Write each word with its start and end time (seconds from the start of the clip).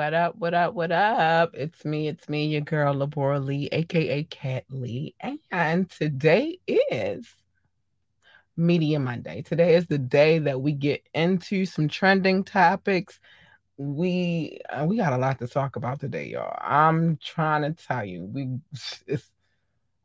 What 0.00 0.14
up? 0.14 0.36
What 0.38 0.54
up? 0.54 0.72
What 0.72 0.92
up? 0.92 1.50
It's 1.52 1.84
me. 1.84 2.08
It's 2.08 2.26
me, 2.26 2.46
your 2.46 2.62
girl, 2.62 2.94
Labora 2.94 3.44
Lee, 3.44 3.68
aka 3.70 4.24
Cat 4.24 4.64
Lee. 4.70 5.14
And 5.50 5.90
today 5.90 6.58
is 6.66 7.28
Media 8.56 8.98
Monday. 8.98 9.42
Today 9.42 9.74
is 9.74 9.88
the 9.88 9.98
day 9.98 10.38
that 10.38 10.62
we 10.62 10.72
get 10.72 11.02
into 11.12 11.66
some 11.66 11.86
trending 11.86 12.44
topics. 12.44 13.20
We 13.76 14.60
uh, 14.70 14.86
we 14.86 14.96
got 14.96 15.12
a 15.12 15.18
lot 15.18 15.38
to 15.40 15.46
talk 15.46 15.76
about 15.76 16.00
today, 16.00 16.28
y'all. 16.28 16.56
I'm 16.58 17.18
trying 17.22 17.60
to 17.60 17.72
tell 17.72 18.02
you, 18.02 18.24
we 18.24 18.56
it's 19.06 19.30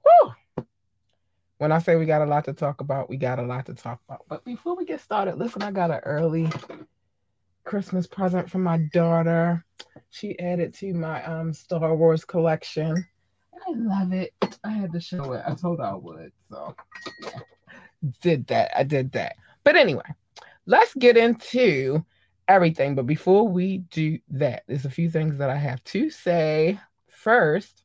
whoo. 0.04 0.66
When 1.58 1.72
I 1.72 1.80
say 1.80 1.96
we 1.96 2.06
got 2.06 2.22
a 2.22 2.26
lot 2.26 2.44
to 2.46 2.54
talk 2.54 2.82
about, 2.82 3.10
we 3.10 3.16
got 3.16 3.40
a 3.40 3.44
lot 3.44 3.68
to 3.68 3.74
talk 3.74 4.02
about. 4.10 4.26
But 4.28 4.44
before 4.44 4.76
we 4.76 4.84
get 4.84 5.00
started, 5.00 5.38
listen, 5.38 5.64
I 5.64 5.72
got 5.72 5.90
an 5.90 6.02
early 6.04 6.50
Christmas 7.66 8.08
present 8.08 8.50
from 8.50 8.64
my 8.64 8.78
daughter. 8.94 9.66
She 10.12 10.40
added 10.40 10.74
to 10.76 10.94
my 10.94 11.24
um 11.26 11.54
Star 11.54 11.96
Wars 11.96 12.24
collection. 12.24 13.06
I 13.68 13.72
love 13.76 14.14
it. 14.14 14.34
I 14.64 14.70
had 14.70 14.94
to 14.94 15.00
show 15.00 15.34
it. 15.34 15.44
I 15.46 15.54
told 15.56 15.80
her 15.80 15.86
I 15.86 15.96
would. 15.96 16.32
So 16.50 16.76
yeah. 17.22 17.40
Did 18.22 18.48
that. 18.48 18.72
I 18.78 18.84
did 18.84 19.12
that. 19.14 19.36
But 19.64 19.76
anyway, 19.76 20.04
let's 20.66 20.94
get 20.94 21.18
into 21.18 22.06
everything. 22.48 22.96
But 22.96 23.08
before 23.08 23.48
we 23.48 23.80
do 23.80 24.20
that, 24.30 24.64
there's 24.68 24.86
a 24.86 24.90
few 24.92 25.10
things 25.10 25.38
that 25.40 25.50
I 25.50 25.56
have 25.56 25.84
to 25.86 26.10
say. 26.10 26.80
First, 27.10 27.84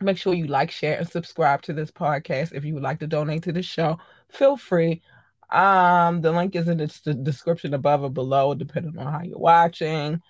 make 0.00 0.18
sure 0.18 0.34
you 0.34 0.46
like, 0.46 0.70
share, 0.70 0.98
and 0.98 1.08
subscribe 1.08 1.62
to 1.62 1.72
this 1.72 1.90
podcast. 1.90 2.52
If 2.52 2.64
you 2.64 2.74
would 2.74 2.82
like 2.82 3.00
to 3.00 3.06
donate 3.06 3.42
to 3.44 3.52
the 3.52 3.62
show, 3.62 3.98
feel 4.28 4.56
free. 4.56 5.02
Um, 5.50 6.20
the 6.20 6.32
link 6.32 6.54
is 6.56 6.68
in 6.68 6.78
the 6.78 7.14
description 7.14 7.74
above 7.74 8.02
or 8.02 8.10
below, 8.10 8.54
depending 8.54 8.98
on 8.98 9.12
how 9.12 9.22
you're 9.22 9.38
watching. 9.38 10.20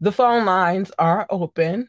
The 0.00 0.12
phone 0.12 0.44
lines 0.44 0.90
are 0.98 1.26
open. 1.30 1.88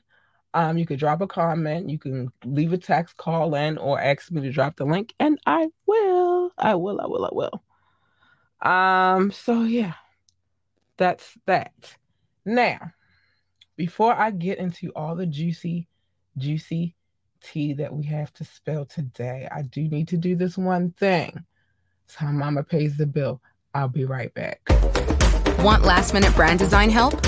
Um, 0.54 0.78
you 0.78 0.86
could 0.86 1.00
drop 1.00 1.22
a 1.22 1.28
comment, 1.28 1.90
you 1.90 1.98
can 1.98 2.30
leave 2.44 2.74
a 2.74 2.78
text, 2.78 3.16
call 3.16 3.56
in, 3.56 3.78
or 3.78 4.00
ask 4.00 4.30
me 4.32 4.42
to 4.42 4.52
drop 4.52 4.76
the 4.76 4.84
link, 4.84 5.14
and 5.18 5.40
I 5.46 5.70
will. 5.86 6.52
I 6.58 6.76
will, 6.76 7.00
I 7.00 7.08
will, 7.08 7.26
I 7.26 7.30
will. 7.32 8.70
Um, 8.70 9.32
so 9.32 9.64
yeah, 9.64 9.94
that's 10.98 11.38
that. 11.46 11.96
Now, 12.46 12.92
before 13.78 14.14
I 14.14 14.32
get 14.32 14.58
into 14.58 14.92
all 14.94 15.16
the 15.16 15.26
juicy, 15.26 15.88
juicy 16.38 16.96
tea 17.42 17.74
that 17.74 17.94
we 17.94 18.06
have 18.08 18.34
to 18.34 18.44
spill 18.44 18.86
today, 18.86 19.48
I 19.50 19.62
do 19.62 19.88
need 19.88 20.10
to 20.10 20.18
do 20.18 20.36
this 20.36 20.58
one 20.58 20.92
thing. 20.92 21.46
So 22.20 22.26
mama 22.26 22.62
pays 22.64 22.98
the 22.98 23.06
bill. 23.06 23.42
I'll 23.74 23.88
be 23.88 24.04
right 24.04 24.34
back. 24.34 24.60
Want 25.60 25.86
last 25.86 26.14
minute 26.14 26.36
brand 26.36 26.60
design 26.60 26.90
help? 26.90 27.22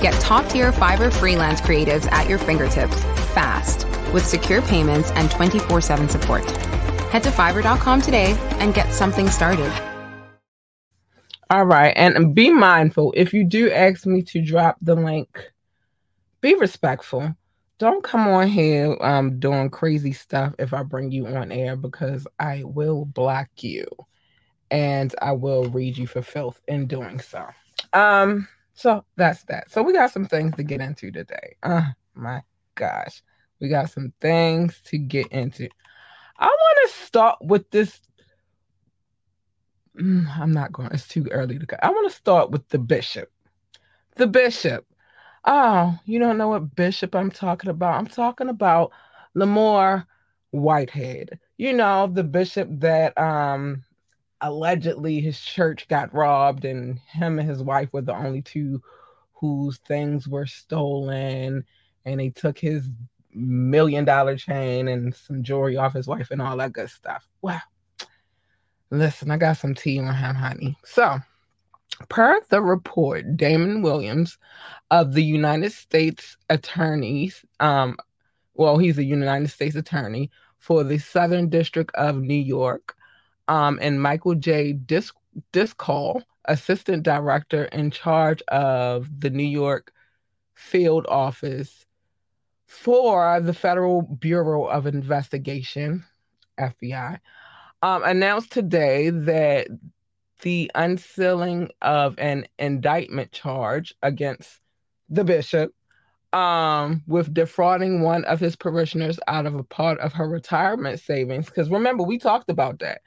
Get 0.00 0.14
top 0.20 0.48
tier 0.48 0.72
Fiverr 0.72 1.12
freelance 1.12 1.60
creatives 1.60 2.10
at 2.10 2.26
your 2.26 2.38
fingertips 2.38 2.98
fast 3.34 3.86
with 4.14 4.24
secure 4.24 4.62
payments 4.62 5.10
and 5.10 5.30
24 5.30 5.82
7 5.82 6.08
support. 6.08 6.44
Head 7.10 7.22
to 7.24 7.30
fiverr.com 7.30 8.00
today 8.00 8.32
and 8.60 8.72
get 8.72 8.90
something 8.90 9.28
started. 9.28 9.70
All 11.50 11.66
right. 11.66 11.92
And 11.96 12.34
be 12.34 12.48
mindful 12.48 13.12
if 13.14 13.34
you 13.34 13.44
do 13.44 13.70
ask 13.70 14.06
me 14.06 14.22
to 14.22 14.40
drop 14.40 14.78
the 14.80 14.94
link, 14.94 15.52
be 16.40 16.54
respectful 16.54 17.36
don't 17.78 18.02
come 18.02 18.26
on 18.28 18.48
here 18.48 18.96
um 19.00 19.38
doing 19.38 19.70
crazy 19.70 20.12
stuff 20.12 20.54
if 20.58 20.72
I 20.72 20.82
bring 20.82 21.10
you 21.10 21.26
on 21.26 21.52
air 21.52 21.76
because 21.76 22.26
I 22.38 22.62
will 22.64 23.04
block 23.04 23.48
you 23.58 23.86
and 24.70 25.14
I 25.20 25.32
will 25.32 25.68
read 25.70 25.96
you 25.96 26.06
for 26.06 26.22
filth 26.22 26.60
in 26.68 26.86
doing 26.86 27.20
so. 27.20 27.46
Um 27.92 28.48
so 28.74 29.04
that's 29.16 29.42
that. 29.44 29.70
So 29.70 29.82
we 29.82 29.92
got 29.92 30.12
some 30.12 30.26
things 30.26 30.54
to 30.56 30.62
get 30.62 30.80
into 30.80 31.10
today. 31.10 31.56
Oh 31.62 31.86
my 32.14 32.42
gosh. 32.74 33.22
We 33.60 33.68
got 33.68 33.90
some 33.90 34.12
things 34.20 34.80
to 34.86 34.98
get 34.98 35.28
into. 35.28 35.68
I 36.38 36.46
want 36.46 36.90
to 36.90 36.98
start 36.98 37.38
with 37.40 37.70
this 37.70 38.00
mm, 39.98 40.26
I'm 40.38 40.52
not 40.52 40.72
going. 40.72 40.90
It's 40.92 41.08
too 41.08 41.26
early 41.30 41.58
to 41.58 41.66
go. 41.66 41.76
I 41.82 41.90
want 41.90 42.10
to 42.10 42.16
start 42.16 42.50
with 42.50 42.68
the 42.68 42.78
bishop. 42.78 43.30
The 44.16 44.26
bishop 44.26 44.85
Oh, 45.46 45.96
you 46.04 46.18
don't 46.18 46.38
know 46.38 46.48
what 46.48 46.74
bishop 46.74 47.14
I'm 47.14 47.30
talking 47.30 47.70
about. 47.70 47.98
I'm 47.98 48.06
talking 48.06 48.48
about 48.48 48.92
Lamor 49.36 50.04
Whitehead. 50.50 51.38
You 51.56 51.72
know, 51.72 52.08
the 52.08 52.24
bishop 52.24 52.68
that 52.80 53.16
um 53.16 53.84
allegedly 54.40 55.20
his 55.20 55.40
church 55.40 55.88
got 55.88 56.12
robbed 56.12 56.64
and 56.64 56.98
him 56.98 57.38
and 57.38 57.48
his 57.48 57.62
wife 57.62 57.92
were 57.92 58.02
the 58.02 58.14
only 58.14 58.42
two 58.42 58.82
whose 59.32 59.78
things 59.78 60.28
were 60.28 60.46
stolen 60.46 61.64
and 62.04 62.20
they 62.20 62.30
took 62.30 62.58
his 62.58 62.88
million 63.32 64.04
dollar 64.04 64.36
chain 64.36 64.88
and 64.88 65.14
some 65.14 65.42
jewelry 65.42 65.76
off 65.76 65.94
his 65.94 66.06
wife 66.06 66.30
and 66.30 66.42
all 66.42 66.56
that 66.56 66.72
good 66.72 66.90
stuff. 66.90 67.26
Wow. 67.40 67.60
Listen, 68.90 69.30
I 69.30 69.36
got 69.36 69.56
some 69.56 69.74
tea 69.74 69.98
on 69.98 70.14
him, 70.14 70.34
honey. 70.34 70.76
So 70.84 71.18
Per 72.08 72.40
the 72.50 72.60
report, 72.60 73.36
Damian 73.36 73.82
Williams 73.82 74.38
of 74.90 75.14
the 75.14 75.22
United 75.22 75.72
States 75.72 76.36
Attorneys, 76.50 77.44
um, 77.60 77.96
well, 78.54 78.78
he's 78.78 78.98
a 78.98 79.04
United 79.04 79.48
States 79.48 79.76
Attorney 79.76 80.30
for 80.58 80.84
the 80.84 80.98
Southern 80.98 81.48
District 81.48 81.94
of 81.94 82.16
New 82.16 82.34
York, 82.34 82.96
um, 83.48 83.78
and 83.80 84.02
Michael 84.02 84.34
J. 84.34 84.72
Dis- 84.72 85.12
Driscoll, 85.52 86.22
Assistant 86.46 87.02
Director 87.02 87.64
in 87.66 87.90
charge 87.90 88.42
of 88.48 89.08
the 89.20 89.30
New 89.30 89.44
York 89.44 89.92
Field 90.54 91.06
Office 91.08 91.86
for 92.66 93.40
the 93.40 93.54
Federal 93.54 94.02
Bureau 94.02 94.64
of 94.64 94.86
Investigation, 94.86 96.04
FBI, 96.58 97.20
um, 97.82 98.02
announced 98.04 98.52
today 98.52 99.10
that 99.10 99.68
the 100.42 100.70
unsealing 100.74 101.70
of 101.82 102.18
an 102.18 102.46
indictment 102.58 103.32
charge 103.32 103.94
against 104.02 104.60
the 105.08 105.24
bishop 105.24 105.72
um, 106.32 107.02
with 107.06 107.32
defrauding 107.32 108.02
one 108.02 108.24
of 108.24 108.40
his 108.40 108.56
parishioners 108.56 109.18
out 109.26 109.46
of 109.46 109.54
a 109.54 109.62
part 109.62 109.98
of 110.00 110.12
her 110.12 110.28
retirement 110.28 111.00
savings. 111.00 111.46
Because 111.46 111.70
remember, 111.70 112.02
we 112.02 112.18
talked 112.18 112.50
about 112.50 112.80
that. 112.80 113.00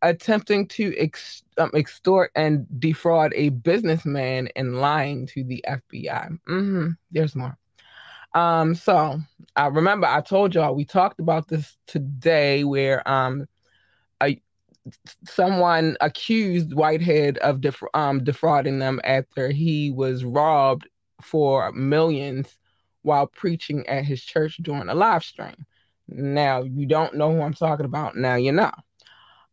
Attempting 0.00 0.68
to 0.68 0.94
ex- 0.96 1.42
um, 1.56 1.72
extort 1.74 2.30
and 2.36 2.66
defraud 2.78 3.32
a 3.34 3.48
businessman 3.48 4.48
and 4.54 4.80
lying 4.80 5.26
to 5.26 5.42
the 5.42 5.64
FBI. 5.66 6.38
Mm-hmm. 6.48 6.90
There's 7.10 7.34
more. 7.34 7.58
Um, 8.34 8.76
so 8.76 9.18
I 9.56 9.66
remember 9.66 10.06
I 10.06 10.20
told 10.20 10.54
y'all 10.54 10.74
we 10.74 10.84
talked 10.84 11.18
about 11.18 11.48
this 11.48 11.76
today, 11.88 12.62
where 12.62 13.06
um, 13.10 13.46
a 14.22 14.40
someone 15.24 15.96
accused 16.00 16.72
Whitehead 16.72 17.38
of 17.38 17.60
def- 17.60 17.82
um, 17.94 18.24
defrauding 18.24 18.78
them 18.78 19.00
after 19.04 19.50
he 19.50 19.90
was 19.90 20.24
robbed 20.24 20.88
for 21.22 21.72
millions 21.72 22.58
while 23.02 23.26
preaching 23.26 23.86
at 23.86 24.04
his 24.04 24.22
church 24.22 24.58
during 24.62 24.88
a 24.88 24.94
live 24.94 25.24
stream. 25.24 25.66
Now, 26.08 26.62
you 26.62 26.86
don't 26.86 27.14
know 27.14 27.32
who 27.32 27.42
I'm 27.42 27.54
talking 27.54 27.86
about. 27.86 28.16
Now 28.16 28.36
you 28.36 28.52
know. 28.52 28.72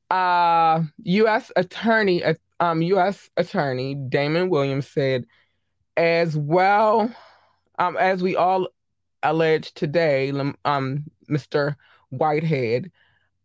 Uh, 0.09 0.83
U.S. 1.03 1.51
Attorney, 1.55 2.23
um, 2.59 2.81
U.S. 2.81 3.29
Attorney 3.37 3.95
Damian 3.95 4.49
Williams 4.49 4.87
said, 4.87 5.25
as 5.97 6.37
well 6.37 7.09
um, 7.79 7.97
as 7.97 8.21
we 8.21 8.35
all 8.35 8.67
allege 9.23 9.73
today, 9.73 10.31
um, 10.65 11.03
Mr. 11.29 11.75
Whitehead 12.09 12.91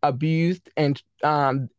abused 0.03 0.69
and 0.77 1.01
um, 1.23 1.69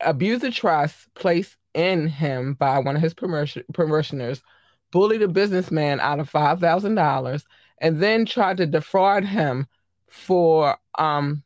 abused 0.00 0.42
the 0.42 0.50
trust 0.50 1.12
placed 1.14 1.56
in 1.74 2.08
him 2.08 2.54
by 2.54 2.78
one 2.78 2.96
of 2.96 3.02
his 3.02 3.14
parishioners, 3.14 4.42
bullied 4.90 5.22
a 5.22 5.28
businessman 5.28 6.00
out 6.00 6.20
of 6.20 6.28
five 6.28 6.60
thousand 6.60 6.94
dollars, 6.94 7.44
and 7.80 8.00
then 8.00 8.26
tried 8.26 8.56
to 8.58 8.66
defraud 8.66 9.24
him 9.24 9.66
for 10.08 10.76
um 10.98 11.42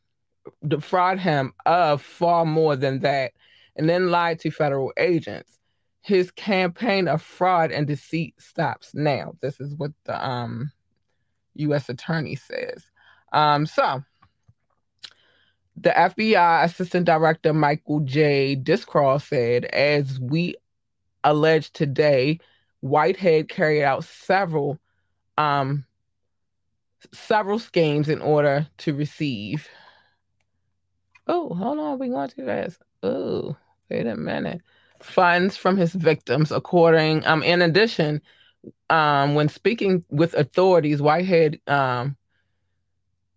defraud 0.66 1.18
him 1.18 1.52
of 1.66 2.02
far 2.02 2.44
more 2.44 2.76
than 2.76 3.00
that, 3.00 3.32
and 3.76 3.88
then 3.88 4.10
lied 4.10 4.38
to 4.40 4.50
federal 4.50 4.92
agents. 4.96 5.58
His 6.00 6.30
campaign 6.32 7.06
of 7.06 7.22
fraud 7.22 7.70
and 7.70 7.86
deceit 7.86 8.34
stops 8.40 8.92
now. 8.94 9.34
This 9.40 9.60
is 9.60 9.74
what 9.74 9.92
the 10.04 10.28
um 10.28 10.72
U.S. 11.54 11.88
attorney 11.88 12.34
says. 12.36 12.84
Um, 13.32 13.66
so 13.66 14.02
the 15.76 15.90
FBI 15.90 16.64
Assistant 16.64 17.06
Director 17.06 17.52
Michael 17.52 18.00
J. 18.00 18.54
Driscoll 18.54 19.18
said, 19.18 19.64
as 19.66 20.20
we 20.20 20.56
allege 21.24 21.72
today, 21.72 22.40
Whitehead 22.80 23.48
carried 23.48 23.84
out 23.84 24.04
several 24.04 24.78
um, 25.38 25.84
several 27.12 27.58
schemes 27.58 28.08
in 28.08 28.20
order 28.20 28.66
to 28.78 28.94
receive. 28.94 29.68
Oh, 31.26 31.54
hold 31.54 31.78
on, 31.78 31.98
we 31.98 32.08
going 32.08 32.28
to 32.28 32.42
this. 32.42 32.78
Oh, 33.02 33.56
wait 33.88 34.06
a 34.06 34.16
minute. 34.16 34.60
Funds 35.00 35.56
from 35.56 35.76
his 35.76 35.92
victims, 35.92 36.52
according 36.52 37.24
um, 37.26 37.42
in 37.42 37.62
addition 37.62 38.20
um, 38.90 39.34
when 39.34 39.48
speaking 39.48 40.04
with 40.10 40.34
authorities, 40.34 41.02
Whitehead 41.02 41.60
um, 41.66 42.16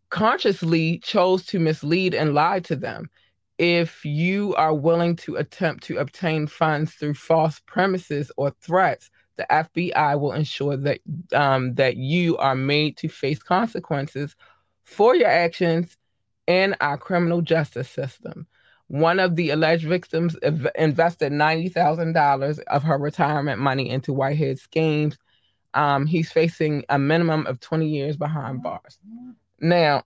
consciously 0.09 0.99
chose 0.99 1.45
to 1.47 1.59
mislead 1.59 2.13
and 2.13 2.33
lie 2.33 2.59
to 2.61 2.75
them. 2.75 3.09
If 3.57 4.03
you 4.03 4.53
are 4.55 4.73
willing 4.73 5.15
to 5.17 5.37
attempt 5.37 5.83
to 5.85 5.97
obtain 5.97 6.47
funds 6.47 6.93
through 6.93 7.13
false 7.13 7.61
premises 7.65 8.31
or 8.37 8.51
threats, 8.61 9.09
the 9.37 9.45
FBI 9.49 10.19
will 10.19 10.33
ensure 10.33 10.77
that 10.77 10.99
um, 11.33 11.75
that 11.75 11.97
you 11.97 12.37
are 12.37 12.55
made 12.55 12.97
to 12.97 13.07
face 13.07 13.39
consequences 13.39 14.35
for 14.83 15.15
your 15.15 15.29
actions 15.29 15.97
in 16.47 16.75
our 16.79 16.97
criminal 16.97 17.41
justice 17.41 17.89
system. 17.89 18.47
One 18.87 19.19
of 19.19 19.35
the 19.35 19.49
alleged 19.49 19.87
victims 19.87 20.35
invested 20.75 21.31
$90,000 21.31 22.59
of 22.67 22.83
her 22.83 22.97
retirement 22.97 23.59
money 23.59 23.89
into 23.89 24.13
Whitehead 24.13 24.59
schemes. 24.59 25.17
Um, 25.73 26.05
he's 26.05 26.31
facing 26.31 26.85
a 26.87 26.99
minimum 26.99 27.47
of 27.47 27.59
20 27.59 27.87
years 27.87 28.15
behind 28.15 28.61
bars. 28.61 28.99
Now, 29.59 30.03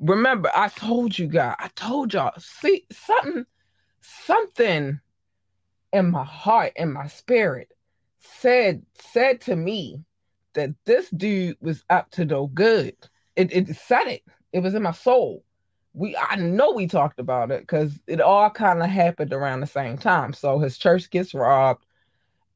remember, 0.00 0.50
I 0.54 0.68
told 0.68 1.18
you 1.18 1.26
guys, 1.26 1.56
I 1.58 1.68
told 1.68 2.12
y'all, 2.12 2.32
see, 2.38 2.84
something, 2.90 3.46
something 4.00 5.00
in 5.92 6.10
my 6.10 6.24
heart, 6.24 6.72
in 6.76 6.92
my 6.92 7.08
spirit, 7.08 7.72
said 8.20 8.82
said 8.94 9.40
to 9.42 9.56
me 9.56 10.04
that 10.54 10.70
this 10.84 11.08
dude 11.10 11.56
was 11.60 11.84
up 11.90 12.10
to 12.12 12.24
no 12.24 12.46
good. 12.48 12.94
It, 13.36 13.52
it 13.52 13.76
said 13.76 14.06
it. 14.06 14.22
It 14.52 14.60
was 14.60 14.74
in 14.74 14.82
my 14.82 14.92
soul. 14.92 15.44
We 15.94 16.16
I 16.16 16.36
know 16.36 16.72
we 16.72 16.86
talked 16.86 17.18
about 17.20 17.50
it 17.50 17.60
because 17.60 17.98
it 18.06 18.20
all 18.20 18.50
kind 18.50 18.82
of 18.82 18.88
happened 18.88 19.32
around 19.32 19.60
the 19.60 19.66
same 19.66 19.96
time. 19.98 20.32
So 20.32 20.58
his 20.58 20.78
church 20.78 21.10
gets 21.10 21.34
robbed. 21.34 21.84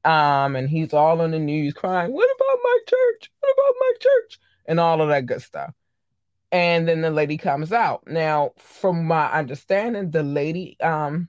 Um, 0.04 0.56
and 0.56 0.68
he's 0.68 0.92
all 0.92 1.20
on 1.20 1.30
the 1.30 1.38
news 1.38 1.74
crying, 1.74 2.12
What 2.12 2.28
about 2.36 2.58
my 2.62 2.78
church? 2.88 3.30
What 3.38 3.54
about 3.54 3.74
my 3.78 3.92
church? 4.00 4.38
And 4.67 4.81
all 4.81 5.00
of 5.00 5.09
that 5.09 5.26
good 5.26 5.43
stuff. 5.43 5.75
And 6.50 6.87
then 6.87 7.00
the 7.00 7.11
lady 7.11 7.38
comes 7.38 7.73
out. 7.73 8.06
Now, 8.06 8.53
from 8.59 9.06
my 9.06 9.31
understanding, 9.32 10.11
the 10.11 10.23
lady 10.23 10.76
um 10.81 11.29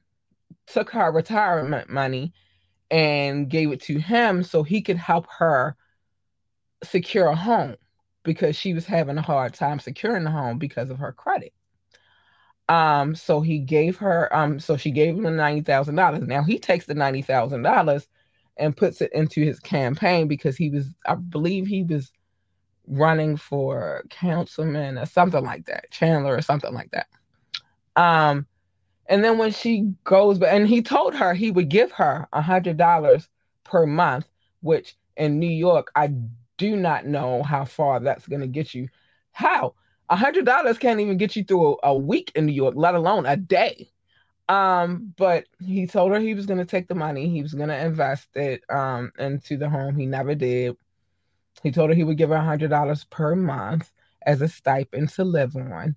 took 0.68 0.90
her 0.92 1.12
retirement 1.12 1.90
money 1.90 2.34
and 2.92 3.50
gave 3.50 3.72
it 3.72 3.82
to 3.82 4.00
him 4.00 4.44
so 4.44 4.64
he 4.64 4.82
could 4.82 4.98
help 4.98 5.28
her 5.40 5.76
secure 6.84 7.28
a 7.28 7.36
home 7.36 7.76
because 8.24 8.56
she 8.56 8.74
was 8.74 8.86
having 8.86 9.18
a 9.18 9.22
hard 9.22 9.54
time 9.54 9.80
securing 9.80 10.24
the 10.24 10.32
home 10.32 10.58
because 10.58 10.90
of 10.90 11.00
her 11.00 11.12
credit. 11.12 11.54
Um, 12.70 13.16
so 13.16 13.42
he 13.42 13.60
gave 13.60 13.98
her, 13.98 14.34
um, 14.34 14.60
so 14.60 14.78
she 14.78 14.92
gave 14.92 15.16
him 15.16 15.24
the 15.24 15.32
ninety 15.32 15.62
thousand 15.62 15.96
dollars. 15.96 16.24
Now 16.28 16.44
he 16.44 16.60
takes 16.60 16.86
the 16.86 16.94
ninety 16.94 17.22
thousand 17.22 17.64
dollars 17.64 18.08
and 18.58 18.78
puts 18.78 19.02
it 19.02 19.12
into 19.14 19.42
his 19.42 19.60
campaign 19.60 20.28
because 20.28 20.56
he 20.56 20.70
was, 20.70 20.94
I 21.06 21.16
believe 21.16 21.68
he 21.68 21.84
was 21.84 22.12
running 22.88 23.38
for 23.38 24.04
councilman 24.10 24.98
or 24.98 25.06
something 25.06 25.44
like 25.44 25.66
that, 25.66 25.92
Chandler 25.92 26.36
or 26.36 26.42
something 26.42 26.74
like 26.74 26.92
that. 26.92 27.08
Um, 27.96 28.48
and 29.08 29.24
then 29.24 29.38
when 29.38 29.52
she 29.52 29.94
goes, 30.04 30.40
but 30.40 30.50
and 30.50 30.68
he 30.68 30.82
told 30.82 31.16
her 31.16 31.34
he 31.34 31.52
would 31.52 31.70
give 31.70 31.92
her 31.94 32.28
a 32.34 32.42
hundred 32.42 32.78
dollars 32.78 33.28
per 33.64 33.86
month, 33.86 34.28
which 34.62 34.96
in 35.18 35.40
New 35.40 35.50
York, 35.50 35.92
I 35.96 36.14
do 36.58 36.76
not 36.76 37.06
know 37.06 37.44
how 37.44 37.66
far 37.66 38.00
that's 38.00 38.28
going 38.28 38.42
to 38.42 38.48
get 38.48 38.74
you. 38.74 38.88
How 39.32 39.76
a 40.10 40.16
hundred 40.16 40.46
dollars 40.46 40.78
can't 40.78 41.00
even 41.00 41.18
get 41.18 41.36
you 41.36 41.44
through 41.44 41.74
a, 41.74 41.90
a, 41.90 41.96
week 41.96 42.32
in 42.36 42.46
New 42.46 42.54
York, 42.54 42.76
let 42.78 42.96
alone 42.96 43.26
a 43.26 43.36
day. 43.36 43.90
Um, 44.50 45.14
but 45.18 45.46
he 45.60 45.88
told 45.88 46.12
her 46.12 46.20
he 46.20 46.34
was 46.34 46.46
going 46.46 46.60
to 46.60 46.66
take 46.66 46.88
the 46.88 46.96
money, 46.96 47.30
he 47.30 47.42
was 47.42 47.54
going 47.54 47.70
to 47.70 47.86
invest 47.86 48.36
it 48.36 48.64
um 48.70 49.12
into 49.18 49.58
the 49.58 49.70
home. 49.70 49.96
He 49.96 50.06
never 50.06 50.36
did. 50.36 50.76
He 51.64 51.72
told 51.72 51.90
her 51.90 51.96
he 51.96 52.04
would 52.04 52.18
give 52.18 52.30
her 52.30 52.36
a 52.36 52.44
hundred 52.44 52.70
dollars 52.70 53.06
per 53.06 53.36
month 53.36 53.92
as 54.26 54.42
a 54.42 54.48
stipend 54.48 55.10
to 55.10 55.24
live 55.24 55.56
on. 55.56 55.96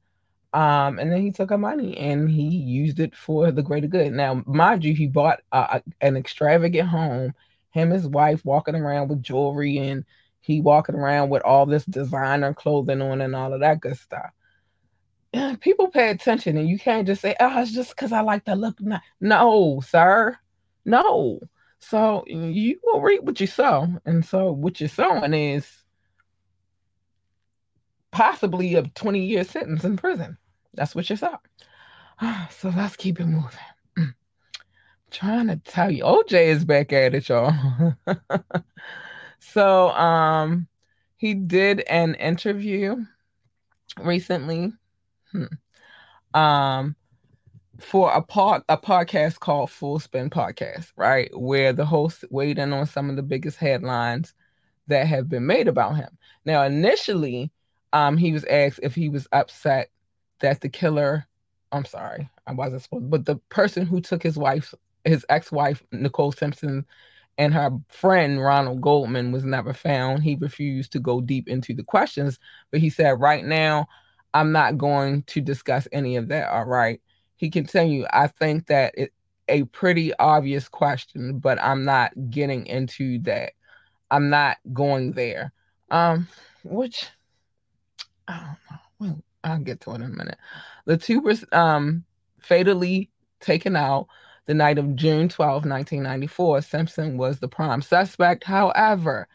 Um, 0.52 0.98
and 0.98 1.12
then 1.12 1.20
he 1.20 1.32
took 1.32 1.50
her 1.50 1.58
money 1.58 1.98
and 1.98 2.30
he 2.30 2.48
used 2.48 3.00
it 3.00 3.14
for 3.14 3.50
the 3.50 3.62
greater 3.62 3.88
good. 3.88 4.12
Now, 4.12 4.42
mind 4.46 4.84
you, 4.84 4.94
he 4.94 5.06
bought 5.06 5.40
an 5.52 6.16
extravagant 6.16 6.88
home. 6.88 7.34
Him, 7.72 7.90
his 7.90 8.06
wife, 8.06 8.42
walking 8.44 8.74
around 8.74 9.08
with 9.08 9.22
jewelry, 9.22 9.76
and 9.76 10.06
he 10.40 10.62
walking 10.62 10.94
around 10.94 11.28
with 11.28 11.42
all 11.42 11.66
this 11.66 11.84
designer 11.84 12.54
clothing 12.54 13.02
on 13.02 13.20
and 13.20 13.36
all 13.36 13.52
of 13.52 13.60
that 13.60 13.80
good 13.80 13.98
stuff. 13.98 14.30
People 15.60 15.88
pay 15.88 16.08
attention, 16.08 16.56
and 16.56 16.68
you 16.68 16.78
can't 16.78 17.06
just 17.06 17.20
say, 17.20 17.36
"Oh, 17.38 17.60
it's 17.60 17.72
just 17.72 17.90
because 17.90 18.12
I 18.12 18.22
like 18.22 18.46
the 18.46 18.56
look." 18.56 18.78
No, 19.20 19.82
sir, 19.86 20.38
no. 20.86 21.40
So 21.78 22.24
you 22.26 22.80
will 22.82 23.00
reap 23.00 23.22
what 23.22 23.40
you 23.40 23.46
sow, 23.46 23.86
and 24.04 24.24
so 24.24 24.50
what 24.50 24.80
you're 24.80 24.88
sowing 24.88 25.34
is 25.34 25.66
possibly 28.10 28.74
a 28.74 28.82
20 28.82 29.26
year 29.26 29.44
sentence 29.44 29.84
in 29.84 29.96
prison. 29.96 30.38
That's 30.74 30.94
what 30.94 31.08
you 31.10 31.16
saw. 31.16 31.38
So 32.50 32.70
let's 32.70 32.96
keep 32.96 33.20
it 33.20 33.26
moving. 33.26 33.50
Mm. 33.98 34.14
trying 35.10 35.48
to 35.48 35.56
tell 35.56 35.90
you, 35.90 36.02
OJ 36.02 36.46
is 36.46 36.64
back 36.64 36.94
at 36.94 37.14
it, 37.14 37.28
y'all. 37.28 37.94
so 39.38 39.90
um 39.90 40.66
he 41.18 41.34
did 41.34 41.80
an 41.80 42.14
interview 42.14 43.04
recently. 43.98 44.72
Hmm. 45.32 45.44
Um 46.32 46.96
for 47.80 48.12
a 48.12 48.22
part 48.22 48.64
a 48.68 48.76
podcast 48.76 49.40
called 49.40 49.70
Full 49.70 49.98
Send 49.98 50.30
Podcast, 50.30 50.92
right? 50.96 51.30
Where 51.38 51.72
the 51.72 51.86
host 51.86 52.24
weighed 52.30 52.58
in 52.58 52.72
on 52.72 52.86
some 52.86 53.10
of 53.10 53.16
the 53.16 53.22
biggest 53.22 53.58
headlines 53.58 54.34
that 54.88 55.06
have 55.06 55.28
been 55.28 55.46
made 55.46 55.68
about 55.68 55.96
him. 55.96 56.16
Now, 56.44 56.62
initially, 56.62 57.50
um, 57.92 58.16
he 58.16 58.32
was 58.32 58.44
asked 58.44 58.80
if 58.82 58.94
he 58.94 59.08
was 59.08 59.26
upset 59.32 59.90
that 60.40 60.60
the 60.60 60.68
killer, 60.68 61.26
I'm 61.72 61.84
sorry, 61.84 62.28
I 62.46 62.52
wasn't 62.52 62.82
supposed, 62.82 63.10
but 63.10 63.24
the 63.24 63.36
person 63.48 63.86
who 63.86 64.00
took 64.00 64.22
his 64.22 64.36
wife, 64.36 64.74
his 65.04 65.26
ex-wife 65.28 65.82
Nicole 65.92 66.32
Simpson, 66.32 66.86
and 67.38 67.52
her 67.52 67.70
friend 67.88 68.40
Ronald 68.40 68.80
Goldman 68.80 69.32
was 69.32 69.44
never 69.44 69.74
found. 69.74 70.22
He 70.22 70.36
refused 70.36 70.92
to 70.92 71.00
go 71.00 71.20
deep 71.20 71.48
into 71.48 71.74
the 71.74 71.82
questions, 71.82 72.38
but 72.70 72.80
he 72.80 72.90
said, 72.90 73.20
right 73.20 73.44
now, 73.44 73.88
I'm 74.34 74.52
not 74.52 74.78
going 74.78 75.22
to 75.24 75.40
discuss 75.40 75.88
any 75.92 76.16
of 76.16 76.28
that. 76.28 76.48
All 76.50 76.64
right. 76.64 77.00
He 77.36 77.50
continued, 77.50 78.06
I 78.12 78.26
think 78.28 78.66
that 78.66 78.94
it 78.96 79.12
a 79.48 79.64
pretty 79.64 80.12
obvious 80.18 80.68
question, 80.68 81.38
but 81.38 81.62
I'm 81.62 81.84
not 81.84 82.12
getting 82.30 82.66
into 82.66 83.20
that. 83.20 83.52
I'm 84.10 84.30
not 84.30 84.56
going 84.72 85.12
there. 85.12 85.52
Um, 85.90 86.28
which 86.64 87.06
I 88.26 88.38
don't 88.38 88.58
know. 88.70 88.78
Well, 88.98 89.22
I'll 89.44 89.58
get 89.58 89.80
to 89.82 89.92
it 89.92 89.96
in 89.96 90.02
a 90.02 90.08
minute. 90.08 90.38
The 90.84 90.96
two 90.96 91.20
were 91.20 91.34
um, 91.52 92.04
fatally 92.40 93.10
taken 93.40 93.76
out 93.76 94.08
the 94.46 94.54
night 94.54 94.78
of 94.78 94.96
June 94.96 95.28
12, 95.28 95.64
1994. 95.64 96.62
Simpson 96.62 97.18
was 97.18 97.38
the 97.38 97.48
prime 97.48 97.82
suspect. 97.82 98.44
However, 98.44 99.28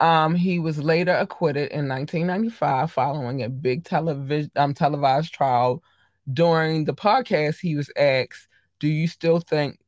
um, 0.00 0.34
he 0.34 0.58
was 0.58 0.82
later 0.82 1.14
acquitted 1.14 1.70
in 1.70 1.88
1995 1.88 2.90
following 2.90 3.42
a 3.42 3.48
big 3.48 3.84
television 3.84 4.50
um, 4.56 4.74
televised 4.74 5.32
trial. 5.32 5.82
During 6.30 6.84
the 6.84 6.94
podcast, 6.94 7.58
he 7.60 7.74
was 7.74 7.90
asked, 7.96 8.48
"Do 8.80 8.88
you 8.88 9.08
still 9.08 9.40
think 9.40 9.78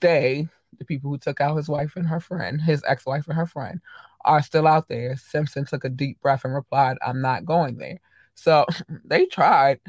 they, 0.00 0.48
the 0.78 0.84
people 0.84 1.10
who 1.10 1.18
took 1.18 1.40
out 1.40 1.56
his 1.56 1.68
wife 1.68 1.96
and 1.96 2.06
her 2.06 2.20
friend, 2.20 2.60
his 2.60 2.82
ex-wife 2.86 3.26
and 3.26 3.36
her 3.36 3.46
friend, 3.46 3.80
are 4.24 4.42
still 4.42 4.66
out 4.66 4.88
there. 4.88 5.16
Simpson 5.16 5.64
took 5.64 5.84
a 5.84 5.88
deep 5.88 6.20
breath 6.20 6.44
and 6.44 6.54
replied, 6.54 6.98
I'm 7.04 7.20
not 7.20 7.44
going 7.44 7.78
there. 7.78 7.98
So 8.34 8.66
they 9.04 9.26
tried. 9.26 9.80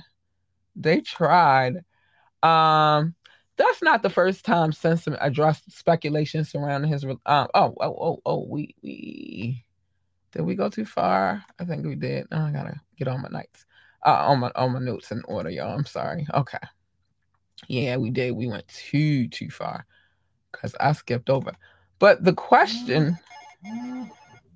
They 0.76 1.02
tried. 1.02 1.84
Um, 2.42 3.16
that's 3.56 3.82
not 3.84 4.02
the 4.02 4.10
first 4.10 4.44
time 4.46 4.72
Simpson 4.72 5.16
addressed 5.22 5.72
speculation 5.72 6.44
surrounding 6.44 6.92
his. 6.92 7.04
Um, 7.06 7.18
oh, 7.26 7.48
oh, 7.54 7.76
oh, 7.80 8.20
oh, 8.26 8.46
we, 8.50 8.76
we, 8.82 9.64
did 10.32 10.42
we 10.42 10.56
go 10.56 10.70
too 10.70 10.86
far? 10.86 11.44
I 11.60 11.66
think 11.66 11.86
we 11.86 11.96
did. 11.96 12.28
Oh, 12.32 12.46
I 12.46 12.52
gotta 12.52 12.82
get 12.98 13.08
on 13.08 13.22
my 13.22 13.30
nights, 13.30 13.66
uh, 14.06 14.26
on 14.28 14.40
my 14.40 14.52
on 14.56 14.74
my 14.74 14.80
notes 14.80 15.12
in 15.12 15.22
order, 15.28 15.50
y'all. 15.50 15.76
I'm 15.76 15.86
sorry. 15.86 16.26
Okay. 16.34 16.60
Yeah, 17.68 17.98
we 17.98 18.10
did. 18.10 18.32
We 18.32 18.48
went 18.48 18.68
too 18.68 19.28
too 19.28 19.50
far 19.50 19.86
because 20.52 20.76
I 20.80 20.92
skipped 20.94 21.30
over. 21.30 21.54
But 22.00 22.24
the 22.24 22.34
question 22.34 23.18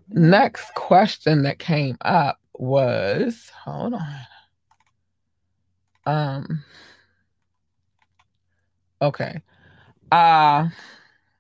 next 0.09 0.73
question 0.75 1.43
that 1.43 1.59
came 1.59 1.97
up 2.01 2.39
was 2.53 3.51
hold 3.63 3.93
on. 3.93 4.19
Um 6.05 6.63
okay. 9.01 9.41
Uh 10.11 10.69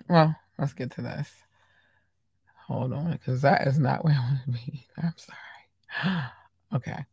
well, 0.09 0.35
let's 0.57 0.73
get 0.73 0.91
to 0.91 1.01
this. 1.01 1.29
Hold 2.67 2.93
on, 2.93 3.11
because 3.11 3.41
that 3.41 3.65
is 3.67 3.79
not 3.79 4.03
where 4.03 4.13
I 4.13 4.19
want 4.19 4.39
to 4.45 4.51
be. 4.51 4.85
I'm 4.97 5.13
sorry. 5.17 6.23
okay. 6.75 7.05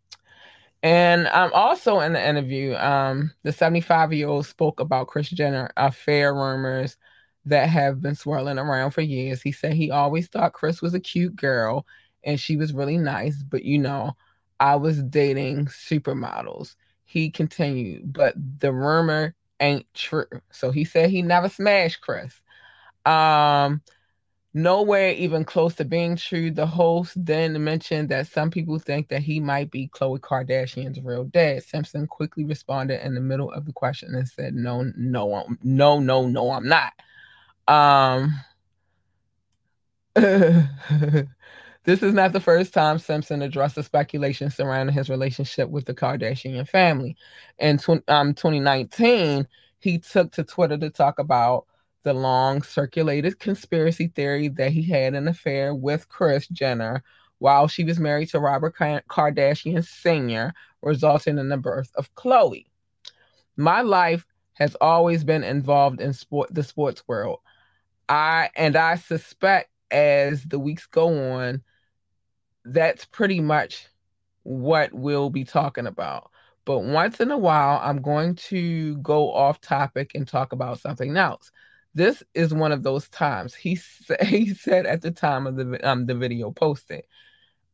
And 0.84 1.28
um, 1.28 1.50
also 1.54 2.00
in 2.00 2.12
the 2.12 2.28
interview, 2.28 2.74
um, 2.76 3.32
the 3.42 3.52
75 3.52 4.12
year 4.12 4.28
old 4.28 4.46
spoke 4.46 4.80
about 4.80 5.08
Kris 5.08 5.30
Jenner 5.30 5.70
affair 5.78 6.34
rumors 6.34 6.98
that 7.46 7.70
have 7.70 8.02
been 8.02 8.14
swirling 8.14 8.58
around 8.58 8.90
for 8.90 9.00
years. 9.00 9.40
He 9.40 9.50
said 9.50 9.72
he 9.72 9.90
always 9.90 10.28
thought 10.28 10.52
Kris 10.52 10.82
was 10.82 10.92
a 10.94 11.00
cute 11.00 11.36
girl 11.36 11.86
and 12.22 12.38
she 12.38 12.58
was 12.58 12.74
really 12.74 12.98
nice, 12.98 13.42
but 13.42 13.64
you 13.64 13.78
know, 13.78 14.12
I 14.60 14.76
was 14.76 15.02
dating 15.04 15.66
supermodels. 15.68 16.76
He 17.06 17.30
continued, 17.30 18.12
but 18.12 18.34
the 18.60 18.72
rumor 18.72 19.34
ain't 19.60 19.86
true. 19.94 20.26
So 20.52 20.70
he 20.70 20.84
said 20.84 21.08
he 21.10 21.22
never 21.22 21.48
smashed 21.48 22.02
Kris. 22.02 22.42
Um, 23.06 23.82
nowhere 24.54 25.10
even 25.10 25.44
close 25.44 25.74
to 25.74 25.84
being 25.84 26.16
true. 26.16 26.50
The 26.50 26.66
host 26.66 27.12
then 27.16 27.62
mentioned 27.62 28.08
that 28.08 28.28
some 28.28 28.50
people 28.50 28.78
think 28.78 29.08
that 29.08 29.22
he 29.22 29.40
might 29.40 29.70
be 29.70 29.88
Khloe 29.88 30.20
Kardashian's 30.20 31.00
real 31.00 31.24
dad. 31.24 31.64
Simpson 31.64 32.06
quickly 32.06 32.44
responded 32.44 33.04
in 33.04 33.14
the 33.14 33.20
middle 33.20 33.52
of 33.52 33.66
the 33.66 33.72
question 33.72 34.14
and 34.14 34.26
said, 34.26 34.54
"No, 34.54 34.90
no, 34.96 35.44
no, 35.62 36.00
no, 36.00 36.26
no, 36.26 36.50
I'm 36.52 36.68
not." 36.68 36.92
Um, 37.66 38.32
this 40.14 42.02
is 42.02 42.14
not 42.14 42.32
the 42.32 42.40
first 42.40 42.72
time 42.72 42.98
Simpson 42.98 43.42
addressed 43.42 43.74
the 43.74 43.82
speculation 43.82 44.50
surrounding 44.50 44.94
his 44.94 45.10
relationship 45.10 45.68
with 45.68 45.84
the 45.86 45.94
Kardashian 45.94 46.68
family. 46.68 47.16
In 47.58 47.78
tw- 47.78 48.08
um, 48.08 48.34
2019, 48.34 49.48
he 49.80 49.98
took 49.98 50.30
to 50.32 50.44
Twitter 50.44 50.78
to 50.78 50.90
talk 50.90 51.18
about 51.18 51.66
the 52.04 52.12
long 52.12 52.62
circulated 52.62 53.40
conspiracy 53.40 54.08
theory 54.08 54.48
that 54.48 54.70
he 54.70 54.82
had 54.82 55.14
an 55.14 55.26
affair 55.26 55.74
with 55.74 56.08
Kris 56.08 56.46
Jenner 56.48 57.02
while 57.38 57.66
she 57.66 57.82
was 57.84 57.98
married 57.98 58.28
to 58.30 58.38
Robert 58.38 58.76
Kardashian 58.76 59.84
Sr., 59.84 60.54
resulting 60.82 61.38
in 61.38 61.48
the 61.48 61.56
birth 61.56 61.90
of 61.96 62.14
Khloe. 62.14 62.66
My 63.56 63.80
life 63.80 64.24
has 64.54 64.76
always 64.80 65.24
been 65.24 65.42
involved 65.42 66.00
in 66.00 66.12
sport 66.12 66.54
the 66.54 66.62
sports 66.62 67.02
world. 67.08 67.40
I 68.08 68.50
and 68.54 68.76
I 68.76 68.96
suspect 68.96 69.70
as 69.90 70.44
the 70.44 70.58
weeks 70.58 70.86
go 70.86 71.32
on, 71.32 71.62
that's 72.64 73.04
pretty 73.04 73.40
much 73.40 73.88
what 74.42 74.92
we'll 74.92 75.30
be 75.30 75.44
talking 75.44 75.86
about. 75.86 76.30
But 76.64 76.80
once 76.80 77.20
in 77.20 77.30
a 77.30 77.38
while, 77.38 77.80
I'm 77.82 78.00
going 78.00 78.36
to 78.36 78.96
go 78.98 79.32
off 79.32 79.60
topic 79.60 80.12
and 80.14 80.26
talk 80.26 80.52
about 80.52 80.80
something 80.80 81.16
else. 81.16 81.50
This 81.94 82.22
is 82.34 82.52
one 82.52 82.72
of 82.72 82.82
those 82.82 83.08
times. 83.08 83.54
He 83.54 83.76
sa- 83.76 84.24
he 84.24 84.54
said 84.54 84.86
at 84.86 85.02
the 85.02 85.10
time 85.10 85.46
of 85.46 85.56
the 85.56 85.88
um 85.88 86.06
the 86.06 86.14
video 86.14 86.50
posted, 86.50 87.04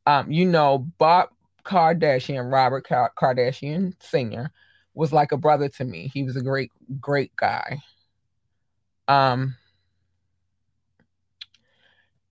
um, 0.06 0.30
you 0.30 0.46
know, 0.46 0.78
Bob 0.98 1.30
Kardashian, 1.64 2.50
Robert 2.52 2.86
Kardashian 2.86 3.94
Sr. 4.02 4.50
was 4.94 5.12
like 5.12 5.32
a 5.32 5.36
brother 5.36 5.68
to 5.68 5.84
me. 5.84 6.10
He 6.12 6.22
was 6.22 6.36
a 6.36 6.42
great, 6.42 6.72
great 7.00 7.34
guy. 7.36 7.78
Um, 9.08 9.56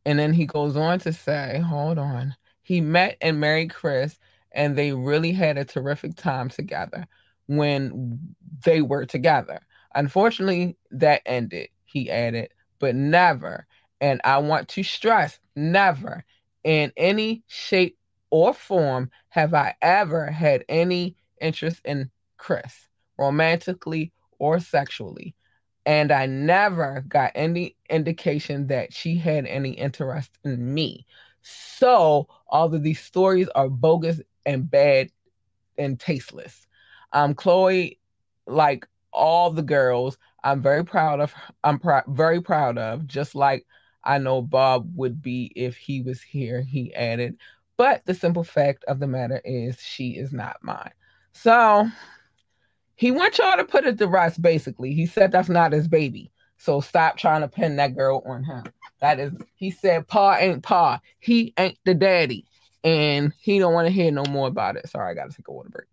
and 0.06 0.18
then 0.18 0.34
he 0.34 0.46
goes 0.46 0.76
on 0.76 1.00
to 1.00 1.14
say, 1.14 1.60
hold 1.60 2.00
on. 2.00 2.36
He 2.64 2.82
met 2.82 3.18
and 3.22 3.40
married 3.40 3.74
Kris, 3.74 4.18
and 4.52 4.76
they 4.76 4.94
really 4.94 5.32
had 5.32 5.58
a 5.58 5.66
terrific 5.66 6.16
time 6.16 6.50
together 6.50 7.08
when 7.48 8.20
they 8.64 8.82
were 8.82 9.06
together. 9.06 9.60
Unfortunately, 9.96 10.78
that 10.92 11.22
ended 11.26 11.70
he 11.92 12.10
added, 12.10 12.50
but 12.80 12.96
never, 12.96 13.66
and 14.02 14.22
I 14.24 14.38
want 14.40 14.70
to 14.70 14.84
stress, 14.84 15.40
never 15.56 16.24
in 16.64 16.92
any 16.98 17.44
shape 17.48 17.98
or 18.30 18.54
form 18.54 19.10
have 19.30 19.54
I 19.54 19.76
ever 19.82 20.28
had 20.28 20.64
any 20.70 21.16
interest 21.42 21.82
in 21.86 22.10
Kris, 22.38 22.88
romantically 23.18 24.12
or 24.38 24.60
sexually. 24.60 25.36
And 25.86 26.12
I 26.12 26.26
never 26.28 27.04
got 27.08 27.32
any 27.36 27.76
indication 27.90 28.68
that 28.68 28.94
she 28.94 29.18
had 29.18 29.46
any 29.46 29.72
interest 29.72 30.32
in 30.44 30.74
me. 30.74 31.06
So 31.42 32.28
all 32.48 32.74
of 32.74 32.84
these 32.84 33.00
stories 33.00 33.48
are 33.56 33.70
bogus 33.70 34.22
and 34.46 34.70
bad 34.70 35.10
and 35.78 36.00
tasteless. 36.00 36.68
Um, 37.14 37.34
Khloe, 37.34 37.98
like 38.46 38.88
all 39.12 39.50
the 39.50 39.64
girls, 39.64 40.18
I'm 40.44 40.62
very 40.62 40.86
proud 40.86 41.20
of. 41.20 41.34
I'm 41.64 41.80
pr- 41.80 42.08
very 42.08 42.42
proud 42.42 42.78
of. 42.78 43.08
Just 43.08 43.36
like 43.36 43.66
I 44.04 44.18
know 44.18 44.42
Bob 44.42 44.90
would 44.96 45.22
be 45.22 45.52
if 45.56 45.76
he 45.76 46.02
was 46.02 46.22
here. 46.22 46.62
He 46.62 46.94
added, 46.94 47.38
but 47.78 48.06
the 48.06 48.14
simple 48.14 48.44
fact 48.44 48.84
of 48.86 49.00
the 49.00 49.08
matter 49.08 49.42
is 49.44 49.80
she 49.82 50.12
is 50.12 50.32
not 50.34 50.58
mine. 50.62 50.92
So 51.34 51.90
he 52.96 53.12
wants 53.12 53.38
y'all 53.38 53.58
to 53.58 53.66
put 53.66 53.86
it 53.86 53.98
to 53.98 54.08
rest. 54.08 54.42
Basically, 54.42 54.94
he 54.94 55.06
said 55.06 55.32
that's 55.32 55.50
not 55.50 55.72
his 55.72 55.88
baby. 55.88 56.32
So 56.58 56.82
stop 56.82 57.18
trying 57.18 57.42
to 57.42 57.48
pin 57.48 57.78
that 57.78 57.96
girl 57.96 58.22
on 58.26 58.44
him. 58.44 58.64
That 59.00 59.20
is, 59.20 59.32
he 59.56 59.72
said, 59.72 60.08
Pa 60.08 60.36
ain't 60.36 60.64
Pa. 60.64 61.00
He 61.20 61.54
ain't 61.58 61.78
the 61.86 61.94
daddy. 61.94 62.46
And 62.84 63.34
he 63.40 63.60
don't 63.60 63.74
want 63.74 63.88
to 63.88 63.94
hear 63.94 64.12
no 64.12 64.24
more 64.26 64.48
about 64.48 64.76
it. 64.76 64.90
Sorry, 64.90 65.10
I 65.10 65.14
got 65.14 65.30
to 65.30 65.36
take 65.36 65.48
a 65.48 65.54
water 65.54 65.70
break. 65.70 65.88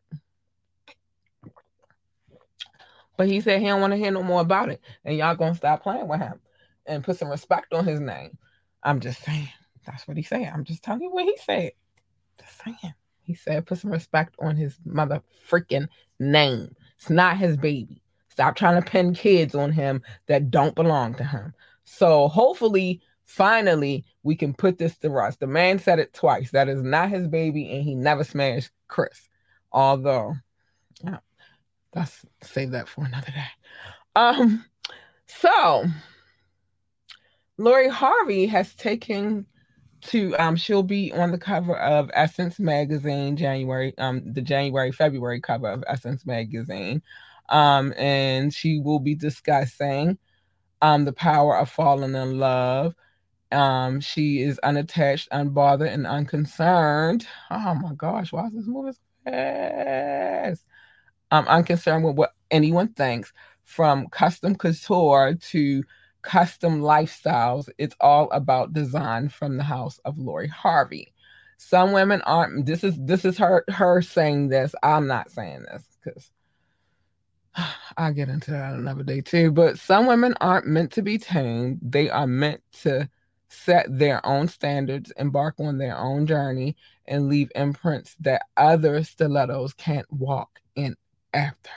But 3.17 3.29
he 3.29 3.41
said 3.41 3.61
he 3.61 3.67
don't 3.67 3.81
want 3.81 3.93
to 3.93 3.99
hear 3.99 4.11
no 4.11 4.23
more 4.23 4.41
about 4.41 4.69
it. 4.69 4.81
And 5.05 5.17
y'all 5.17 5.37
gonna 5.37 5.55
stop 5.55 5.83
playing 5.83 6.09
with 6.09 6.21
him 6.21 6.41
and 6.87 7.05
put 7.05 7.19
some 7.19 7.31
respect 7.31 7.73
on 7.73 7.87
his 7.87 8.01
name. 8.01 8.37
I'm 8.83 9.01
just 9.01 9.23
saying. 9.25 9.49
That's 9.87 10.07
what 10.07 10.17
he 10.17 10.23
said. 10.23 10.51
I'm 10.53 10.65
just 10.65 10.83
telling 10.83 11.03
you 11.03 11.11
what 11.11 11.25
he 11.25 11.37
said. 11.45 11.73
Just 12.41 12.63
saying. 12.65 12.95
He 13.23 13.35
said 13.35 13.67
put 13.67 13.79
some 13.79 13.91
respect 13.91 14.35
on 14.41 14.57
his 14.57 14.79
mother 14.85 15.23
freaking 15.49 15.89
name. 16.19 16.75
It's 16.97 17.11
not 17.11 17.39
his 17.39 17.57
baby. 17.57 18.03
Stop 18.29 18.55
trying 18.55 18.83
to 18.83 18.89
pin 18.89 19.15
kids 19.15 19.55
on 19.55 19.73
him 19.73 20.03
that 20.27 20.51
don't 20.51 20.75
belong 20.75 21.15
to 21.15 21.25
him. 21.25 21.55
So 21.85 22.29
hopefully, 22.29 23.01
finally, 23.25 24.05
we 24.23 24.37
can 24.37 24.53
put 24.53 24.77
this 24.77 24.99
to 24.99 25.11
rest. 25.11 25.41
The 25.41 25.47
man 25.47 25.79
said 25.79 25.99
it 25.99 26.13
twice. 26.13 26.51
That 26.51 26.69
is 26.69 26.83
not 26.83 27.11
his 27.11 27.27
baby, 27.29 27.73
and 27.73 27.83
he 27.83 27.95
never 27.95 28.25
smashed 28.25 28.71
Kris. 28.89 29.29
Although, 29.73 30.35
that's 31.97 32.27
save 32.43 32.73
that 32.73 32.89
for 32.89 33.05
another 33.05 33.33
day. 33.33 33.49
Um, 34.15 34.65
so 35.27 35.87
Lori 37.57 37.89
Harvey 37.89 38.47
has 38.47 38.75
taken 38.75 39.47
to 40.03 40.37
um 40.37 40.57
she'll 40.57 40.83
be 40.83 41.11
on 41.13 41.33
the 41.33 41.39
cover 41.39 41.75
of 41.75 42.11
Essence 42.13 42.61
magazine 42.61 43.35
January 43.37 43.95
um 43.97 44.23
the 44.35 44.43
January 44.43 44.93
February 44.93 45.41
cover 45.41 45.69
of 45.69 45.83
Essence 45.89 46.27
magazine. 46.27 47.03
Um 47.49 47.95
and 47.97 48.53
she 48.53 48.79
will 48.79 49.01
be 49.01 49.15
discussing 49.15 50.19
um 50.83 51.07
the 51.07 51.15
power 51.15 51.57
of 51.57 51.71
falling 51.71 52.15
in 52.15 52.39
love. 52.39 52.95
Um 53.51 54.01
she 54.01 54.43
is 54.43 54.59
unattached 54.59 55.31
unbothered 55.31 55.93
and 55.93 56.07
unconcerned. 56.07 57.27
Oh 57.51 57.75
my 57.75 57.95
gosh 57.95 58.33
why 58.33 58.49
is 58.49 58.53
this 58.53 58.67
moving 58.67 58.93
so 58.93 59.01
fast 59.25 60.63
um, 61.31 61.45
I'm 61.49 61.65
concerned 61.65 62.05
with 62.05 62.17
what 62.17 62.35
anyone 62.51 62.89
thinks 62.89 63.33
from 63.65 64.09
custom 64.09 64.55
couture 64.55 65.35
to 65.35 65.83
custom 66.23 66.81
lifestyles. 66.81 67.69
It's 67.79 67.97
all 68.01 68.31
about 68.31 68.73
design 68.73 69.29
from 69.29 69.57
the 69.57 69.65
house 69.65 69.99
of 70.05 70.19
Lori 70.19 70.49
Harvey. 70.49 71.13
Some 71.59 71.93
women 71.93 72.21
aren't 72.23 72.67
this 72.67 72.85
is 72.85 72.97
this 72.99 73.25
is 73.25 73.39
her 73.39 73.65
her 73.69 74.03
saying 74.03 74.49
this. 74.49 74.75
I'm 74.83 75.07
not 75.07 75.31
saying 75.31 75.65
this 75.71 75.83
because 76.05 76.31
I'll 77.97 78.13
get 78.13 78.29
into 78.29 78.51
that 78.53 78.75
another 78.75 79.03
day 79.03 79.21
too. 79.21 79.51
But 79.51 79.79
some 79.79 80.07
women 80.07 80.35
aren't 80.41 80.67
meant 80.67 80.93
to 80.93 81.03
be 81.03 81.19
tamed. 81.19 81.81
They 81.83 82.11
are 82.11 82.27
meant 82.27 82.63
to 82.83 83.09
set 83.49 83.87
their 83.89 84.25
own 84.27 84.49
standards, 84.49 85.13
embark 85.17 85.55
on 85.59 85.79
their 85.79 85.97
own 85.97 86.27
journey, 86.27 86.77
and 87.07 87.29
leave 87.29 87.51
imprints 87.55 88.17
that 88.21 88.43
other 88.57 89.03
stilettos 89.03 89.73
can't 89.75 90.11
walk 90.13 90.61
in 90.75 90.97
after. 91.37 91.71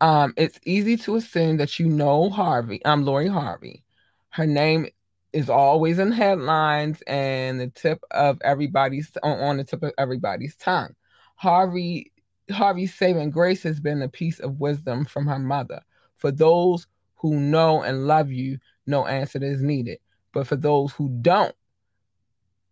Um, 0.00 0.34
it's 0.36 0.58
easy 0.64 0.96
to 0.98 1.16
assume 1.16 1.58
that 1.58 1.78
you 1.78 1.86
know 1.86 2.30
Harvey. 2.30 2.80
I'm 2.84 3.00
um, 3.00 3.04
Lori 3.04 3.28
Harvey. 3.28 3.84
Her 4.30 4.46
name 4.46 4.88
is 5.32 5.48
always 5.48 5.98
in 5.98 6.12
headlines 6.12 7.02
and 7.06 7.60
the 7.60 7.68
tip 7.68 8.02
of 8.10 8.40
everybody's 8.42 9.10
on, 9.22 9.56
the 9.58 9.64
tip 9.64 9.82
of 9.82 9.92
everybody's 9.98 10.56
tongue. 10.56 10.94
Harvey 11.36 12.12
Harvey's 12.50 12.94
saving 12.94 13.30
grace 13.30 13.62
has 13.62 13.80
been 13.80 14.02
a 14.02 14.08
piece 14.08 14.40
of 14.40 14.60
wisdom 14.60 15.04
from 15.04 15.26
her 15.26 15.38
mother. 15.38 15.80
For 16.16 16.30
those 16.30 16.86
who 17.16 17.38
know 17.38 17.82
and 17.82 18.06
love 18.06 18.30
you, 18.30 18.58
no 18.86 19.06
answer 19.06 19.42
is 19.42 19.62
needed. 19.62 19.98
But 20.32 20.46
for 20.46 20.56
those 20.56 20.92
who 20.92 21.08
don't, 21.20 21.54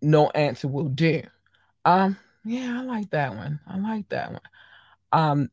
no 0.02 0.30
answer 0.30 0.68
will 0.68 0.88
do. 0.88 1.22
Um, 1.84 2.16
yeah, 2.44 2.80
I 2.80 2.84
like 2.84 3.10
that 3.10 3.34
one. 3.34 3.60
I 3.66 3.78
like 3.78 4.08
that 4.08 4.32
one. 4.32 4.40
Um, 5.12 5.50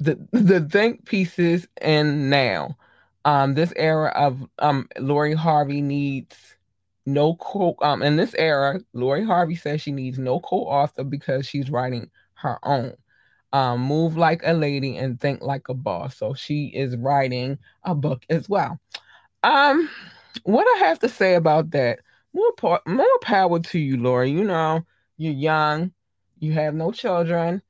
the 0.00 0.18
the 0.32 0.60
think 0.70 1.06
pieces 1.06 1.68
and 1.82 2.30
now 2.30 2.76
um 3.26 3.54
this 3.54 3.72
era 3.76 4.10
of 4.16 4.46
um 4.60 4.88
Lori 4.98 5.34
Harvey 5.34 5.82
needs 5.82 6.56
no 7.06 7.36
co 7.36 7.76
um 7.82 8.02
in 8.02 8.16
this 8.16 8.34
era 8.34 8.80
Lori 8.94 9.24
Harvey 9.24 9.56
says 9.56 9.82
she 9.82 9.92
needs 9.92 10.18
no 10.18 10.40
co-author 10.40 11.04
because 11.04 11.46
she's 11.46 11.70
writing 11.70 12.10
her 12.34 12.58
own 12.64 12.94
um 13.52 13.80
move 13.80 14.16
like 14.16 14.42
a 14.44 14.52
lady 14.54 14.96
and 14.96 15.20
think 15.20 15.42
like 15.42 15.68
a 15.68 15.74
boss 15.74 16.16
so 16.16 16.34
she 16.34 16.66
is 16.74 16.96
writing 16.96 17.58
a 17.84 17.94
book 17.94 18.24
as 18.30 18.48
well 18.48 18.80
Um, 19.44 19.88
what 20.44 20.66
I 20.76 20.86
have 20.86 20.98
to 21.00 21.08
say 21.08 21.34
about 21.34 21.70
that, 21.72 22.00
more 22.34 22.52
par- 22.54 22.82
more 22.86 23.18
power 23.22 23.60
to 23.60 23.78
you, 23.78 23.96
Lori. 23.96 24.30
You 24.30 24.44
know, 24.44 24.84
you're 25.16 25.32
young, 25.32 25.92
you 26.38 26.52
have 26.52 26.74
no 26.74 26.92
children. 26.92 27.62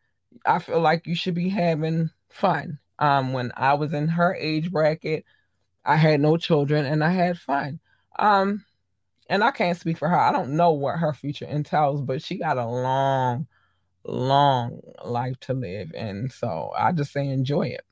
I 0.47 0.59
feel 0.59 0.81
like 0.81 1.07
you 1.07 1.15
should 1.15 1.35
be 1.35 1.49
having 1.51 2.11
fun. 2.31 2.79
Um, 2.99 3.33
when 3.33 3.53
I 3.57 3.75
was 3.75 3.93
in 3.93 4.09
her 4.09 4.35
age 4.35 4.71
bracket, 4.71 5.25
I 5.85 5.97
had 5.97 6.21
no 6.21 6.37
children 6.37 6.85
and 6.85 7.03
I 7.03 7.11
had 7.11 7.39
fun. 7.39 7.81
Um, 8.19 8.65
and 9.29 9.45
I 9.45 9.53
can't 9.53 9.79
speak 9.79 9.97
for 9.97 10.09
her. 10.09 10.19
I 10.19 10.33
don't 10.33 10.57
know 10.57 10.73
what 10.73 10.99
her 10.99 11.13
future 11.13 11.47
entails, 11.47 12.03
but 12.03 12.21
she 12.21 12.37
got 12.37 12.59
a 12.59 12.67
long, 12.67 13.47
long 14.05 14.81
life 15.05 15.39
to 15.41 15.55
live. 15.55 15.93
And 15.95 16.33
so 16.33 16.73
I 16.77 16.91
just 16.93 17.13
say 17.13 17.29
enjoy 17.29 17.69
it. 17.69 17.85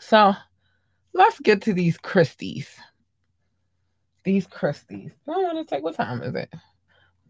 So 0.00 0.34
let's 1.14 1.40
get 1.40 1.62
to 1.62 1.72
these 1.72 1.96
Chrisleys. 1.98 2.68
These 4.24 4.46
Chrisleys. 4.46 5.12
I 5.26 5.30
want 5.30 5.66
to 5.66 5.74
take 5.74 5.82
what 5.82 5.96
time 5.96 6.22
is 6.22 6.34
it? 6.34 6.50
Let 6.52 6.60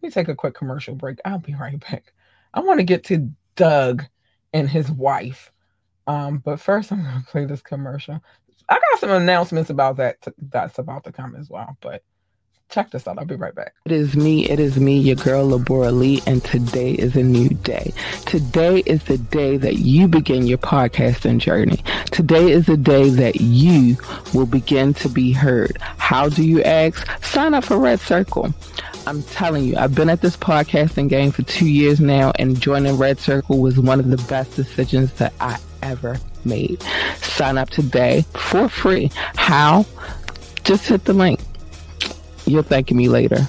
me 0.01 0.09
take 0.09 0.27
a 0.27 0.35
quick 0.35 0.53
commercial 0.53 0.95
break. 0.95 1.19
I'll 1.23 1.39
be 1.39 1.55
right 1.55 1.79
back. 1.79 2.13
I 2.53 2.59
want 2.59 2.81
to 2.81 2.85
get 2.85 3.05
to 3.05 3.29
Doug 3.55 4.03
and 4.51 4.69
his 4.69 4.91
wife. 4.91 5.52
Um, 6.07 6.39
but 6.39 6.59
first 6.59 6.91
I'm 6.91 7.03
gonna 7.03 7.23
play 7.31 7.45
this 7.45 7.61
commercial. 7.61 8.21
I 8.69 8.75
got 8.75 8.99
some 8.99 9.11
announcements 9.11 9.69
about 9.69 9.97
that 9.97 10.21
to, 10.23 10.33
that's 10.37 10.79
about 10.79 11.03
to 11.03 11.11
come 11.11 11.35
as 11.35 11.49
well. 11.49 11.77
But 11.81 12.03
check 12.69 12.89
this 12.91 13.07
out. 13.07 13.19
I'll 13.19 13.25
be 13.25 13.35
right 13.35 13.53
back. 13.53 13.73
It 13.85 13.91
is 13.91 14.15
me. 14.15 14.49
It 14.49 14.59
is 14.59 14.79
me, 14.79 14.97
your 14.97 15.15
girl 15.17 15.47
Labora 15.47 15.95
Lee, 15.95 16.21
and 16.25 16.43
today 16.43 16.93
is 16.93 17.15
a 17.15 17.23
new 17.23 17.49
day. 17.49 17.93
Today 18.25 18.79
is 18.85 19.03
the 19.03 19.17
day 19.17 19.57
that 19.57 19.75
you 19.75 20.07
begin 20.07 20.47
your 20.47 20.57
podcasting 20.57 21.37
journey. 21.37 21.83
Today 22.11 22.51
is 22.51 22.65
the 22.65 22.77
day 22.77 23.09
that 23.09 23.41
you 23.41 23.97
will 24.33 24.45
begin 24.45 24.93
to 24.95 25.09
be 25.09 25.31
heard. 25.31 25.77
How 25.79 26.29
do 26.29 26.43
you 26.43 26.63
ask? 26.63 27.07
Sign 27.23 27.53
up 27.53 27.65
for 27.65 27.77
Red 27.77 27.99
Circle. 27.99 28.53
I'm 29.05 29.21
telling 29.23 29.65
you, 29.65 29.75
I've 29.75 29.93
been 29.93 30.09
at 30.09 30.21
this 30.21 30.37
podcasting 30.37 31.09
game 31.09 31.31
for 31.31 31.43
two 31.43 31.67
years 31.67 31.99
now, 31.99 32.31
and 32.39 32.59
joining 32.59 32.97
Red 32.97 33.19
Circle 33.19 33.59
was 33.59 33.77
one 33.77 33.99
of 33.99 34.09
the 34.09 34.17
best 34.29 34.55
decisions 34.55 35.11
that 35.13 35.33
I 35.41 35.59
ever 35.93 36.17
made. 36.43 36.81
Sign 37.21 37.57
up 37.57 37.69
today 37.69 38.25
for 38.33 38.67
free. 38.67 39.11
How? 39.35 39.85
Just 40.63 40.87
hit 40.87 41.05
the 41.05 41.13
link. 41.13 41.39
You'll 42.45 42.63
thank 42.63 42.91
me 42.91 43.07
later. 43.09 43.47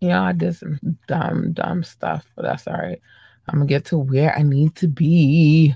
Yeah, 0.00 0.22
I 0.22 0.32
did 0.32 0.54
some 0.54 0.78
dumb, 1.08 1.52
dumb 1.52 1.82
stuff, 1.82 2.24
but 2.36 2.42
that's 2.42 2.68
all 2.68 2.74
right. 2.74 3.00
I'm 3.48 3.58
gonna 3.58 3.66
get 3.66 3.86
to 3.86 3.98
where 3.98 4.36
I 4.38 4.42
need 4.42 4.76
to 4.76 4.86
be 4.86 5.74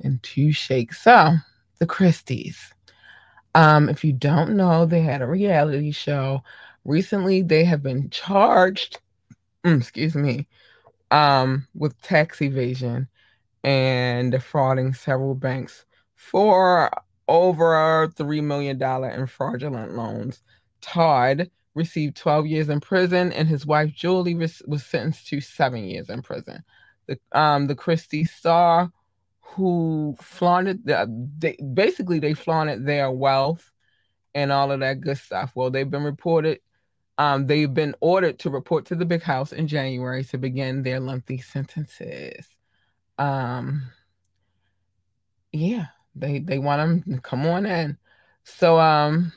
in 0.00 0.18
two 0.22 0.52
shakes. 0.52 1.02
So, 1.02 1.36
the 1.78 1.86
Chrisleys. 1.86 2.56
Um, 3.54 3.88
if 3.88 4.04
you 4.04 4.12
don't 4.12 4.56
know, 4.56 4.84
they 4.84 5.00
had 5.00 5.22
a 5.22 5.26
reality 5.26 5.90
show. 5.90 6.42
Recently, 6.84 7.42
they 7.42 7.64
have 7.64 7.82
been 7.82 8.10
charged, 8.10 9.00
mm, 9.64 9.80
excuse 9.80 10.14
me, 10.14 10.46
um, 11.10 11.66
with 11.74 12.00
tax 12.02 12.40
evasion 12.42 13.08
and 13.64 14.32
defrauding 14.32 14.94
several 14.94 15.34
banks 15.34 15.84
for 16.14 16.90
over 17.28 18.08
$3 18.08 18.42
million 18.42 18.82
in 18.82 19.26
fraudulent 19.26 19.94
loans. 19.94 20.42
Todd 20.80 21.50
received 21.74 22.16
12 22.16 22.46
years 22.46 22.68
in 22.68 22.80
prison, 22.80 23.32
and 23.32 23.48
his 23.48 23.66
wife 23.66 23.92
Julie 23.94 24.34
was, 24.34 24.62
sentenced 24.78 25.28
to 25.28 25.40
seven 25.40 25.84
years 25.84 26.10
in 26.10 26.22
prison. 26.22 26.62
The 27.06 27.18
um 27.32 27.66
the 27.66 27.74
Chrisley 27.74 28.28
Star, 28.28 28.90
who 29.40 30.16
flaunted 30.20 30.86
the, 30.86 31.28
they 31.38 31.56
basically 31.74 32.18
they 32.18 32.34
flaunted 32.34 32.86
their 32.86 33.10
wealth 33.10 33.70
and 34.34 34.52
all 34.52 34.70
of 34.70 34.80
that 34.80 35.00
good 35.00 35.18
stuff. 35.18 35.52
Well, 35.54 35.70
they've 35.70 35.90
been 35.90 36.04
reported 36.04 36.60
um, 37.20 37.46
they've 37.46 37.74
been 37.74 37.94
ordered 38.00 38.38
to 38.38 38.48
report 38.48 38.86
to 38.86 38.94
the 38.94 39.04
big 39.04 39.22
house 39.22 39.52
in 39.52 39.68
January 39.68 40.24
to 40.24 40.38
begin 40.38 40.82
their 40.82 41.00
lengthy 41.00 41.36
sentences. 41.36 42.46
Um, 43.18 43.90
yeah, 45.52 45.88
they 46.14 46.38
they 46.38 46.58
want 46.58 47.04
them 47.04 47.16
to 47.16 47.20
come 47.20 47.44
on 47.44 47.66
in. 47.66 47.98
So 48.44 48.80
um, 48.80 49.34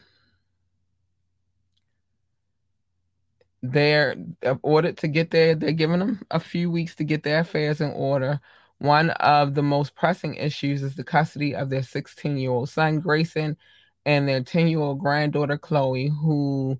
they're 3.61 4.15
ordered 4.61 4.95
to 4.99 5.09
get 5.09 5.31
there. 5.31 5.53
They're 5.53 5.73
giving 5.73 5.99
them 5.99 6.25
a 6.31 6.39
few 6.39 6.71
weeks 6.71 6.95
to 6.95 7.03
get 7.03 7.23
their 7.23 7.39
affairs 7.39 7.81
in 7.81 7.91
order. 7.91 8.39
One 8.77 9.09
of 9.09 9.55
the 9.55 9.63
most 9.63 9.93
pressing 9.93 10.35
issues 10.35 10.83
is 10.83 10.95
the 10.95 11.03
custody 11.03 11.53
of 11.53 11.69
their 11.69 11.83
16 11.83 12.37
year 12.37 12.51
old 12.51 12.69
son, 12.69 13.01
Grayson, 13.01 13.57
and 14.05 14.25
their 14.25 14.41
10 14.41 14.69
year 14.69 14.79
old 14.79 14.99
granddaughter, 14.99 15.57
Chloe, 15.57 16.07
who 16.07 16.79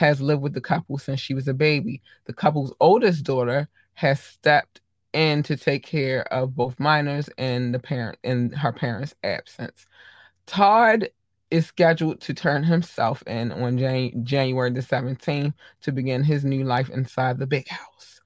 has 0.00 0.22
lived 0.22 0.40
with 0.40 0.54
the 0.54 0.62
couple 0.62 0.96
since 0.96 1.20
she 1.20 1.34
was 1.34 1.46
a 1.46 1.52
baby. 1.52 2.00
The 2.24 2.32
couple's 2.32 2.72
oldest 2.80 3.22
daughter 3.22 3.68
has 3.92 4.18
stepped 4.18 4.80
in 5.12 5.42
to 5.42 5.58
take 5.58 5.84
care 5.84 6.22
of 6.32 6.56
both 6.56 6.80
minors 6.80 7.28
and 7.36 7.74
the 7.74 7.78
parent 7.78 8.18
in 8.24 8.50
her 8.52 8.72
parents' 8.72 9.14
absence. 9.22 9.84
Todd 10.46 11.10
is 11.50 11.66
scheduled 11.66 12.22
to 12.22 12.32
turn 12.32 12.64
himself 12.64 13.22
in 13.26 13.52
on 13.52 13.76
Jan- 13.76 14.24
January 14.24 14.70
the 14.70 14.80
17th 14.80 15.52
to 15.82 15.92
begin 15.92 16.24
his 16.24 16.46
new 16.46 16.64
life 16.64 16.88
inside 16.88 17.38
the 17.38 17.46
big 17.46 17.68
house. 17.68 18.22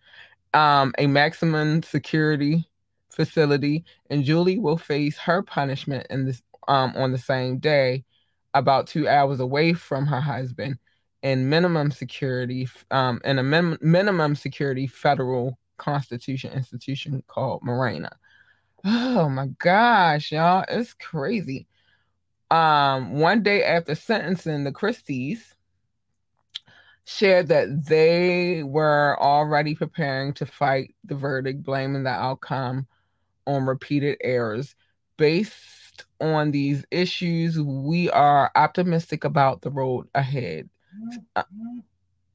Um, 0.52 0.94
a 0.98 1.08
maximum 1.08 1.82
security 1.82 2.68
facility, 3.10 3.84
and 4.10 4.22
Julie 4.22 4.60
will 4.60 4.78
face 4.78 5.18
her 5.18 5.42
punishment 5.42 6.06
in 6.08 6.24
this 6.24 6.40
um, 6.68 6.92
on 6.94 7.10
the 7.10 7.18
same 7.18 7.58
day, 7.58 8.04
about 8.54 8.86
two 8.86 9.08
hours 9.08 9.40
away 9.40 9.72
from 9.72 10.06
her 10.06 10.20
husband 10.20 10.78
in 11.24 11.48
minimum 11.48 11.90
security 11.90 12.68
um, 12.90 13.18
in 13.24 13.38
a 13.38 13.42
min- 13.42 13.78
minimum 13.80 14.36
security 14.36 14.86
federal 14.86 15.58
constitution 15.78 16.52
institution 16.52 17.24
called 17.26 17.62
Marina. 17.62 18.10
Oh 18.84 19.30
my 19.30 19.46
gosh, 19.58 20.30
y'all, 20.30 20.66
it's 20.68 20.92
crazy. 20.92 21.66
Um, 22.50 23.18
one 23.18 23.42
day 23.42 23.64
after 23.64 23.94
sentencing, 23.94 24.64
the 24.64 24.70
Chrisleys 24.70 25.40
shared 27.06 27.48
that 27.48 27.86
they 27.86 28.62
were 28.62 29.16
already 29.18 29.74
preparing 29.74 30.34
to 30.34 30.44
fight 30.44 30.94
the 31.04 31.14
verdict, 31.14 31.62
blaming 31.62 32.04
the 32.04 32.10
outcome 32.10 32.86
on 33.46 33.64
repeated 33.64 34.18
errors. 34.20 34.76
Based 35.16 36.04
on 36.20 36.50
these 36.50 36.84
issues, 36.90 37.58
we 37.58 38.10
are 38.10 38.50
optimistic 38.54 39.24
about 39.24 39.62
the 39.62 39.70
road 39.70 40.08
ahead 40.14 40.68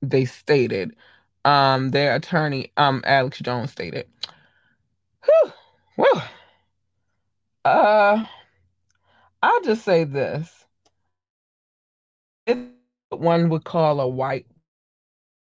they 0.02 0.26
stated. 0.26 0.96
Um, 1.46 1.92
their 1.92 2.16
attorney, 2.16 2.72
um, 2.78 3.02
Alex 3.06 3.40
Jones 3.40 3.72
stated. 3.72 4.08
Whew, 5.96 6.22
uh, 7.66 8.26
I'll 9.42 9.62
just 9.62 9.84
say 9.84 10.04
this. 10.06 10.66
It's 12.46 12.70
one 13.12 13.50
would 13.50 13.64
call 13.64 14.00
a 14.00 14.08
white 14.08 14.48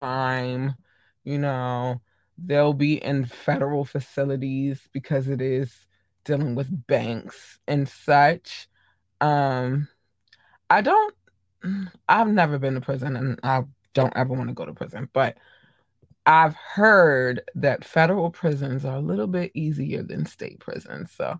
crime, 0.02 0.76
you 1.24 1.38
know, 1.38 2.02
they'll 2.38 2.74
be 2.74 3.04
in 3.04 3.26
federal 3.26 3.86
facilities 3.86 4.88
because 4.94 5.28
it 5.28 5.42
is 5.42 5.86
dealing 6.24 6.56
with 6.56 6.88
banks 6.88 7.60
and 7.68 7.88
such. 7.88 8.70
Um, 9.22 9.90
I 10.70 10.82
don't 10.82 11.16
I've 12.08 12.28
never 12.28 12.58
been 12.60 12.76
to 12.76 12.82
prison 12.82 13.16
and 13.16 13.40
I 13.44 13.64
don't 13.94 14.16
ever 14.16 14.34
want 14.34 14.50
to 14.50 14.54
go 14.54 14.66
to 14.66 14.74
prison, 14.74 15.10
but 15.14 15.38
I've 16.26 16.56
heard 16.56 17.42
that 17.56 17.86
federal 17.86 18.30
prisons 18.30 18.86
are 18.86 18.98
a 18.98 19.02
little 19.02 19.28
bit 19.28 19.52
easier 19.54 20.04
than 20.04 20.26
state 20.26 20.60
prisons. 20.60 21.12
So 21.12 21.40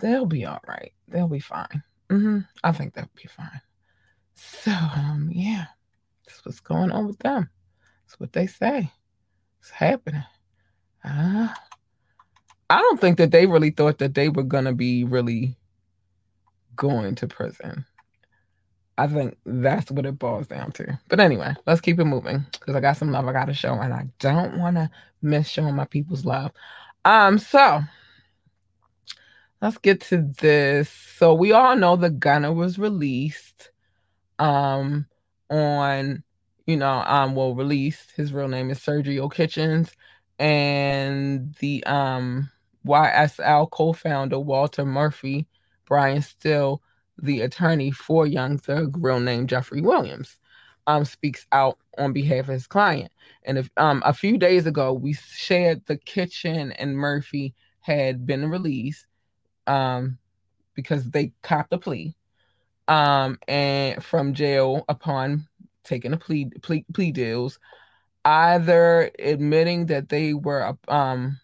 they'll 0.00 0.26
be 0.26 0.44
all 0.44 0.60
right. 0.66 0.92
They'll 1.08 1.28
be 1.28 1.40
fine. 1.40 1.82
Mm-hmm. 2.08 2.38
I 2.62 2.72
think 2.72 2.94
they'll 2.94 3.10
be 3.14 3.28
fine. 3.28 3.60
So, 4.34 4.70
um, 4.70 5.30
yeah, 5.32 5.66
that's 6.24 6.44
what's 6.46 6.60
going 6.60 6.92
on 6.92 7.06
with 7.06 7.18
them. 7.18 7.50
That's 8.06 8.20
what 8.20 8.32
they 8.32 8.46
say. 8.46 8.90
It's 9.60 9.70
happening. 9.70 10.24
Uh, 11.04 11.48
I 12.70 12.78
don't 12.78 13.00
think 13.00 13.18
that 13.18 13.32
they 13.32 13.46
really 13.46 13.70
thought 13.70 13.98
that 13.98 14.14
they 14.14 14.28
were 14.28 14.44
going 14.44 14.66
to 14.66 14.72
be 14.72 15.04
really 15.04 15.56
going 16.76 17.16
to 17.16 17.26
prison. 17.26 17.84
I 18.98 19.06
think 19.06 19.38
that's 19.46 19.92
what 19.92 20.06
it 20.06 20.18
boils 20.18 20.48
down 20.48 20.72
to. 20.72 20.98
But 21.08 21.20
anyway, 21.20 21.54
let's 21.66 21.80
keep 21.80 22.00
it 22.00 22.04
moving 22.04 22.44
because 22.52 22.74
I 22.74 22.80
got 22.80 22.96
some 22.96 23.12
love 23.12 23.28
I 23.28 23.32
got 23.32 23.44
to 23.44 23.54
show, 23.54 23.74
and 23.74 23.94
I 23.94 24.08
don't 24.18 24.58
want 24.58 24.76
to 24.76 24.90
miss 25.22 25.48
showing 25.48 25.76
my 25.76 25.84
people's 25.84 26.24
love. 26.24 26.50
Um, 27.04 27.38
so 27.38 27.80
let's 29.62 29.78
get 29.78 30.00
to 30.02 30.22
this. 30.40 30.90
So 30.90 31.32
we 31.32 31.52
all 31.52 31.76
know 31.76 31.94
the 31.94 32.10
Gunna 32.10 32.52
was 32.52 32.76
released, 32.76 33.70
um, 34.40 35.06
on 35.48 36.24
you 36.66 36.76
know, 36.76 37.02
um, 37.06 37.36
well, 37.36 37.54
released. 37.54 38.10
His 38.16 38.32
real 38.32 38.48
name 38.48 38.68
is 38.70 38.80
Sergio 38.80 39.32
Kitchens, 39.32 39.92
and 40.40 41.54
the 41.60 41.84
um 41.84 42.50
YSL 42.84 43.70
co-founder 43.70 44.40
Walter 44.40 44.84
Murphy, 44.84 45.46
Brian 45.86 46.20
Steel 46.20 46.82
the 47.20 47.42
attorney 47.42 47.90
for 47.90 48.26
Young 48.26 48.58
Thug, 48.58 48.96
real 48.98 49.20
name 49.20 49.46
Jeffrey 49.46 49.80
Williams, 49.80 50.38
um, 50.86 51.04
speaks 51.04 51.46
out 51.52 51.78
on 51.98 52.12
behalf 52.12 52.48
of 52.48 52.54
his 52.54 52.66
client. 52.66 53.12
And 53.44 53.58
if 53.58 53.70
um, 53.76 54.02
a 54.04 54.12
few 54.12 54.38
days 54.38 54.66
ago, 54.66 54.92
we 54.92 55.12
shared 55.12 55.84
the 55.86 55.96
kitchen 55.96 56.72
and 56.72 56.96
Murphy 56.96 57.54
had 57.80 58.26
been 58.26 58.48
released 58.48 59.06
um, 59.66 60.18
because 60.74 61.10
they 61.10 61.32
copped 61.42 61.72
a 61.72 61.78
plea 61.78 62.14
um, 62.88 63.38
and 63.46 64.02
from 64.02 64.34
jail 64.34 64.84
upon 64.88 65.46
taking 65.84 66.12
a 66.12 66.16
plea 66.16 66.50
plea, 66.62 66.84
plea 66.92 67.12
deals, 67.12 67.58
either 68.24 69.10
admitting 69.18 69.86
that 69.86 70.08
they 70.08 70.34
were 70.34 70.76
um, 70.88 71.38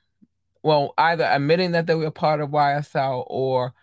well, 0.62 0.94
either 0.96 1.24
admitting 1.24 1.72
that 1.72 1.86
they 1.86 1.94
were 1.94 2.10
part 2.10 2.40
of 2.40 2.50
YSL 2.50 3.24
or 3.26 3.74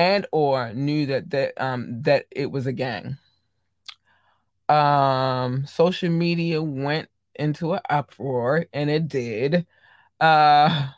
and 0.00 0.26
or 0.32 0.72
knew 0.72 1.04
that 1.04 1.28
that 1.28 1.52
um 1.62 2.00
that 2.02 2.24
it 2.30 2.50
was 2.50 2.66
a 2.66 2.72
gang. 2.72 3.18
Um, 4.70 5.66
social 5.66 6.08
media 6.08 6.62
went 6.62 7.10
into 7.34 7.74
an 7.74 7.80
uproar, 7.90 8.64
and 8.72 8.88
it 8.88 9.08
did. 9.08 9.66
Uh, 10.18 10.88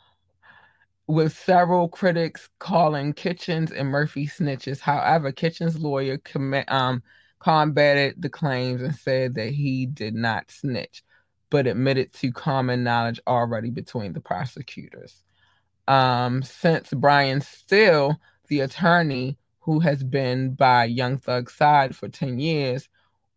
with 1.07 1.37
several 1.37 1.89
critics 1.89 2.47
calling 2.59 3.11
Kitchens 3.11 3.73
and 3.73 3.89
Murphy 3.89 4.25
snitches. 4.25 4.79
However, 4.79 5.33
Kitchens' 5.33 5.77
lawyer 5.77 6.17
com- 6.17 6.63
um, 6.69 7.03
combated 7.39 8.21
the 8.21 8.29
claims 8.29 8.81
and 8.81 8.95
said 8.95 9.35
that 9.35 9.49
he 9.49 9.85
did 9.85 10.15
not 10.15 10.49
snitch, 10.49 11.03
but 11.49 11.67
admitted 11.67 12.13
to 12.13 12.31
common 12.31 12.85
knowledge 12.85 13.19
already 13.27 13.69
between 13.69 14.13
the 14.13 14.21
prosecutors. 14.21 15.23
Um, 15.89 16.41
since 16.41 16.89
Brian 16.91 17.41
Steel, 17.41 18.17
the 18.47 18.61
attorney 18.61 19.37
who 19.59 19.79
has 19.79 20.03
been 20.03 20.53
by 20.53 20.85
Young 20.85 21.17
Thug's 21.17 21.53
side 21.53 21.95
for 21.95 22.09
10 22.09 22.39
years 22.39 22.89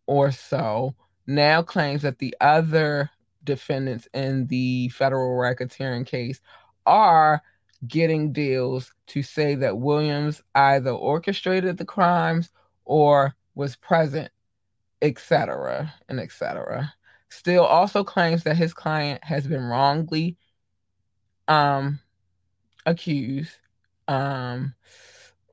or 0.05 0.31
so, 0.31 0.95
now 1.25 1.61
claims 1.61 2.01
that 2.01 2.19
the 2.19 2.35
other 2.41 3.09
defendants 3.43 4.07
in 4.13 4.47
the 4.47 4.89
federal 4.89 5.37
racketeering 5.37 6.05
case 6.05 6.41
are 6.85 7.41
getting 7.87 8.33
deals 8.33 8.93
to 9.07 9.21
say 9.23 9.55
that 9.55 9.77
Williams 9.77 10.41
either 10.55 10.91
orchestrated 10.91 11.77
the 11.77 11.85
crimes 11.85 12.49
or 12.85 13.35
was 13.55 13.75
present, 13.75 14.31
etc., 15.01 15.93
and 16.09 16.19
etc. 16.19 16.93
Steel 17.29 17.63
also 17.63 18.03
claims 18.03 18.43
that 18.43 18.57
his 18.57 18.73
client 18.73 19.23
has 19.23 19.45
been 19.47 19.63
wrongly 19.63 20.37
um, 21.47 21.99
accused 22.85 23.51
um, 24.07 24.73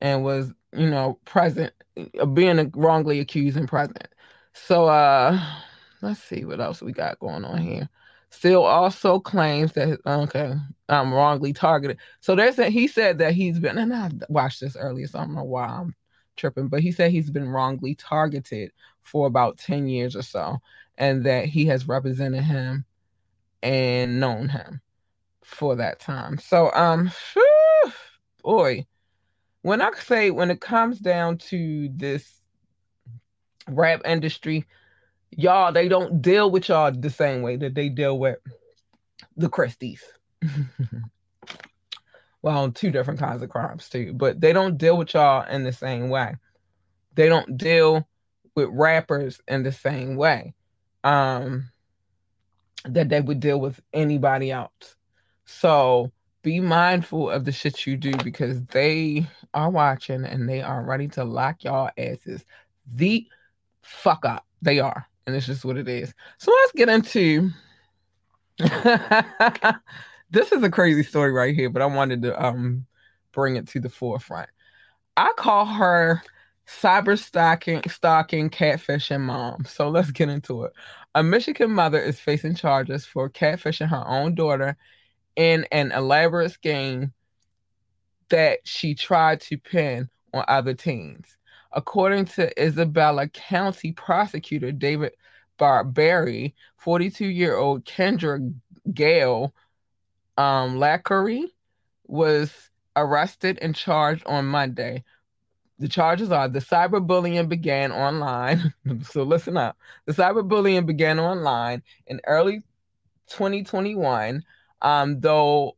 and 0.01 0.23
was, 0.23 0.53
you 0.73 0.89
know, 0.89 1.19
present, 1.25 1.73
being 2.33 2.71
wrongly 2.75 3.19
accused 3.19 3.57
and 3.57 3.67
present. 3.67 4.07
So, 4.53 4.85
uh, 4.85 5.39
let's 6.01 6.21
see 6.21 6.45
what 6.45 6.61
else 6.61 6.81
we 6.81 6.91
got 6.91 7.19
going 7.19 7.45
on 7.45 7.57
here. 7.59 7.89
Still 8.29 8.63
also 8.63 9.19
claims 9.19 9.73
that 9.73 9.99
okay, 10.05 10.55
I'm 10.89 11.13
wrongly 11.13 11.53
targeted. 11.53 11.97
So 12.19 12.35
there's 12.35 12.57
that 12.57 12.71
he 12.71 12.87
said 12.87 13.17
that 13.19 13.33
he's 13.33 13.59
been, 13.59 13.77
and 13.77 13.93
I 13.93 14.11
watched 14.27 14.59
this 14.59 14.75
earlier, 14.75 15.07
so 15.07 15.19
I 15.19 15.25
don't 15.25 15.35
know 15.35 15.43
why 15.43 15.67
I'm 15.67 15.95
tripping, 16.35 16.67
but 16.67 16.81
he 16.81 16.91
said 16.91 17.11
he's 17.11 17.29
been 17.29 17.47
wrongly 17.47 17.95
targeted 17.95 18.71
for 19.01 19.27
about 19.27 19.57
10 19.57 19.87
years 19.87 20.15
or 20.15 20.21
so, 20.21 20.57
and 20.97 21.25
that 21.25 21.45
he 21.45 21.65
has 21.67 21.87
represented 21.87 22.43
him 22.43 22.85
and 23.63 24.19
known 24.19 24.49
him 24.49 24.81
for 25.43 25.75
that 25.75 25.99
time. 25.99 26.37
So 26.37 26.71
um 26.73 27.11
whew, 27.33 27.54
boy, 28.45 28.85
when 29.63 29.81
I 29.81 29.91
say 29.93 30.29
when 30.29 30.51
it 30.51 30.61
comes 30.61 30.99
down 30.99 31.39
to 31.49 31.89
this 31.89 32.41
rap 33.67 34.01
industry, 34.05 34.65
y'all, 35.31 35.73
they 35.73 35.87
don't 35.89 36.21
deal 36.21 36.49
with 36.51 36.69
y'all 36.69 36.91
the 36.91 37.09
same 37.09 37.41
way 37.41 37.57
that 37.57 37.73
they 37.73 37.89
deal 37.89 38.17
with 38.17 38.37
the 39.35 39.49
Chrisleys. 39.49 40.01
well, 42.43 42.71
two 42.71 42.91
different 42.91 43.19
kinds 43.19 43.41
of 43.41 43.49
crimes 43.49 43.89
too, 43.89 44.13
but 44.13 44.39
they 44.39 44.53
don't 44.53 44.77
deal 44.77 44.97
with 44.97 45.15
y'all 45.15 45.49
in 45.49 45.63
the 45.63 45.73
same 45.73 46.09
way. 46.09 46.35
They 47.15 47.27
don't 47.27 47.57
deal 47.57 48.07
with 48.55 48.69
rappers 48.71 49.41
in 49.47 49.63
the 49.63 49.71
same 49.71 50.15
way 50.15 50.53
um, 51.03 51.71
that 52.83 53.09
they 53.09 53.21
would 53.21 53.39
deal 53.39 53.59
with 53.59 53.81
anybody 53.91 54.51
else. 54.51 54.95
So 55.45 56.11
be 56.45 56.59
mindful 56.59 57.27
of 57.31 57.43
the 57.43 57.51
shit 57.51 57.87
you 57.87 57.97
do 57.97 58.13
because 58.23 58.63
they 58.65 59.25
are 59.55 59.71
watching 59.71 60.23
and 60.23 60.47
they 60.47 60.61
are 60.61 60.83
ready 60.83 61.07
to 61.07 61.23
lock 61.23 61.63
y'all 61.63 61.89
asses 61.97 62.45
the 62.93 63.25
fuck 63.81 64.23
up. 64.25 64.45
They 64.61 64.79
are. 64.79 65.07
And 65.25 65.35
it's 65.35 65.47
just 65.47 65.65
what 65.65 65.75
it 65.75 65.89
is. 65.89 66.13
So 66.37 66.51
let's 66.51 66.71
get 66.73 66.87
into 66.87 67.49
this 70.29 70.51
is 70.51 70.61
a 70.61 70.69
crazy 70.69 71.01
story 71.01 71.31
right 71.31 71.55
here, 71.55 71.71
but 71.71 71.81
I 71.81 71.87
wanted 71.87 72.21
to 72.21 72.45
um 72.45 72.85
bring 73.31 73.55
it 73.55 73.67
to 73.69 73.79
the 73.79 73.89
forefront. 73.89 74.49
I 75.17 75.33
call 75.37 75.65
her 75.65 76.21
cyber 76.67 77.17
stalking, 77.17 77.81
stalking, 77.89 78.51
catfishing 78.51 79.21
mom. 79.21 79.65
So 79.65 79.89
let's 79.89 80.11
get 80.11 80.29
into 80.29 80.65
it. 80.65 80.73
A 81.15 81.23
Michigan 81.23 81.71
mother 81.71 81.99
is 81.99 82.19
facing 82.19 82.53
charges 82.53 83.03
for 83.03 83.31
catfishing 83.31 83.89
her 83.89 84.07
own 84.07 84.35
daughter 84.35 84.77
in 85.35 85.65
an 85.71 85.91
elaborate 85.91 86.51
scheme 86.51 87.13
that 88.29 88.59
she 88.63 88.95
tried 88.95 89.41
to 89.41 89.57
pin 89.57 90.09
on 90.33 90.43
other 90.47 90.73
teens. 90.73 91.37
According 91.71 92.25
to 92.25 92.63
Isabella 92.63 93.27
County 93.27 93.91
prosecutor 93.91 94.71
David 94.71 95.13
Barberi, 95.59 96.53
42 96.77 97.27
year 97.27 97.57
old 97.57 97.85
Kendra 97.85 98.53
Gail 98.93 99.53
um, 100.37 100.77
Licari 100.77 101.45
was 102.07 102.51
arrested 102.95 103.59
and 103.61 103.75
charged 103.75 104.25
on 104.25 104.45
Monday. 104.45 105.03
The 105.79 105.87
charges 105.89 106.31
are 106.31 106.47
the 106.47 106.59
cyberbullying 106.59 107.49
began 107.49 107.91
online. 107.91 108.73
so 109.03 109.23
listen 109.23 109.57
up. 109.57 109.77
The 110.05 110.13
cyberbullying 110.13 110.85
began 110.85 111.19
online 111.19 111.83
in 112.07 112.21
early 112.25 112.61
2021, 113.27 114.43
um, 114.85 115.19
though 115.19 115.75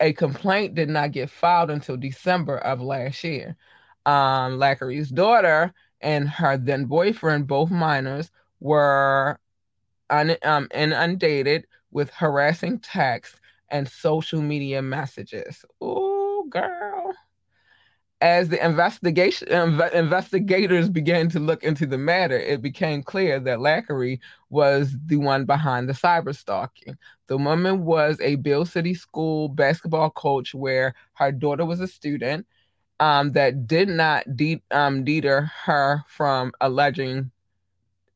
a 0.00 0.12
complaint 0.12 0.74
did 0.74 0.90
not 0.90 1.12
get 1.12 1.30
filed 1.30 1.70
until 1.70 1.96
December 1.96 2.58
of 2.58 2.82
last 2.82 3.24
year. 3.24 3.56
Um, 4.04 4.58
Licari's 4.58 5.10
daughter 5.10 5.72
and 6.00 6.28
her 6.28 6.58
then 6.58 6.84
boyfriend, 6.84 7.48
both 7.48 7.70
minors, 7.70 8.30
were 8.60 9.40
un, 10.10 10.36
um, 10.44 10.68
inundated 10.74 11.66
with 11.90 12.10
harassing 12.10 12.78
texts 12.80 13.40
and 13.70 13.88
social 13.88 14.42
media 14.42 14.82
messages. 14.82 15.64
Oh, 15.80 16.46
girl. 16.50 16.95
As 18.22 18.48
the 18.48 18.64
investigation 18.64 19.48
inv- 19.48 19.92
investigators 19.92 20.88
began 20.88 21.28
to 21.30 21.38
look 21.38 21.62
into 21.62 21.86
the 21.86 21.98
matter, 21.98 22.38
it 22.38 22.62
became 22.62 23.02
clear 23.02 23.38
that 23.40 23.58
Licari 23.58 24.20
was 24.48 24.96
the 25.06 25.16
one 25.18 25.44
behind 25.44 25.88
the 25.88 25.92
cyber 25.92 26.34
stalking. 26.34 26.96
The 27.26 27.36
woman 27.36 27.84
was 27.84 28.18
a 28.22 28.36
Beal 28.36 28.64
City 28.64 28.94
School 28.94 29.48
basketball 29.50 30.10
coach 30.10 30.54
where 30.54 30.94
her 31.14 31.30
daughter 31.30 31.66
was 31.66 31.80
a 31.80 31.86
student 31.88 32.46
um, 33.00 33.32
that 33.32 33.66
did 33.66 33.88
not 33.88 34.34
de- 34.34 34.62
um, 34.70 35.04
deter 35.04 35.50
her 35.64 36.02
from 36.08 36.52
alleging 36.60 37.30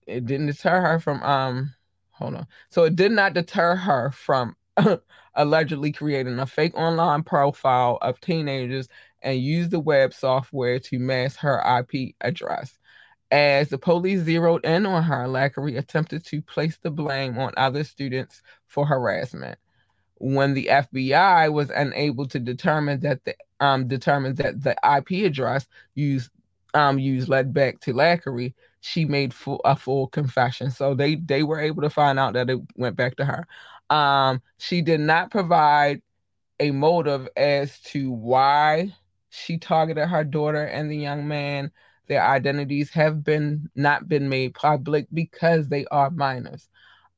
it 0.06 0.26
didn't 0.26 0.46
deter 0.46 0.80
her 0.80 0.98
from 0.98 1.22
um 1.22 1.74
hold 2.12 2.34
on. 2.34 2.46
So 2.70 2.84
it 2.84 2.96
did 2.96 3.12
not 3.12 3.34
deter 3.34 3.76
her 3.76 4.10
from 4.10 4.56
allegedly 5.34 5.92
creating 5.92 6.38
a 6.38 6.46
fake 6.46 6.76
online 6.76 7.22
profile 7.22 7.98
of 8.02 8.20
teenagers 8.20 8.88
and 9.22 9.38
use 9.38 9.68
the 9.68 9.80
web 9.80 10.14
software 10.14 10.78
to 10.78 10.98
mask 10.98 11.38
her 11.40 11.62
IP 11.80 12.14
address. 12.20 12.78
As 13.30 13.68
the 13.68 13.78
police 13.78 14.20
zeroed 14.22 14.64
in 14.64 14.86
on 14.86 15.02
her, 15.04 15.26
Licari 15.26 15.78
attempted 15.78 16.24
to 16.26 16.42
place 16.42 16.78
the 16.82 16.90
blame 16.90 17.38
on 17.38 17.52
other 17.56 17.84
students 17.84 18.42
for 18.66 18.84
harassment. 18.84 19.58
When 20.16 20.54
the 20.54 20.66
FBI 20.66 21.52
was 21.52 21.70
unable 21.70 22.26
to 22.28 22.40
determine 22.40 23.00
that 23.00 23.24
the 23.24 23.34
um 23.60 23.88
determined 23.88 24.38
that 24.38 24.62
the 24.62 24.74
IP 24.96 25.24
address 25.26 25.66
used 25.94 26.30
um 26.74 26.98
used 26.98 27.28
led 27.28 27.52
back 27.52 27.80
to 27.80 27.92
Licari, 27.94 28.54
she 28.80 29.04
made 29.04 29.32
full, 29.32 29.60
a 29.64 29.76
full 29.76 30.08
confession. 30.08 30.70
So 30.70 30.94
they 30.94 31.16
they 31.16 31.42
were 31.42 31.60
able 31.60 31.82
to 31.82 31.90
find 31.90 32.18
out 32.18 32.34
that 32.34 32.50
it 32.50 32.58
went 32.76 32.96
back 32.96 33.16
to 33.16 33.24
her. 33.24 33.46
Um, 33.94 34.42
she 34.58 34.82
did 34.82 35.00
not 35.00 35.30
provide 35.30 36.02
a 36.60 36.70
motive 36.70 37.28
as 37.36 37.80
to 37.80 38.10
why 38.10 38.94
she 39.30 39.58
targeted 39.58 40.08
her 40.08 40.24
daughter 40.24 40.64
and 40.64 40.90
the 40.90 40.96
young 40.96 41.26
man. 41.26 41.70
Their 42.08 42.22
identities 42.22 42.90
have 42.90 43.22
been 43.22 43.70
not 43.76 44.08
been 44.08 44.28
made 44.28 44.54
public 44.54 45.06
because 45.12 45.68
they 45.68 45.86
are 45.86 46.10
minors. 46.10 46.68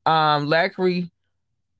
Um, 0.05 0.47
Licari 0.47 1.09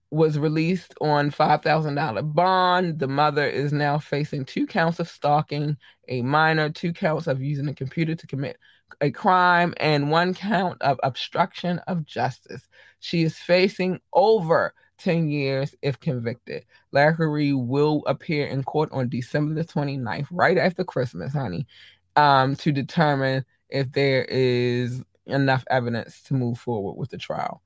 was 0.09 0.37
released 0.37 0.93
on 1.01 1.31
$5,000 1.31 2.33
bond. 2.33 2.99
The 2.99 3.07
mother 3.07 3.47
is 3.47 3.73
now 3.73 3.97
facing 3.97 4.45
two 4.45 4.67
counts 4.67 4.99
of 4.99 5.09
stalking 5.09 5.77
a 6.07 6.21
minor, 6.21 6.69
two 6.69 6.93
counts 6.93 7.27
of 7.27 7.41
using 7.41 7.67
a 7.67 7.73
computer 7.73 8.15
to 8.15 8.27
commit 8.27 8.57
a 9.01 9.09
crime, 9.09 9.73
and 9.77 10.11
one 10.11 10.33
count 10.33 10.81
of 10.81 10.99
obstruction 11.03 11.79
of 11.87 12.05
justice. 12.05 12.67
She 12.99 13.23
is 13.23 13.37
facing 13.37 13.99
over 14.13 14.73
10 15.03 15.29
years 15.29 15.75
if 15.81 15.99
convicted. 15.99 16.65
Licari 16.93 17.53
will 17.55 18.03
appear 18.07 18.47
in 18.47 18.63
court 18.63 18.89
on 18.91 19.09
December 19.09 19.53
the 19.55 19.67
29th, 19.67 20.27
right 20.31 20.57
after 20.57 20.83
Christmas, 20.83 21.33
honey, 21.33 21.67
um, 22.15 22.55
to 22.57 22.71
determine 22.71 23.43
if 23.69 23.91
there 23.91 24.25
is 24.25 25.03
enough 25.25 25.63
evidence 25.69 26.21
to 26.23 26.33
move 26.33 26.57
forward 26.57 26.93
with 26.93 27.09
the 27.09 27.17
trial. 27.17 27.61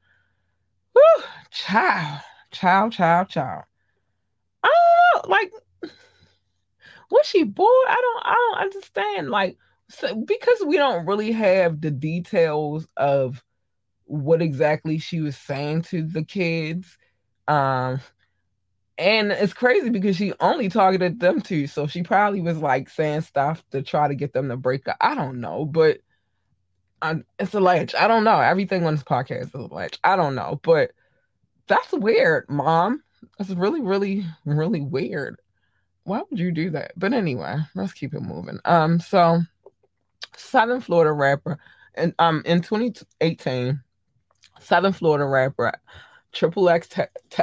Whew, 0.94 1.24
child, 1.52 2.22
child, 2.52 2.92
child, 2.94 3.30
child. 3.30 3.64
I 4.64 4.74
don't 5.14 5.24
know, 5.24 5.30
like, 5.30 5.52
was 7.12 7.26
she 7.26 7.44
bored? 7.44 7.88
I 7.88 7.96
don't, 7.96 8.24
I 8.26 8.34
don't 8.34 8.62
understand. 8.64 9.30
Like, 9.30 9.58
so, 9.90 10.16
because 10.16 10.58
we 10.66 10.78
don't 10.78 11.06
really 11.06 11.32
have 11.32 11.82
the 11.82 11.92
details 11.92 12.88
of 12.98 13.44
what 14.06 14.42
exactly 14.42 14.98
she 14.98 15.22
was 15.22 15.38
saying 15.38 15.84
to 15.84 16.04
the 16.04 16.24
kids. 16.24 16.98
Um, 17.48 18.02
and 18.98 19.32
it's 19.32 19.54
crazy 19.54 19.90
because 19.90 20.16
she 20.16 20.34
only 20.40 20.70
targeted 20.70 21.20
them 21.20 21.42
two, 21.42 21.68
so 21.68 21.88
she 21.88 22.02
probably 22.02 22.42
was 22.42 22.58
like 22.58 22.90
saying 22.90 23.22
stuff 23.22 23.64
to 23.72 23.84
try 23.84 24.08
to 24.08 24.16
get 24.16 24.34
them 24.34 24.50
to 24.50 24.58
break 24.58 24.88
up. 24.88 24.98
I 25.00 25.14
don't 25.14 25.40
know, 25.40 25.66
but 25.66 26.00
um, 27.02 27.24
it's 27.38 27.54
alleged. 27.54 27.96
I 27.96 28.08
don't 28.08 28.24
know. 28.24 28.40
Everything 28.40 28.86
on 28.86 28.96
this 28.96 29.04
podcast 29.04 29.48
is 29.48 29.54
alleged. 29.54 30.00
I 30.04 30.16
don't 30.16 30.36
know, 30.36 30.60
but 30.64 30.92
that's 31.68 31.92
weird, 31.92 32.50
mom. 32.50 33.04
That's 33.38 33.52
really, 33.52 33.82
really, 33.82 34.26
really 34.46 34.82
weird. 34.82 35.38
Why 36.04 36.22
would 36.30 36.40
you 36.40 36.52
do 36.52 36.72
that? 36.72 36.94
But 36.98 37.14
anyway, 37.14 37.58
let's 37.76 37.94
keep 37.94 38.14
it 38.14 38.22
moving. 38.22 38.60
Um, 38.66 39.00
so 39.00 39.42
Southern 40.36 40.82
Florida 40.82 41.12
rapper, 41.12 41.60
and 41.94 42.16
um, 42.18 42.42
in 42.46 42.62
2018, 42.62 43.80
Southern 44.60 44.94
Florida 44.94 45.26
rapper 45.26 45.74
Triple 46.34 46.70
X, 46.70 46.90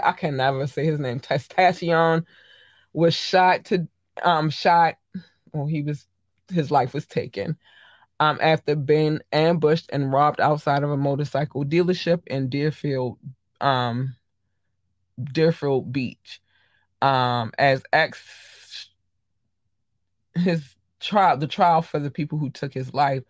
I 0.03 0.13
can 0.13 0.37
never 0.37 0.67
say 0.67 0.85
his 0.85 1.01
name, 1.01 1.21
Testacion, 1.21 2.25
was 2.93 3.15
shot 3.15 3.67
to 3.67 3.89
um 4.23 4.51
shot. 4.51 4.97
Well, 5.53 5.67
he 5.67 5.83
was 5.83 6.07
his 6.49 6.71
life 6.71 6.95
was 6.95 7.07
taken 7.07 7.57
um, 8.21 8.39
after 8.41 8.77
being 8.77 9.21
ambushed 9.33 9.91
and 9.93 10.13
robbed 10.13 10.41
outside 10.41 10.83
of 10.83 10.91
a 10.91 10.97
motorcycle 10.97 11.65
dealership 11.65 12.23
in 12.27 12.49
Deerfield, 12.49 13.19
um, 13.61 14.15
Deerfield 15.23 15.93
Beach. 15.93 16.41
Um, 17.03 17.53
as 17.59 17.83
ex, 17.93 18.89
his 20.35 20.75
trial, 21.01 21.37
the 21.37 21.47
trial 21.47 21.83
for 21.83 21.99
the 21.99 22.11
people 22.11 22.39
who 22.39 22.51
took 22.51 22.73
his 22.73 22.95
life, 22.95 23.25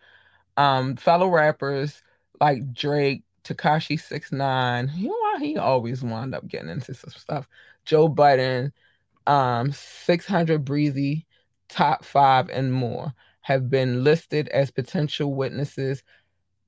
um, 0.55 0.95
fellow 0.95 1.27
rappers 1.27 2.01
like 2.39 2.73
Drake, 2.73 3.23
Tekashi 3.45 3.99
Six 3.99 4.31
Nine, 4.31 4.91
you 4.95 5.09
know 5.09 5.15
why 5.19 5.37
he 5.39 5.57
always 5.57 6.03
wound 6.03 6.33
up 6.33 6.47
getting 6.47 6.69
into 6.69 6.93
some 6.93 7.11
stuff. 7.11 7.47
Joe 7.85 8.07
Budden, 8.07 8.73
um, 9.27 9.71
600 9.71 10.65
Breezy, 10.65 11.27
Top 11.69 12.03
Five, 12.03 12.49
and 12.49 12.73
more 12.73 13.13
have 13.41 13.69
been 13.69 14.03
listed 14.03 14.47
as 14.49 14.71
potential 14.71 15.33
witnesses. 15.33 16.01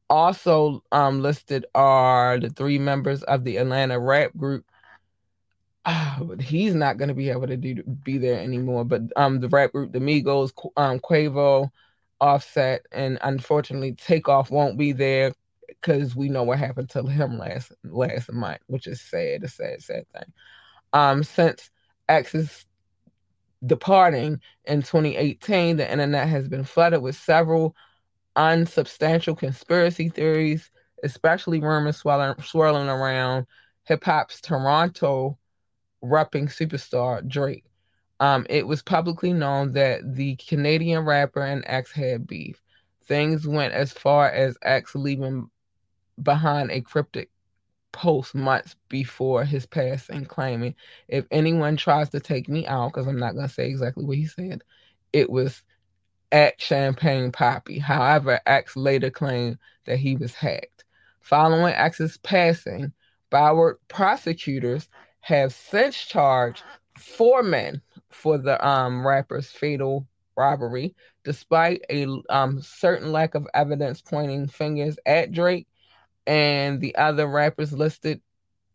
Also 0.10 0.84
um, 0.92 1.22
listed 1.22 1.66
are 1.74 2.40
the 2.40 2.50
three 2.50 2.78
members 2.78 3.24
of 3.24 3.44
the 3.44 3.58
Atlanta 3.58 4.00
rap 4.00 4.32
group. 4.38 4.64
Oh, 5.86 6.18
but 6.22 6.42
he's 6.42 6.76
not 6.76 6.98
going 6.98 7.08
to 7.08 7.16
be 7.16 7.30
able 7.30 7.48
to 7.48 7.58
do 7.58 7.82
be 8.04 8.18
there 8.18 8.40
anymore. 8.40 8.86
But 8.86 9.02
um, 9.16 9.40
the 9.40 9.50
rap 9.50 9.72
group, 9.72 9.92
the 9.92 10.00
Migos, 10.00 10.52
um, 10.78 11.00
Quavo, 11.00 11.72
Offset, 12.22 12.86
and 12.92 13.18
unfortunately, 13.22 13.94
Takeoff 13.94 14.52
won't 14.52 14.78
be 14.78 14.92
there 14.92 15.34
because 15.82 16.16
we 16.16 16.30
know 16.30 16.44
what 16.44 16.60
happened 16.60 16.90
to 16.90 17.04
him 17.04 17.38
last 17.38 17.72
last 17.84 18.32
month, 18.32 18.60
which 18.68 18.88
is 18.88 19.02
sad, 19.02 19.44
a 19.44 19.48
sad, 19.48 19.82
sad 19.82 20.06
thing. 20.14 20.34
Um, 20.94 21.24
since 21.24 21.70
X's 22.10 22.66
departing 23.66 24.40
in 24.66 24.82
2018, 24.82 25.78
the 25.78 25.92
internet 25.92 26.28
has 26.28 26.48
been 26.48 26.64
flooded 26.64 27.02
with 27.02 27.16
several 27.16 27.76
unsubstantial 28.36 29.36
conspiracy 29.36 30.10
theories, 30.10 30.70
especially 31.04 31.60
rumors 31.60 31.98
swirling, 31.98 32.36
swirling 32.42 32.88
around 32.88 33.46
hip 33.84 34.04
hop's 34.04 34.42
Toronto 34.42 35.38
rapping 36.02 36.48
superstar 36.48 37.28
Drake. 37.28 37.66
Um, 38.20 38.46
it 38.50 38.66
was 38.66 38.82
publicly 38.82 39.34
known 39.34 39.74
that 39.74 40.16
the 40.16 40.36
Canadian 40.38 41.06
rapper 41.06 41.42
and 41.42 41.64
X 41.68 41.92
had 41.92 42.28
beef. 42.28 42.62
Things 43.06 43.48
went 43.48 43.74
as 43.74 43.92
far 43.92 44.30
as 44.30 44.58
X 44.64 44.96
leaving 44.96 45.50
behind 46.22 46.72
a 46.72 46.82
cryptic 46.82 47.30
post 47.92 48.36
months 48.36 48.76
before 48.90 49.44
his 49.44 49.66
passing, 49.66 50.26
claiming, 50.26 50.76
if 51.08 51.26
anyone 51.32 51.78
tries 51.78 52.10
to 52.10 52.20
take 52.20 52.48
me 52.48 52.66
out, 52.68 52.94
because 52.94 53.08
I'm 53.08 53.20
not 53.20 53.34
going 53.34 53.48
to 53.48 53.54
say 53.54 53.68
exactly 53.68 54.06
what 54.06 54.18
he 54.18 54.28
said, 54.28 54.64
it 55.14 55.30
was 55.30 55.64
at 56.32 56.60
Champagne 56.62 57.32
Papi. 57.32 57.80
However, 57.80 58.40
X 58.46 58.76
later 58.76 59.10
claimed 59.10 59.58
that 59.86 59.98
he 59.98 60.16
was 60.16 60.34
hacked. 60.34 60.84
Following 61.22 61.74
X's 61.74 62.18
passing, 62.18 62.92
Broward 63.32 63.76
prosecutors 63.88 64.88
have 65.22 65.54
since 65.54 65.98
charged 65.98 66.64
four 66.98 67.44
men 67.44 67.82
for 68.10 68.38
the 68.38 68.66
um, 68.66 69.06
rapper's 69.06 69.50
fatal 69.50 70.08
robbery, 70.36 70.96
despite 71.24 71.84
a 71.90 72.08
um, 72.30 72.62
certain 72.62 73.12
lack 73.12 73.36
of 73.36 73.48
evidence 73.54 74.02
pointing 74.02 74.48
fingers 74.48 74.98
at 75.06 75.32
Drake 75.32 75.68
and 76.28 76.82
the 76.82 76.96
other 76.96 77.26
rappers 77.26 77.74
listed 77.74 78.22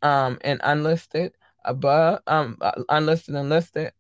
um, 0.00 0.38
and 0.40 0.60
unlisted 0.64 1.34
above, 1.64 2.20
um, 2.26 2.58
unlisted 2.88 3.36
and 3.36 3.50
listed. 3.50 3.92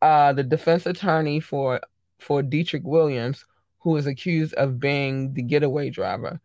Uh, 0.00 0.32
the 0.32 0.44
defense 0.44 0.86
attorney 0.86 1.40
for 1.40 1.80
for 2.18 2.42
Dedrick 2.42 2.84
Williams, 2.84 3.44
who 3.80 3.96
is 3.96 4.06
accused 4.06 4.54
of 4.54 4.80
being 4.80 5.34
the 5.34 5.42
getaway 5.42 5.90
driver, 5.90 6.40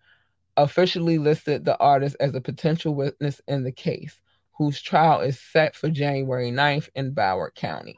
officially 0.57 1.17
listed 1.17 1.63
the 1.63 1.77
artist 1.77 2.17
as 2.19 2.35
a 2.35 2.41
potential 2.41 2.93
witness 2.93 3.39
in 3.47 3.63
the 3.63 3.71
case, 3.71 4.19
whose 4.53 4.81
trial 4.81 5.21
is 5.21 5.39
set 5.39 5.75
for 5.75 5.89
January 5.89 6.51
9th 6.51 6.89
in 6.95 7.13
Broward 7.13 7.55
County. 7.55 7.97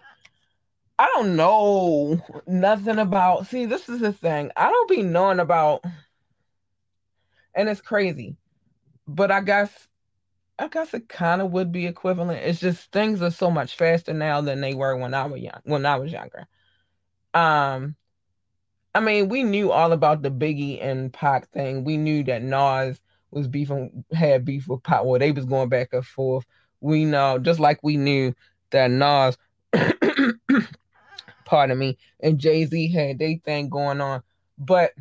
I 0.99 1.11
don't 1.15 1.35
know 1.35 2.21
nothing 2.45 2.99
about. 2.99 3.47
See, 3.47 3.65
this 3.65 3.89
is 3.89 3.99
the 3.99 4.13
thing. 4.13 4.51
I 4.55 4.69
don't 4.69 4.89
be 4.89 5.01
knowing 5.01 5.39
about 5.39 5.83
and 7.55 7.69
it's 7.69 7.81
crazy. 7.81 8.35
But 9.07 9.31
I 9.31 9.41
guess 9.41 9.87
I 10.59 10.67
guess 10.67 10.93
it 10.93 11.09
kind 11.09 11.41
of 11.41 11.51
would 11.51 11.71
be 11.71 11.87
equivalent. 11.87 12.43
It's 12.45 12.59
just 12.59 12.91
things 12.91 13.21
are 13.21 13.31
so 13.31 13.49
much 13.49 13.75
faster 13.75 14.13
now 14.13 14.41
than 14.41 14.61
they 14.61 14.73
were 14.73 14.95
when 14.95 15.13
I 15.13 15.25
was 15.25 15.41
young 15.41 15.59
when 15.63 15.85
I 15.85 15.97
was 15.97 16.11
younger. 16.11 16.47
Um 17.33 17.95
I 18.95 18.99
mean, 18.99 19.27
we 19.29 19.43
knew 19.43 19.71
all 19.71 19.91
about 19.91 20.21
the 20.21 20.29
Biggie 20.29 20.83
and 20.83 21.11
Pac 21.11 21.49
thing. 21.49 21.83
We 21.83 21.97
knew 21.97 22.23
that 22.25 22.43
Nas 22.43 23.01
was 23.31 23.47
beefing 23.47 24.05
had 24.13 24.45
beef 24.45 24.67
with 24.67 24.83
Pac. 24.83 25.03
Well, 25.03 25.19
they 25.19 25.31
was 25.31 25.45
going 25.45 25.69
back 25.69 25.89
and 25.93 26.05
forth. 26.05 26.45
We 26.79 27.05
know, 27.05 27.39
just 27.39 27.59
like 27.59 27.79
we 27.81 27.97
knew 27.97 28.35
that 28.69 28.91
Nas, 28.91 29.37
pardon 31.45 31.79
me, 31.79 31.97
and 32.19 32.37
Jay 32.39 32.65
Z 32.65 32.91
had 32.91 33.17
their 33.17 33.35
thing 33.43 33.69
going 33.69 33.99
on. 33.99 34.21
But 34.59 34.91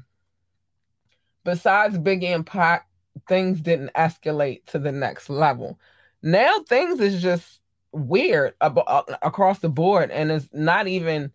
besides 1.45 1.99
Biggie 1.99 2.35
and 2.35 2.47
Pac, 2.47 2.89
things 3.29 3.61
didn't 3.61 3.93
escalate 3.95 4.65
to 4.67 4.79
the 4.79 4.93
next 4.93 5.29
level. 5.29 5.79
Now 6.23 6.61
things 6.69 7.01
is 7.01 7.21
just 7.21 7.61
weird 7.93 8.55
ab- 8.61 8.79
uh, 8.87 9.03
across 9.23 9.59
the 9.59 9.69
board, 9.69 10.11
and 10.11 10.31
it's 10.31 10.49
not 10.53 10.87
even 10.87 11.33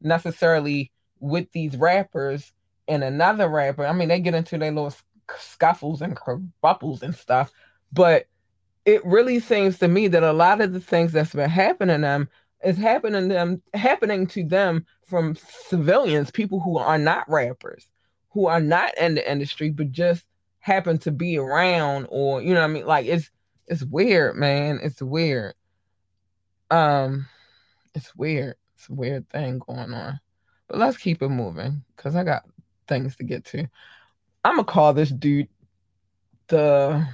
necessarily 0.00 0.90
with 1.20 1.50
these 1.52 1.76
rappers 1.76 2.52
and 2.88 3.04
another 3.04 3.48
rapper. 3.48 3.86
I 3.86 3.92
mean, 3.92 4.08
they 4.08 4.20
get 4.20 4.34
into 4.34 4.58
their 4.58 4.72
little 4.72 4.94
scuffles 5.38 6.02
and 6.02 6.16
kerbuffles 6.16 7.02
and 7.02 7.14
stuff, 7.14 7.52
but 7.92 8.26
it 8.84 9.04
really 9.04 9.40
seems 9.40 9.78
to 9.78 9.88
me 9.88 10.08
that 10.08 10.22
a 10.22 10.32
lot 10.32 10.60
of 10.60 10.72
the 10.72 10.80
things 10.80 11.12
that's 11.12 11.34
been 11.34 11.50
happening 11.50 11.96
to 11.96 12.00
them 12.00 12.28
is 12.64 12.76
happening 12.76 13.28
to 13.28 13.34
them 13.34 13.62
happening 13.74 14.26
to 14.26 14.44
them 14.44 14.84
from 15.06 15.36
civilians, 15.68 16.30
people 16.30 16.60
who 16.60 16.78
are 16.78 16.98
not 16.98 17.28
rappers 17.28 17.86
who 18.30 18.46
are 18.46 18.60
not 18.60 18.96
in 18.98 19.14
the 19.14 19.30
industry 19.30 19.70
but 19.70 19.92
just 19.92 20.24
happen 20.60 20.98
to 20.98 21.10
be 21.10 21.38
around 21.38 22.06
or 22.10 22.42
you 22.42 22.54
know 22.54 22.60
what 22.60 22.70
I 22.70 22.72
mean? 22.72 22.86
Like 22.86 23.06
it's 23.06 23.30
it's 23.66 23.84
weird 23.84 24.36
man. 24.36 24.80
It's 24.82 25.02
weird. 25.02 25.54
Um 26.70 27.26
it's 27.94 28.14
weird. 28.14 28.56
It's 28.76 28.88
a 28.88 28.94
weird 28.94 29.28
thing 29.30 29.58
going 29.58 29.92
on. 29.92 30.20
But 30.68 30.78
let's 30.78 30.96
keep 30.96 31.22
it 31.22 31.28
moving 31.28 31.82
because 31.96 32.14
I 32.14 32.24
got 32.24 32.44
things 32.86 33.16
to 33.16 33.24
get 33.24 33.44
to. 33.46 33.68
I'm 34.44 34.56
gonna 34.56 34.64
call 34.64 34.94
this 34.94 35.10
dude 35.10 35.48
the 36.48 37.06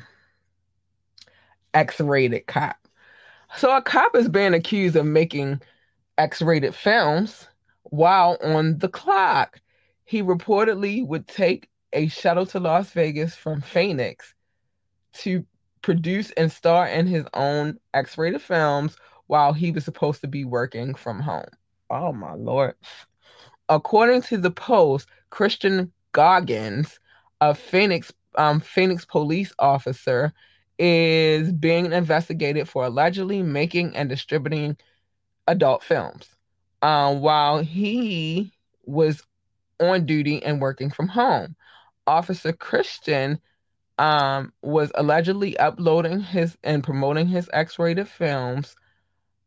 X-rated 1.74 2.46
cop. 2.46 2.76
So 3.56 3.74
a 3.74 3.82
cop 3.82 4.16
is 4.16 4.28
being 4.28 4.54
accused 4.54 4.96
of 4.96 5.06
making 5.06 5.60
X-rated 6.18 6.74
films 6.74 7.46
while 7.84 8.38
on 8.42 8.78
the 8.78 8.88
clock. 8.88 9.60
He 10.06 10.22
reportedly 10.22 11.06
would 11.06 11.26
take 11.28 11.68
a 11.92 12.06
shuttle 12.08 12.46
to 12.46 12.60
Las 12.60 12.90
Vegas 12.90 13.34
from 13.34 13.60
Phoenix 13.60 14.34
to 15.14 15.44
produce 15.82 16.30
and 16.32 16.50
star 16.50 16.88
in 16.88 17.06
his 17.06 17.24
own 17.34 17.78
X-rated 17.92 18.40
films 18.40 18.96
while 19.26 19.52
he 19.52 19.72
was 19.72 19.84
supposed 19.84 20.20
to 20.20 20.28
be 20.28 20.44
working 20.44 20.94
from 20.94 21.20
home. 21.20 21.48
Oh 21.90 22.12
my 22.12 22.34
lord. 22.34 22.74
According 23.68 24.22
to 24.22 24.38
the 24.38 24.50
Post, 24.50 25.08
Christian 25.30 25.92
Goggins, 26.12 27.00
a 27.40 27.54
Phoenix 27.54 28.12
um, 28.36 28.60
Phoenix 28.60 29.04
police 29.04 29.52
officer, 29.58 30.32
is 30.78 31.52
being 31.52 31.92
investigated 31.92 32.68
for 32.68 32.84
allegedly 32.84 33.42
making 33.42 33.96
and 33.96 34.08
distributing 34.08 34.76
adult 35.48 35.82
films 35.82 36.28
um, 36.82 37.20
while 37.20 37.60
he 37.60 38.52
was 38.84 39.22
on 39.80 40.06
duty 40.06 40.42
and 40.42 40.60
working 40.60 40.90
from 40.90 41.08
home. 41.08 41.56
Officer 42.06 42.52
Christian 42.52 43.40
um, 43.98 44.52
was 44.62 44.92
allegedly 44.94 45.56
uploading 45.58 46.20
his 46.20 46.56
and 46.62 46.84
promoting 46.84 47.26
his 47.26 47.48
X 47.52 47.78
rated 47.78 48.08
films 48.08 48.76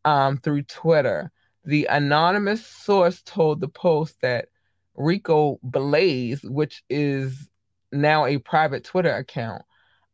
um, 0.06 0.38
through 0.38 0.64
Twitter. 0.64 1.32
The 1.66 1.88
anonymous 1.90 2.66
source 2.66 3.22
told 3.22 3.60
the 3.62 3.68
Post 3.68 4.22
that 4.22 4.48
Rico 4.96 5.60
Blaze, 5.64 6.42
which 6.44 6.84
is 6.90 7.48
now 7.92 8.26
a 8.26 8.38
private 8.38 8.84
Twitter 8.84 9.14
account, 9.14 9.64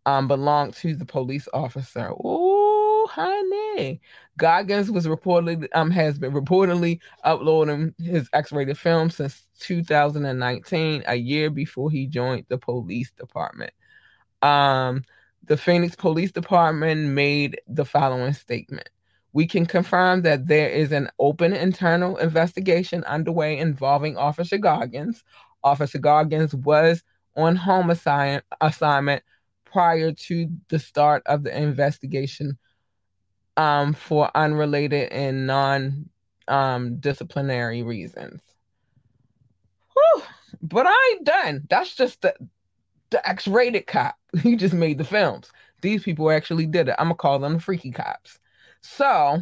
um, 0.06 0.28
belonged 0.28 0.74
to 0.76 0.96
the 0.96 1.06
police 1.06 1.48
officer. 1.54 2.12
Oh, 2.24 2.55
honey. 3.16 4.02
Goggins 4.38 4.92
was 4.92 5.08
reportedly 5.08 5.68
um 5.74 5.92
has 5.92 6.20
been 6.20 6.34
reportedly 6.34 7.00
uploading 7.24 7.94
his 7.98 8.30
X-rated 8.34 8.78
film 8.78 9.10
since 9.10 9.48
2019, 9.60 11.04
a 11.08 11.16
year 11.16 11.50
before 11.50 11.90
he 11.90 12.08
joined 12.08 12.46
the 12.50 12.58
police 12.58 13.12
department. 13.12 13.72
Um, 14.42 15.04
the 15.46 15.58
Phoenix 15.58 15.96
Police 15.96 16.32
Department 16.32 17.10
made 17.10 17.60
the 17.68 17.86
following 17.86 18.34
statement. 18.34 18.90
We 19.34 19.48
can 19.48 19.66
confirm 19.66 20.22
that 20.24 20.48
there 20.48 20.70
is 20.70 20.92
an 20.92 21.10
open 21.20 21.54
internal 21.54 22.18
investigation 22.18 23.04
underway 23.06 23.58
involving 23.58 24.18
Officer 24.18 24.58
Goggins. 24.58 25.24
Officer 25.64 26.00
Goggins 26.00 26.56
was 26.56 27.04
on 27.36 27.56
home 27.56 27.90
assign- 27.90 28.42
assignment 28.62 29.24
prior 29.66 30.12
to 30.14 30.50
the 30.70 30.80
start 30.80 31.24
of 31.26 31.44
the 31.44 31.56
investigation 31.58 32.58
um, 33.58 33.94
for 33.94 34.30
unrelated 34.36 35.12
and 35.12 35.48
non 35.48 36.10
um, 36.48 36.98
disciplinary 36.98 37.84
reasons. 37.84 38.42
Whew. 39.94 40.24
But 40.62 40.86
I 40.88 41.14
ain't 41.14 41.26
done. 41.26 41.68
That's 41.70 41.96
just 41.96 42.22
the 42.22 42.36
the 43.12 43.28
X-rated 43.28 43.88
cop. 43.88 44.16
He 44.42 44.56
just 44.56 44.74
made 44.74 44.98
the 44.98 45.06
films. 45.06 45.50
These 45.82 46.04
people 46.04 46.30
actually 46.32 46.66
did 46.66 46.90
it. 46.90 46.96
I'm 47.00 47.06
gonna 47.06 47.16
call 47.16 47.40
them 47.40 47.54
the 47.54 47.60
freaky 47.60 47.92
cops. 47.92 48.40
So, 48.82 49.42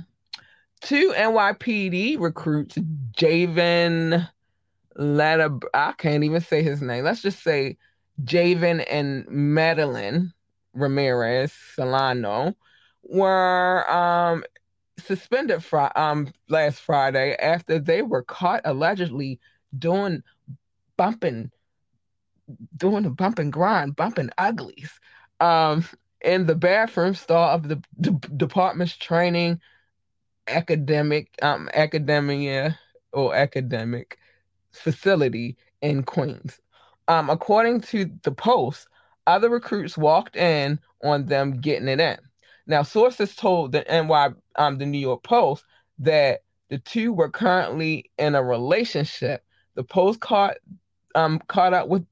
two 0.81 1.13
NYPD 1.15 2.19
recruits, 2.19 2.77
Javen 3.17 4.29
Letta, 4.95 5.59
I 5.73 5.93
can't 5.97 6.23
even 6.23 6.41
say 6.41 6.61
his 6.61 6.81
name. 6.81 7.03
Let's 7.03 7.21
just 7.21 7.41
say 7.43 7.77
Javen 8.23 8.85
and 8.89 9.27
Madeline 9.27 10.33
Ramirez 10.73 11.53
Solano 11.75 12.55
were 13.13 13.89
um, 13.89 14.43
suspended 14.97 15.63
fr- 15.63 15.95
um, 15.95 16.27
last 16.49 16.79
Friday 16.81 17.35
after 17.35 17.79
they 17.79 18.01
were 18.01 18.23
caught 18.23 18.61
allegedly 18.65 19.39
doing 19.77 20.23
bumping, 20.97 21.51
doing 22.75 23.05
a 23.05 23.09
bump 23.11 23.39
and 23.39 23.53
grind, 23.53 23.95
bumping 23.95 24.29
uglies 24.37 24.91
um, 25.39 25.85
in 26.21 26.47
the 26.47 26.55
bathroom 26.55 27.13
stall 27.13 27.53
of 27.55 27.67
the 27.67 27.81
department's 28.35 28.97
training 28.97 29.59
academic 30.49 31.29
um 31.41 31.69
academia 31.73 32.77
or 33.13 33.33
academic 33.33 34.17
facility 34.71 35.55
in 35.81 36.03
Queens. 36.03 36.59
Um, 37.07 37.29
according 37.29 37.81
to 37.81 38.09
the 38.23 38.31
Post, 38.31 38.87
other 39.27 39.49
recruits 39.49 39.97
walked 39.97 40.35
in 40.35 40.79
on 41.03 41.27
them 41.27 41.61
getting 41.61 41.87
it 41.87 41.99
in. 41.99 42.17
Now, 42.65 42.83
sources 42.83 43.35
told 43.35 43.71
the 43.71 43.89
NY, 43.91 44.29
um, 44.55 44.77
the 44.77 44.85
New 44.85 44.99
York 44.99 45.23
Post, 45.23 45.65
that 45.99 46.41
the 46.69 46.77
two 46.79 47.13
were 47.13 47.29
currently 47.29 48.09
in 48.17 48.35
a 48.35 48.43
relationship. 48.43 49.43
The 49.75 49.83
Post 49.83 50.19
caught 50.19 50.57
um 51.15 51.39
caught 51.47 51.73
up 51.73 51.87
with 51.87 52.05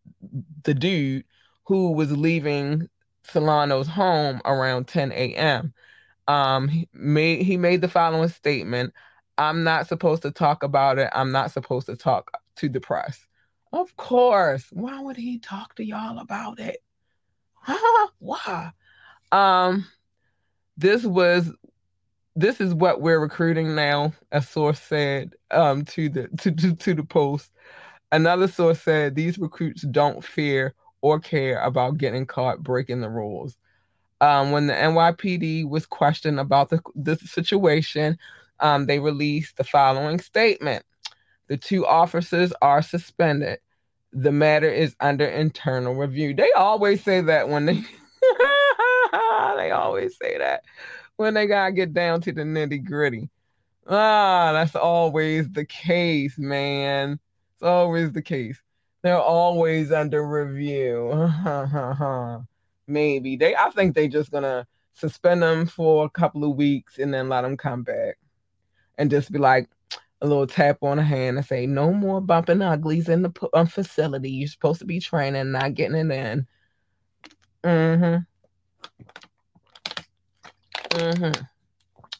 the 0.63 0.73
dude 0.73 1.23
who 1.65 1.91
was 1.91 2.11
leaving 2.15 2.87
Solano's 3.23 3.87
home 3.87 4.41
around 4.45 4.87
10 4.87 5.11
a.m. 5.11 5.73
Um, 6.27 6.67
he 6.67 6.87
made 6.93 7.43
he 7.43 7.57
made 7.57 7.81
the 7.81 7.87
following 7.87 8.29
statement: 8.29 8.93
"I'm 9.37 9.63
not 9.63 9.87
supposed 9.87 10.21
to 10.23 10.31
talk 10.31 10.63
about 10.63 10.99
it. 10.99 11.09
I'm 11.13 11.31
not 11.31 11.51
supposed 11.51 11.87
to 11.87 11.95
talk 11.95 12.31
to 12.57 12.69
the 12.69 12.79
press." 12.79 13.27
Of 13.73 13.95
course. 13.95 14.65
Why 14.71 14.99
would 14.99 15.17
he 15.17 15.39
talk 15.39 15.75
to 15.75 15.85
y'all 15.85 16.19
about 16.19 16.59
it? 16.59 16.83
Huh? 17.53 18.07
Why? 18.19 18.71
Um, 19.31 19.85
this 20.82 21.03
was 21.03 21.51
this 22.36 22.61
is 22.61 22.73
what 22.73 23.01
we're 23.01 23.19
recruiting 23.19 23.75
now, 23.75 24.13
a 24.32 24.41
source 24.41 24.79
said 24.79 25.36
um 25.51 25.86
to 25.86 26.09
the 26.09 26.27
to, 26.39 26.51
to, 26.51 26.75
to 26.75 26.93
the 26.93 27.03
post. 27.03 27.51
Another 28.11 28.47
source 28.47 28.82
said 28.82 29.15
these 29.15 29.38
recruits 29.38 29.84
don't 29.84 30.23
fear 30.23 30.73
or 31.01 31.19
care 31.19 31.61
about 31.61 31.97
getting 31.97 32.25
caught 32.25 32.61
breaking 32.61 33.01
the 33.01 33.09
rules. 33.09 33.57
Um, 34.19 34.51
when 34.51 34.67
the 34.67 34.73
NYPD 34.73 35.67
was 35.67 35.86
questioned 35.86 36.39
about 36.39 36.69
the, 36.69 36.79
the 36.95 37.15
situation, 37.17 38.19
um, 38.59 38.86
they 38.86 38.99
released 38.99 39.57
the 39.57 39.63
following 39.63 40.19
statement. 40.19 40.84
The 41.47 41.57
two 41.57 41.88
officers 41.88 42.53
are 42.61 42.82
suspended. 42.82 43.59
The 44.13 44.32
matter 44.32 44.69
is 44.69 44.95
under 44.99 45.25
internal 45.25 45.95
review. 45.95 46.36
They 46.36 46.51
always 46.51 47.03
say 47.03 47.21
that 47.21 47.49
when 47.49 47.65
they 47.65 47.84
they 49.55 49.71
always 49.71 50.17
say 50.17 50.37
that 50.37 50.63
when 51.17 51.33
they 51.33 51.47
gotta 51.47 51.71
get 51.71 51.93
down 51.93 52.21
to 52.21 52.31
the 52.31 52.41
nitty 52.41 52.83
gritty. 52.83 53.29
Ah, 53.87 54.51
that's 54.53 54.75
always 54.75 55.49
the 55.49 55.65
case, 55.65 56.37
man. 56.37 57.19
It's 57.53 57.63
always 57.63 58.11
the 58.11 58.21
case. 58.21 58.61
They're 59.01 59.17
always 59.17 59.91
under 59.91 60.25
review. 60.25 61.11
Maybe 62.87 63.35
they. 63.35 63.55
I 63.55 63.69
think 63.71 63.95
they 63.95 64.07
just 64.07 64.31
gonna 64.31 64.67
suspend 64.93 65.41
them 65.41 65.65
for 65.65 66.05
a 66.05 66.09
couple 66.09 66.43
of 66.43 66.55
weeks 66.55 66.97
and 66.97 67.13
then 67.13 67.29
let 67.29 67.41
them 67.41 67.57
come 67.57 67.83
back, 67.83 68.17
and 68.97 69.09
just 69.09 69.31
be 69.31 69.39
like, 69.39 69.69
a 70.21 70.27
little 70.27 70.47
tap 70.47 70.77
on 70.83 70.97
the 70.97 71.03
hand 71.03 71.37
and 71.37 71.45
say, 71.45 71.65
"No 71.65 71.91
more 71.93 72.21
bumping 72.21 72.61
uglies 72.61 73.09
in 73.09 73.23
the 73.23 73.49
um, 73.53 73.67
facility. 73.67 74.29
You're 74.29 74.47
supposed 74.47 74.79
to 74.79 74.85
be 74.85 74.99
training, 74.99 75.51
not 75.51 75.73
getting 75.73 76.11
it 76.11 76.11
in." 76.11 76.47
Mm-hmm. 77.63 78.17
Mm-hmm. 80.91 81.43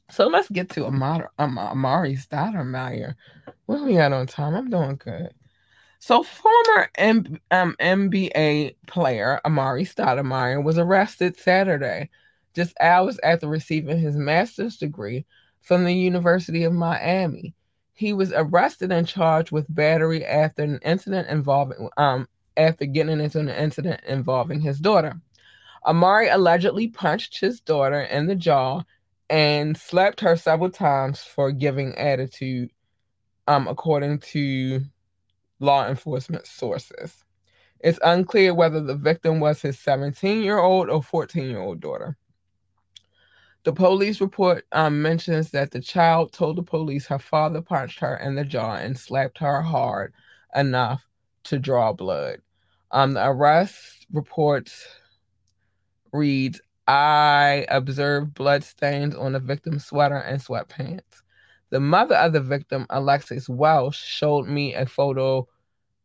So 0.10 0.28
let's 0.28 0.50
get 0.50 0.70
to 0.72 0.82
Amar'e, 0.82 1.28
um, 1.40 1.58
Amar'e 1.58 2.18
Stoudemire. 2.18 3.16
What 3.66 3.84
we 3.84 3.94
got 3.94 4.14
on 4.14 4.28
time? 4.28 4.56
I'm 4.56 4.70
doing 4.70 4.98
good. 4.98 5.34
So 6.00 6.24
former 6.24 6.90
M- 6.96 7.40
um, 7.52 7.76
NBA 7.80 8.76
player 8.88 9.40
Amar'e 9.46 9.88
Stoudemire 9.88 10.64
was 10.64 10.78
arrested 10.78 11.38
Saturday, 11.38 12.10
just 12.54 12.74
hours 12.82 13.20
after 13.24 13.48
receiving 13.48 14.00
his 14.00 14.16
master's 14.16 14.78
degree 14.78 15.26
from 15.62 15.86
the 15.86 15.94
University 15.94 16.64
of 16.64 16.74
Miami 16.74 17.54
he 18.02 18.14
was 18.14 18.34
arrested 18.36 18.92
and 18.92 19.08
charged 19.08 19.52
with 19.52 19.74
battery 19.74 20.26
after 20.26 20.64
an 20.64 20.80
incident 20.84 21.28
involving 21.28 21.88
um 21.98 22.28
after 22.58 22.86
getting 22.86 23.22
into 23.22 23.38
an 23.38 23.48
incident 23.48 24.02
involving 24.08 24.60
his 24.60 24.80
daughter. 24.80 25.14
Amar'e 25.86 26.34
allegedly 26.34 26.88
punched 26.88 27.40
his 27.40 27.60
daughter 27.60 28.02
in 28.02 28.28
the 28.28 28.36
jaw 28.36 28.84
and 29.30 29.78
slapped 29.78 30.20
her 30.20 30.36
several 30.36 30.70
times 30.70 31.22
for 31.22 31.52
giving 31.52 31.96
attitude, 31.98 32.70
um, 33.48 33.68
according 33.68 34.20
to 34.20 34.82
law 35.60 35.88
enforcement 35.88 36.46
sources. 36.46 37.24
It's 37.80 38.00
unclear 38.04 38.54
whether 38.54 38.82
the 38.82 38.96
victim 38.96 39.40
was 39.40 39.62
his 39.62 39.80
17 39.80 40.44
year 40.44 40.60
old 40.60 40.90
or 40.90 41.02
14 41.02 41.50
year 41.50 41.60
old 41.60 41.80
daughter. 41.80 42.16
The 43.64 43.74
police 43.74 44.22
report 44.22 44.66
um, 44.72 45.02
mentions 45.02 45.52
that 45.52 45.72
the 45.72 45.82
child 45.82 46.34
told 46.34 46.58
the 46.58 46.64
police 46.64 47.08
her 47.08 47.20
father 47.20 47.62
punched 47.62 48.00
her 48.00 48.18
in 48.18 48.36
the 48.36 48.44
jaw 48.44 48.76
and 48.76 48.98
slapped 48.98 49.38
her 49.38 49.62
hard 49.62 50.14
enough 50.56 51.06
to 51.44 51.60
draw 51.60 51.94
blood. 51.94 52.42
Um, 52.92 53.14
the 53.14 53.26
arrest 53.26 54.08
report 54.12 54.74
reads 56.12 56.62
I 56.88 57.66
observed 57.70 58.34
blood 58.34 58.64
stains 58.64 59.16
on 59.16 59.34
the 59.34 59.40
victim's 59.40 59.86
sweater 59.86 60.18
and 60.18 60.42
sweatpants. 60.42 61.22
The 61.70 61.80
mother 61.80 62.16
of 62.16 62.34
the 62.34 62.42
victim, 62.42 62.86
Alexis 62.90 63.48
Welch, 63.48 63.96
showed 63.96 64.48
me 64.48 64.74
a 64.74 64.86
photo 64.86 65.48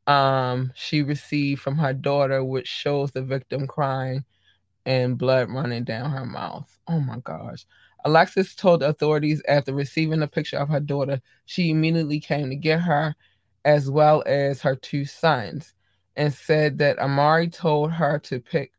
um, 0.07 0.72
she 0.76 1.02
received 1.02 1.61
from 1.61 1.76
her 1.78 1.92
daughter, 1.92 2.44
which 2.44 2.68
shows 2.68 3.11
the 3.11 3.22
victim 3.22 3.66
crying 3.66 4.24
and 4.84 5.18
blood 5.18 5.50
running 5.50 5.82
down 5.82 6.11
her 6.11 6.24
mouth. 6.24 6.78
Oh 6.86 7.00
my 7.00 7.18
gosh. 7.18 7.66
Alexis 8.04 8.54
told 8.54 8.84
authorities 8.84 9.42
after 9.48 9.74
receiving 9.74 10.22
a 10.22 10.28
picture 10.28 10.59
of 10.59 10.68
her 10.68 10.78
daughter, 10.78 11.20
she 11.46 11.70
immediately 11.70 12.20
came 12.20 12.50
to 12.50 12.57
get 12.57 12.80
her, 12.80 13.16
as 13.64 13.90
well 13.90 14.22
as 14.26 14.62
her 14.62 14.76
two 14.76 15.04
sons, 15.04 15.74
and 16.14 16.32
said 16.32 16.78
that 16.78 16.98
Amar'e 16.98 17.52
told 17.52 17.90
her 17.90 18.20
to 18.20 18.38
pick 18.38 18.70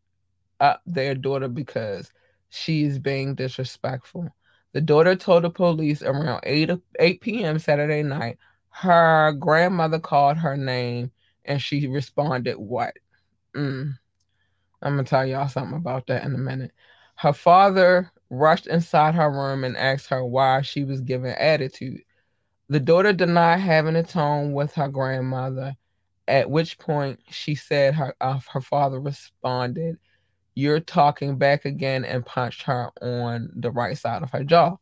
up 0.59 0.81
their 0.85 1.15
daughter 1.15 1.47
because 1.47 2.11
she 2.49 2.83
is 2.83 2.99
being 2.99 3.35
disrespectful. 3.35 4.29
The 4.73 4.81
daughter 4.81 5.15
told 5.15 5.43
the 5.43 5.49
police 5.49 6.01
around 6.01 6.41
8, 6.43 6.71
8 6.99 7.21
p.m. 7.21 7.59
Saturday 7.59 8.03
night 8.03 8.37
her 8.69 9.31
grandmother 9.31 9.99
called 9.99 10.37
her 10.37 10.55
name 10.55 11.11
and 11.45 11.59
she 11.59 11.87
responded, 11.87 12.57
What? 12.57 12.93
Mm. 13.55 13.93
I'm 14.83 14.93
going 14.93 15.05
to 15.05 15.09
tell 15.09 15.25
y'all 15.25 15.47
something 15.47 15.77
about 15.77 16.05
that 16.07 16.23
in 16.23 16.35
a 16.35 16.37
minute. 16.37 16.71
Her 17.15 17.33
father 17.33 18.11
rushed 18.29 18.67
inside 18.67 19.15
her 19.15 19.31
room 19.31 19.63
and 19.63 19.75
asked 19.75 20.09
her 20.09 20.23
why 20.23 20.61
she 20.61 20.83
was 20.83 21.01
giving 21.01 21.31
attitude. 21.31 22.01
The 22.69 22.79
daughter 22.79 23.13
denied 23.13 23.61
having 23.61 23.95
a 23.95 24.03
tone 24.03 24.53
with 24.53 24.73
her 24.73 24.89
grandmother, 24.89 25.75
at 26.27 26.51
which 26.51 26.77
point 26.77 27.19
she 27.31 27.55
said 27.55 27.95
her, 27.95 28.13
uh, 28.21 28.39
her 28.51 28.61
father 28.61 28.99
responded, 28.99 29.97
You're 30.57 30.79
talking 30.79 31.37
back 31.37 31.65
again, 31.65 32.03
and 32.03 32.25
punched 32.25 32.63
her 32.63 32.89
on 32.99 33.51
the 33.55 33.69
right 33.69 33.95
side 33.95 34.23
of 34.23 34.31
her 34.31 34.43
jaw. 34.43 34.77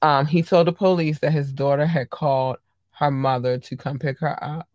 Um, 0.00 0.24
he 0.24 0.42
told 0.42 0.66
the 0.66 0.72
police 0.72 1.18
that 1.18 1.32
his 1.32 1.52
daughter 1.52 1.84
had 1.84 2.08
called 2.08 2.56
her 2.92 3.10
mother 3.10 3.58
to 3.58 3.76
come 3.76 3.98
pick 3.98 4.18
her 4.20 4.42
up 4.42 4.66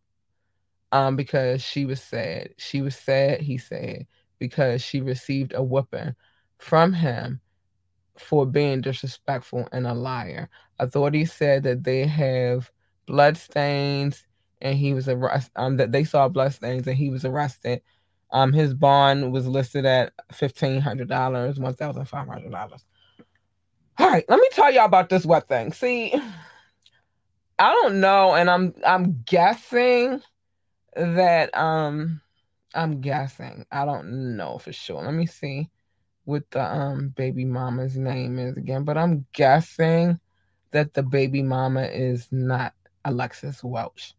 um, 0.92 1.16
because 1.16 1.64
she 1.64 1.86
was 1.86 2.00
sad. 2.00 2.50
She 2.60 2.82
was 2.84 2.96
sad, 2.96 3.42
he 3.42 3.58
said, 3.58 4.06
because 4.38 4.84
she 4.84 5.02
received 5.02 5.54
a 5.56 5.64
whooping 5.64 6.14
from 6.60 6.94
him 6.94 7.42
for 8.20 8.46
being 8.46 8.82
disrespectful 8.82 9.68
and 9.72 9.88
a 9.88 9.96
liar. 9.96 10.48
Authorities 10.78 11.34
said 11.34 11.64
that 11.64 11.84
they 11.84 12.06
have 12.06 12.72
blood 13.08 13.36
stains 13.36 14.28
and 14.62 14.78
he 14.78 14.94
was 14.94 15.10
arrested 15.10 15.52
um 15.56 15.78
that 15.78 15.92
they 15.92 16.04
saw 16.04 16.28
blood 16.28 16.54
stains 16.54 16.88
and 16.88 16.98
he 16.98 17.10
was 17.10 17.26
arrested. 17.26 17.82
Um 18.36 18.52
his 18.52 18.74
bond 18.74 19.32
was 19.32 19.48
listed 19.48 19.86
at 19.86 20.12
fifteen 20.34 20.82
hundred 20.82 21.08
dollars, 21.08 21.58
one 21.58 21.74
thousand 21.74 22.04
five 22.04 22.28
hundred 22.28 22.52
dollars. 22.52 22.84
All 23.98 24.10
right, 24.10 24.26
let 24.28 24.40
me 24.42 24.50
tell 24.52 24.70
y'all 24.74 24.84
about 24.84 25.08
this 25.08 25.26
wet 25.26 25.48
thing. 25.48 25.72
See, 25.72 26.14
I 27.58 27.72
don't 27.72 28.02
know, 28.02 28.36
and 28.36 28.50
I'm 28.50 28.74
I'm 28.86 29.24
guessing 29.26 30.22
that 30.98 31.58
um 31.58 32.20
I'm 32.74 33.00
guessing. 33.00 33.66
I 33.72 33.86
don't 33.86 34.36
know 34.36 34.58
for 34.58 34.74
sure. 34.74 35.02
Let 35.02 35.14
me 35.14 35.28
see 35.28 35.70
what 36.26 36.44
the 36.52 36.62
um 36.62 37.14
baby 37.16 37.46
mama's 37.46 37.96
name 37.96 38.38
is 38.38 38.58
again, 38.58 38.84
but 38.84 38.98
I'm 38.98 39.26
guessing 39.32 40.20
that 40.72 40.94
the 40.94 41.04
baby 41.04 41.42
mama 41.42 41.84
is 41.84 42.28
not 42.34 42.74
Alexis 43.06 43.64
Welch. 43.64 44.14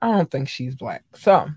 I 0.00 0.12
don't 0.12 0.30
think 0.30 0.48
she's 0.48 0.76
black. 0.76 1.02
So 1.14 1.48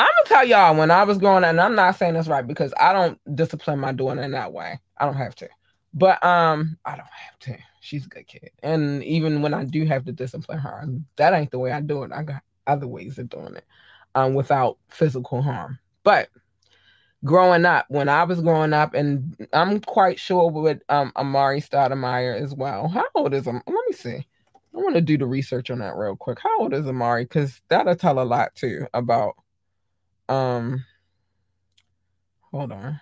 I'm 0.00 0.06
gonna 0.06 0.28
tell 0.28 0.46
y'all 0.46 0.76
when 0.76 0.90
I 0.90 1.04
was 1.04 1.18
growing 1.18 1.44
up, 1.44 1.50
and 1.50 1.60
I'm 1.60 1.74
not 1.74 1.96
saying 1.96 2.14
this 2.14 2.26
right 2.26 2.46
because 2.46 2.72
I 2.80 2.94
don't 2.94 3.20
discipline 3.36 3.78
my 3.78 3.92
daughter 3.92 4.22
in 4.22 4.30
that 4.30 4.50
way. 4.50 4.80
I 4.96 5.04
don't 5.04 5.16
have 5.16 5.34
to. 5.36 5.48
But 5.92 6.24
um, 6.24 6.78
I 6.86 6.92
don't 6.96 7.06
have 7.06 7.38
to. 7.40 7.58
She's 7.80 8.06
a 8.06 8.08
good 8.08 8.26
kid. 8.26 8.50
And 8.62 9.04
even 9.04 9.42
when 9.42 9.52
I 9.52 9.64
do 9.64 9.84
have 9.84 10.06
to 10.06 10.12
discipline 10.12 10.58
her, 10.58 10.86
that 11.16 11.34
ain't 11.34 11.50
the 11.50 11.58
way 11.58 11.72
I 11.72 11.82
do 11.82 12.02
it. 12.04 12.12
I 12.14 12.22
got 12.22 12.40
other 12.66 12.86
ways 12.86 13.18
of 13.18 13.28
doing 13.28 13.56
it 13.56 13.64
um, 14.14 14.32
without 14.32 14.78
physical 14.88 15.42
harm. 15.42 15.78
But 16.02 16.30
growing 17.22 17.66
up, 17.66 17.84
when 17.88 18.08
I 18.08 18.24
was 18.24 18.40
growing 18.40 18.72
up, 18.72 18.94
and 18.94 19.36
I'm 19.52 19.80
quite 19.80 20.18
sure 20.18 20.50
with 20.50 20.80
um, 20.88 21.12
Amar'e 21.14 21.68
Stoudemire 21.68 22.40
as 22.40 22.54
well. 22.54 22.88
How 22.88 23.04
old 23.14 23.34
is 23.34 23.46
him? 23.46 23.62
Let 23.66 23.84
me 23.86 23.92
see. 23.92 24.26
I 24.74 24.78
want 24.78 24.94
to 24.94 25.02
do 25.02 25.18
the 25.18 25.26
research 25.26 25.70
on 25.70 25.80
that 25.80 25.96
real 25.96 26.16
quick. 26.16 26.38
How 26.40 26.60
old 26.60 26.72
is 26.72 26.86
Amar'e? 26.86 27.24
Because 27.24 27.60
that'll 27.68 27.96
tell 27.96 28.18
a 28.18 28.24
lot 28.24 28.54
too 28.54 28.86
about. 28.94 29.34
Um, 30.30 30.84
hold 32.52 32.70
on. 32.70 33.00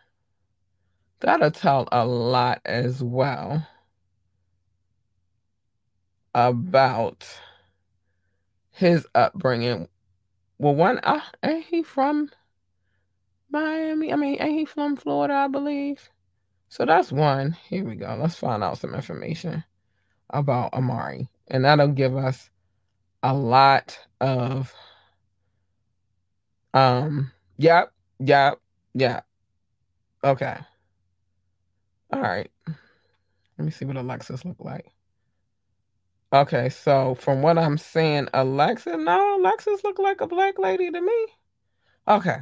That'll 1.21 1.51
tell 1.51 1.87
a 1.93 2.07
lot 2.07 2.63
as 2.65 3.03
well 3.03 3.67
about 6.35 7.27
his 8.71 9.07
upbringing. 9.15 9.89
Well, 10.59 10.75
one, 10.75 11.01
uh, 11.03 11.21
ain't 11.43 11.67
he 11.67 11.83
from 11.83 12.31
Miami? 13.51 14.11
I 14.11 14.17
mean, 14.17 14.39
ain't 14.41 14.59
he 14.59 14.65
from 14.65 14.97
Florida, 14.97 15.35
I 15.35 15.49
believe? 15.49 16.09
So 16.71 16.87
that's 16.87 17.13
one. 17.13 17.53
Here 17.69 17.85
we 17.85 17.97
go. 17.97 18.17
Let's 18.19 18.37
find 18.37 18.65
out 18.65 18.79
some 18.79 18.95
information 18.95 19.65
about 20.31 20.73
Amar'e. 20.73 21.29
And 21.49 21.67
that'll 21.67 21.89
give 21.89 22.17
us 22.17 22.49
a 23.23 23.35
lot 23.35 23.99
of 24.23 24.73
um 26.75 27.31
yep, 27.57 27.93
yep, 28.19 28.61
yep. 28.95 29.27
Okay. 30.25 30.57
All 32.13 32.21
right. 32.21 32.51
Let 32.67 33.65
me 33.65 33.71
see 33.71 33.85
what 33.85 33.97
Alexis 33.97 34.45
look 34.45 34.57
like. 34.61 34.87
Okay, 36.33 36.69
so 36.69 37.15
from 37.15 37.41
what 37.41 37.57
I'm 37.57 37.79
seeing, 37.79 38.29
Alexa, 38.35 38.97
no, 38.97 39.41
Alexis 39.41 39.83
look 39.83 39.99
like 39.99 40.21
a 40.21 40.27
black 40.27 40.59
lady 40.59 40.91
to 40.91 41.01
me. 41.01 41.27
Okay, 42.07 42.37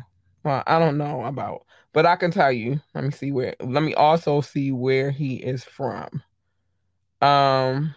well, 0.44 0.62
I 0.66 0.78
don't 0.78 0.98
know 0.98 1.24
about, 1.24 1.64
but 1.92 2.04
I 2.04 2.16
can 2.16 2.30
tell 2.30 2.50
you. 2.50 2.80
Let 2.94 3.04
me 3.04 3.10
see 3.10 3.32
where. 3.32 3.54
Let 3.60 3.82
me 3.82 3.94
also 3.94 4.40
see 4.40 4.72
where 4.72 5.10
he 5.10 5.36
is 5.36 5.64
from. 5.64 6.22
Um. 7.22 7.94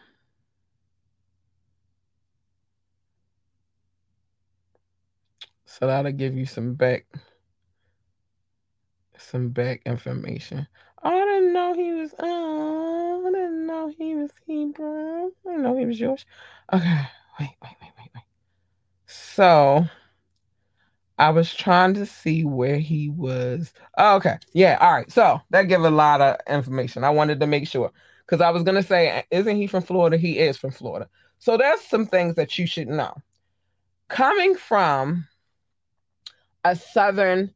So 5.80 5.88
that'll 5.88 6.12
give 6.12 6.36
you 6.36 6.46
some 6.46 6.74
back, 6.74 7.06
some 9.18 9.50
back 9.50 9.82
information. 9.86 10.68
I 11.02 11.12
didn't 11.12 11.54
know 11.54 11.74
he 11.74 11.94
was. 11.94 12.14
Oh, 12.20 13.24
I 13.26 13.32
didn't 13.32 13.66
know 13.66 13.94
he 13.98 14.16
was 14.16 14.32
Hebrew. 14.46 15.28
I 15.28 15.30
didn't 15.46 15.64
know 15.64 15.78
he 15.78 15.86
was 15.86 15.98
Jewish. 15.98 16.26
Okay, 16.74 17.02
wait, 17.40 17.56
wait, 17.64 17.76
wait, 17.82 17.92
wait, 17.98 18.10
wait. 18.14 18.24
So 19.06 19.86
I 21.18 21.30
was 21.30 21.54
trying 21.54 21.94
to 21.94 22.06
see 22.06 22.44
where 22.44 22.78
he 22.78 23.10
was. 23.10 23.72
Oh, 23.98 24.18
okay, 24.18 24.38
yeah, 24.52 24.78
all 24.82 24.92
right. 24.92 25.10
So 25.10 25.40
that 25.52 25.70
give 25.70 25.84
a 25.84 25.90
lot 25.90 26.20
of 26.20 26.36
information. 26.50 27.06
I 27.06 27.10
wanted 27.10 27.40
to 27.40 27.48
make 27.48 27.70
sure 27.70 27.90
because 28.26 28.42
I 28.42 28.50
was 28.50 28.64
gonna 28.64 28.84
say, 28.84 29.24
isn't 29.32 29.56
he 29.56 29.68
from 29.68 29.84
Florida? 29.84 30.18
He 30.18 30.40
is 30.40 30.58
from 30.58 30.72
Florida. 30.72 31.08
So 31.38 31.56
there's 31.56 31.80
some 31.80 32.06
things 32.06 32.36
that 32.36 32.60
you 32.60 32.68
should 32.68 32.90
know. 32.90 33.14
Coming 34.10 34.56
from 34.56 35.29
a 36.64 36.76
southern 36.76 37.54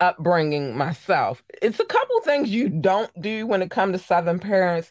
upbringing 0.00 0.76
myself. 0.76 1.42
It's 1.62 1.78
a 1.80 1.84
couple 1.84 2.20
things 2.22 2.50
you 2.50 2.68
don't 2.68 3.10
do 3.20 3.46
when 3.46 3.62
it 3.62 3.70
comes 3.70 3.98
to 3.98 4.04
Southern 4.04 4.40
parents. 4.40 4.90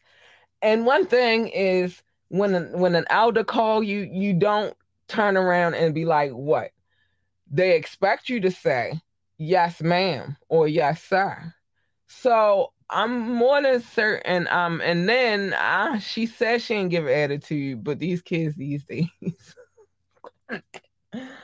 And 0.61 0.85
one 0.85 1.05
thing 1.05 1.49
is 1.49 2.01
when 2.29 2.55
an, 2.55 2.79
when 2.79 2.95
an 2.95 3.05
elder 3.09 3.43
call 3.43 3.83
you, 3.83 4.09
you 4.11 4.33
don't 4.33 4.75
turn 5.07 5.35
around 5.35 5.73
and 5.73 5.93
be 5.93 6.05
like, 6.05 6.31
"What?" 6.31 6.71
They 7.51 7.75
expect 7.75 8.29
you 8.29 8.39
to 8.41 8.51
say, 8.51 9.01
"Yes, 9.37 9.81
ma'am," 9.81 10.37
or 10.47 10.67
"Yes, 10.67 11.03
sir." 11.03 11.53
So 12.07 12.71
I'm 12.89 13.35
more 13.35 13.61
than 13.61 13.81
certain. 13.81 14.47
Um, 14.49 14.81
and 14.81 15.09
then 15.09 15.53
uh, 15.53 15.99
she 15.99 16.25
says 16.25 16.63
she 16.63 16.75
didn't 16.75 16.91
give 16.91 17.07
attitude, 17.07 17.83
but 17.83 17.99
these 17.99 18.21
kids 18.21 18.55
these 18.55 18.83
days, 18.85 19.55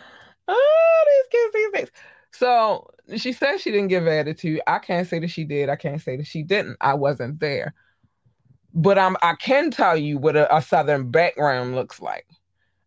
oh, 0.47 1.05
these 1.07 1.39
kids 1.39 1.53
these 1.53 1.81
days. 1.81 1.91
So 2.31 2.89
she 3.17 3.33
says 3.33 3.61
she 3.61 3.71
didn't 3.71 3.87
give 3.87 4.05
attitude. 4.07 4.61
I 4.67 4.79
can't 4.79 5.07
say 5.07 5.19
that 5.19 5.29
she 5.29 5.43
did. 5.43 5.69
I 5.69 5.75
can't 5.75 6.01
say 6.01 6.17
that 6.17 6.27
she 6.27 6.43
didn't. 6.43 6.77
I 6.81 6.93
wasn't 6.93 7.39
there. 7.39 7.73
But 8.73 8.99
I'm 8.99 9.17
I 9.21 9.33
can 9.35 9.71
tell 9.71 9.97
you 9.97 10.17
what 10.17 10.35
a, 10.35 10.55
a 10.55 10.61
southern 10.61 11.09
background 11.09 11.75
looks 11.75 12.01
like. 12.01 12.27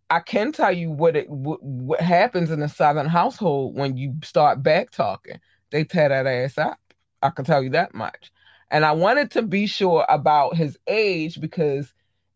I 0.09 0.21
can 0.21 0.53
tell 0.53 0.73
you 0.73 0.91
what 0.91 1.17
it 1.17 1.29
what, 1.29 1.63
what 1.63 2.01
happens 2.01 2.51
in 2.51 2.63
a 2.63 2.69
southern 2.69 3.07
household 3.07 3.77
when 3.77 3.97
you 3.97 4.15
start 4.23 4.63
back 4.63 4.91
talking. 4.91 5.41
They 5.71 5.85
tear 5.85 6.09
that 6.09 6.27
ass 6.27 6.59
up. 6.59 6.79
I 7.23 7.31
can 7.31 7.45
tell 7.45 7.63
you 7.63 7.71
that 7.71 7.95
much. 7.95 8.31
And 8.71 8.85
I 8.85 8.93
wanted 8.93 9.33
to 9.33 9.43
be 9.43 9.67
sure 9.67 10.07
about 10.09 10.57
his 10.57 10.79
age 10.87 11.41
because 11.41 11.93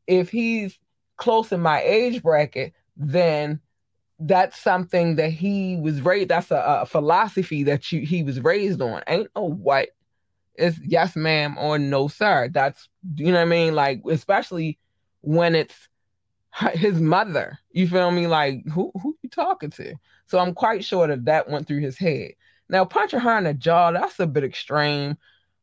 if 0.07 0.31
he's 0.31 0.79
close 1.17 1.53
in 1.53 1.61
my 1.61 1.81
age 1.83 2.23
bracket, 2.23 2.73
then 2.97 3.61
that's 4.19 4.61
something 4.61 5.17
that 5.17 5.31
he 5.31 5.77
was 5.77 6.01
raised. 6.01 6.29
That's 6.29 6.51
a, 6.51 6.81
a 6.83 6.87
philosophy 6.87 7.65
that 7.65 7.91
you, 7.91 8.01
he 8.07 8.23
was 8.23 8.41
raised 8.41 8.81
on. 8.81 9.03
Ain't 9.09 9.29
no 9.35 9.45
what 9.45 9.89
it's 10.55 10.79
yes, 10.85 11.17
ma'am, 11.17 11.57
or 11.59 11.79
no, 11.79 12.09
sir. 12.09 12.49
That's 12.53 12.89
you 13.17 13.27
know 13.27 13.39
what 13.39 13.43
I 13.43 13.47
mean. 13.47 13.75
Like 13.75 14.03
especially 14.09 14.79
when 15.21 15.55
it's 15.55 15.89
his 16.73 17.01
mother. 17.01 17.59
You 17.73 17.89
feel 17.89 18.11
me? 18.11 18.27
Like 18.27 18.67
who 18.69 18.93
who 19.03 19.17
you 19.23 19.29
talking 19.29 19.71
to? 19.71 19.95
So 20.27 20.39
I'm 20.39 20.55
quite 20.55 20.85
sure 20.85 21.07
that 21.07 21.25
that 21.25 21.49
went 21.51 21.67
through 21.67 21.81
his 21.81 21.99
head. 21.99 22.33
Now 22.69 22.85
punching 22.85 23.21
her 23.21 23.39
in 23.39 23.45
the 23.45 23.55
jaw, 23.55 23.91
that's 23.91 24.19
a 24.21 24.27
bit 24.27 24.45
extreme. 24.45 25.17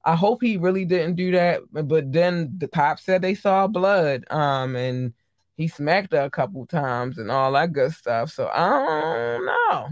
I 0.04 0.16
hope 0.16 0.42
he 0.42 0.58
really 0.58 0.86
didn't 0.86 1.16
do 1.16 1.32
that. 1.32 1.62
But 1.72 2.12
then 2.12 2.54
the 2.58 2.68
cops 2.68 3.04
said 3.04 3.22
they 3.22 3.36
saw 3.36 3.68
blood. 3.68 4.26
Um, 4.30 4.76
and 4.76 5.14
he 5.62 5.68
smacked 5.68 6.12
her 6.14 6.22
a 6.22 6.30
couple 6.30 6.66
times 6.66 7.20
and 7.20 7.30
all 7.30 7.52
that 7.52 7.72
good 7.72 7.92
stuff. 7.92 8.32
So 8.32 8.50
I 8.52 8.68
don't 8.68 9.46
know. 9.46 9.90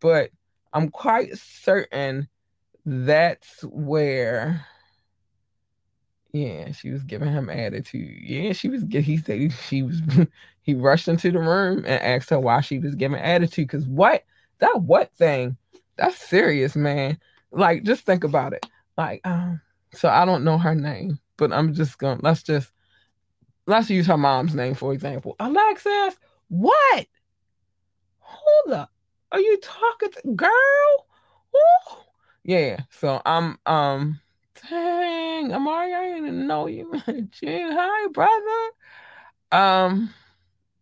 But 0.00 0.30
I'm 0.72 0.90
quite 0.90 1.36
certain 1.36 2.28
that's 2.84 3.62
where 3.64 4.64
yeah, 6.32 6.70
she 6.70 6.90
was 6.90 7.02
giving 7.02 7.32
him 7.32 7.50
attitude. 7.50 8.20
Yeah, 8.22 8.52
she 8.52 8.68
was. 8.68 8.84
He 8.88 9.16
said 9.16 9.52
she 9.52 9.82
was. 9.82 10.00
he 10.62 10.74
rushed 10.74 11.08
into 11.08 11.32
the 11.32 11.38
room 11.40 11.78
and 11.78 12.00
asked 12.02 12.30
her 12.30 12.38
why 12.38 12.60
she 12.60 12.78
was 12.78 12.94
giving 12.94 13.18
attitude. 13.18 13.68
Cause 13.68 13.86
what 13.86 14.24
that 14.58 14.82
what 14.82 15.12
thing? 15.16 15.56
That's 15.96 16.16
serious, 16.16 16.76
man. 16.76 17.18
Like, 17.50 17.84
just 17.84 18.04
think 18.04 18.22
about 18.22 18.52
it. 18.52 18.66
Like, 18.98 19.22
um, 19.24 19.60
so 19.94 20.10
I 20.10 20.24
don't 20.24 20.44
know 20.44 20.58
her 20.58 20.74
name, 20.74 21.18
but 21.38 21.52
I'm 21.52 21.72
just 21.74 21.98
gonna 21.98 22.20
let's 22.22 22.42
just 22.42 22.70
let's 23.66 23.90
use 23.90 24.06
her 24.06 24.16
mom's 24.16 24.54
name 24.54 24.74
for 24.74 24.92
example. 24.92 25.36
Alexis, 25.40 26.16
what? 26.48 27.06
Hold 28.18 28.74
up. 28.74 28.90
Are 29.32 29.40
you 29.40 29.58
talking 29.62 30.10
to 30.10 30.32
girl? 30.32 31.06
Ooh. 31.54 31.96
Yeah. 32.44 32.80
So 32.90 33.20
I'm 33.24 33.58
um 33.66 34.20
dang, 34.68 35.50
Amar'e, 35.50 35.94
I 35.94 36.14
didn't 36.14 36.46
know 36.46 36.66
you. 36.66 36.92
Gee, 37.30 37.62
hi, 37.62 38.08
brother. 38.08 38.70
Um, 39.52 40.10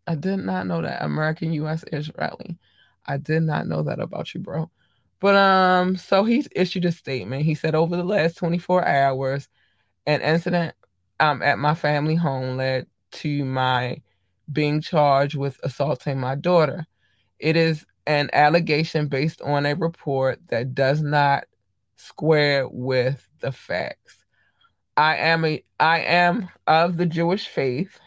I 0.06 0.14
did 0.14 0.38
not 0.38 0.66
know 0.66 0.82
that. 0.82 1.02
American 1.02 1.52
US 1.54 1.84
Israeli. 1.92 2.58
I 3.06 3.16
did 3.18 3.42
not 3.42 3.66
know 3.66 3.82
that 3.82 4.00
about 4.00 4.32
you, 4.34 4.40
bro. 4.40 4.70
But 5.20 5.36
um, 5.36 5.96
so 5.96 6.24
he's 6.24 6.48
issued 6.54 6.84
a 6.84 6.92
statement. 6.92 7.44
He 7.44 7.54
said 7.54 7.74
over 7.74 7.96
the 7.96 8.04
last 8.04 8.36
24 8.36 8.86
hours, 8.86 9.48
an 10.06 10.20
incident 10.20 10.74
um 11.20 11.42
at 11.42 11.58
my 11.58 11.74
family 11.74 12.14
home 12.14 12.56
led 12.56 12.86
to 13.12 13.44
my 13.44 14.00
being 14.52 14.80
charged 14.80 15.36
with 15.36 15.58
assaulting 15.62 16.18
my 16.20 16.34
daughter. 16.34 16.86
It 17.38 17.56
is 17.56 17.84
an 18.06 18.30
allegation 18.32 19.08
based 19.08 19.40
on 19.42 19.66
a 19.66 19.74
report 19.74 20.40
that 20.48 20.74
does 20.74 21.02
not 21.02 21.44
square 21.96 22.68
with 22.68 23.26
the 23.40 23.52
facts. 23.52 24.18
I 24.96 25.16
am 25.16 25.44
a 25.44 25.62
I 25.80 26.00
am 26.00 26.48
of 26.66 26.96
the 26.96 27.06
Jewish 27.06 27.48
faith. 27.48 27.98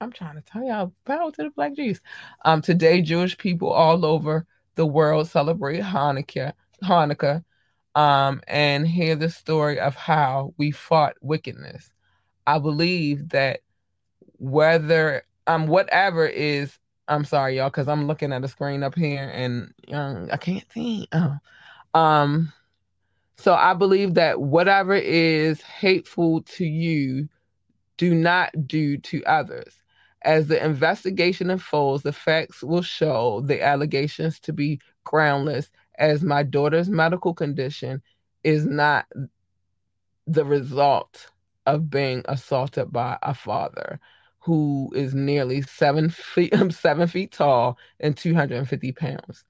I'm 0.00 0.12
trying 0.12 0.36
to 0.36 0.42
tell 0.42 0.62
y'all 0.62 0.92
power 1.04 1.32
to 1.32 1.42
the 1.44 1.50
black 1.50 1.74
Jews. 1.74 2.00
Um 2.44 2.60
today 2.62 3.02
Jewish 3.02 3.36
people 3.38 3.70
all 3.72 4.04
over 4.04 4.46
the 4.76 4.86
world 4.86 5.28
celebrate 5.28 5.80
Hanukkah, 5.80 6.52
Hanukkah, 6.84 7.42
um, 7.94 8.42
and 8.46 8.86
hear 8.86 9.16
the 9.16 9.30
story 9.30 9.80
of 9.80 9.94
how 9.94 10.54
we 10.58 10.70
fought 10.70 11.14
wickedness. 11.22 11.90
I 12.46 12.58
believe 12.58 13.30
that 13.30 13.60
whether 14.38 15.22
um 15.46 15.66
whatever 15.66 16.26
is 16.26 16.78
I'm 17.08 17.24
sorry 17.24 17.56
y'all 17.56 17.70
because 17.70 17.88
I'm 17.88 18.06
looking 18.06 18.32
at 18.32 18.42
the 18.42 18.48
screen 18.48 18.82
up 18.82 18.94
here 18.94 19.30
and 19.32 19.72
um, 19.92 20.28
I 20.32 20.36
can't 20.36 20.70
see. 20.72 21.08
Oh. 21.12 21.36
Um 21.94 22.52
so 23.38 23.54
I 23.54 23.74
believe 23.74 24.14
that 24.14 24.40
whatever 24.40 24.94
is 24.94 25.60
hateful 25.60 26.42
to 26.42 26.64
you 26.64 27.28
do 27.96 28.14
not 28.14 28.66
do 28.66 28.98
to 28.98 29.24
others. 29.24 29.80
As 30.22 30.48
the 30.48 30.64
investigation 30.64 31.50
unfolds, 31.50 32.02
the 32.02 32.12
facts 32.12 32.62
will 32.62 32.82
show 32.82 33.42
the 33.42 33.62
allegations 33.62 34.40
to 34.40 34.52
be 34.52 34.80
groundless, 35.04 35.70
as 35.98 36.22
my 36.22 36.42
daughter's 36.42 36.88
medical 36.88 37.32
condition 37.32 38.02
is 38.42 38.66
not 38.66 39.06
the 40.26 40.44
result 40.44 41.28
of 41.66 41.90
being 41.90 42.22
assaulted 42.26 42.92
by 42.92 43.18
a 43.22 43.34
father 43.34 44.00
who 44.40 44.90
is 44.94 45.14
nearly 45.14 45.62
seven 45.62 46.10
feet 46.10 46.54
seven 46.70 47.06
feet 47.08 47.32
tall 47.32 47.78
and 48.00 48.16
250 48.16 48.92
pounds. 48.92 49.44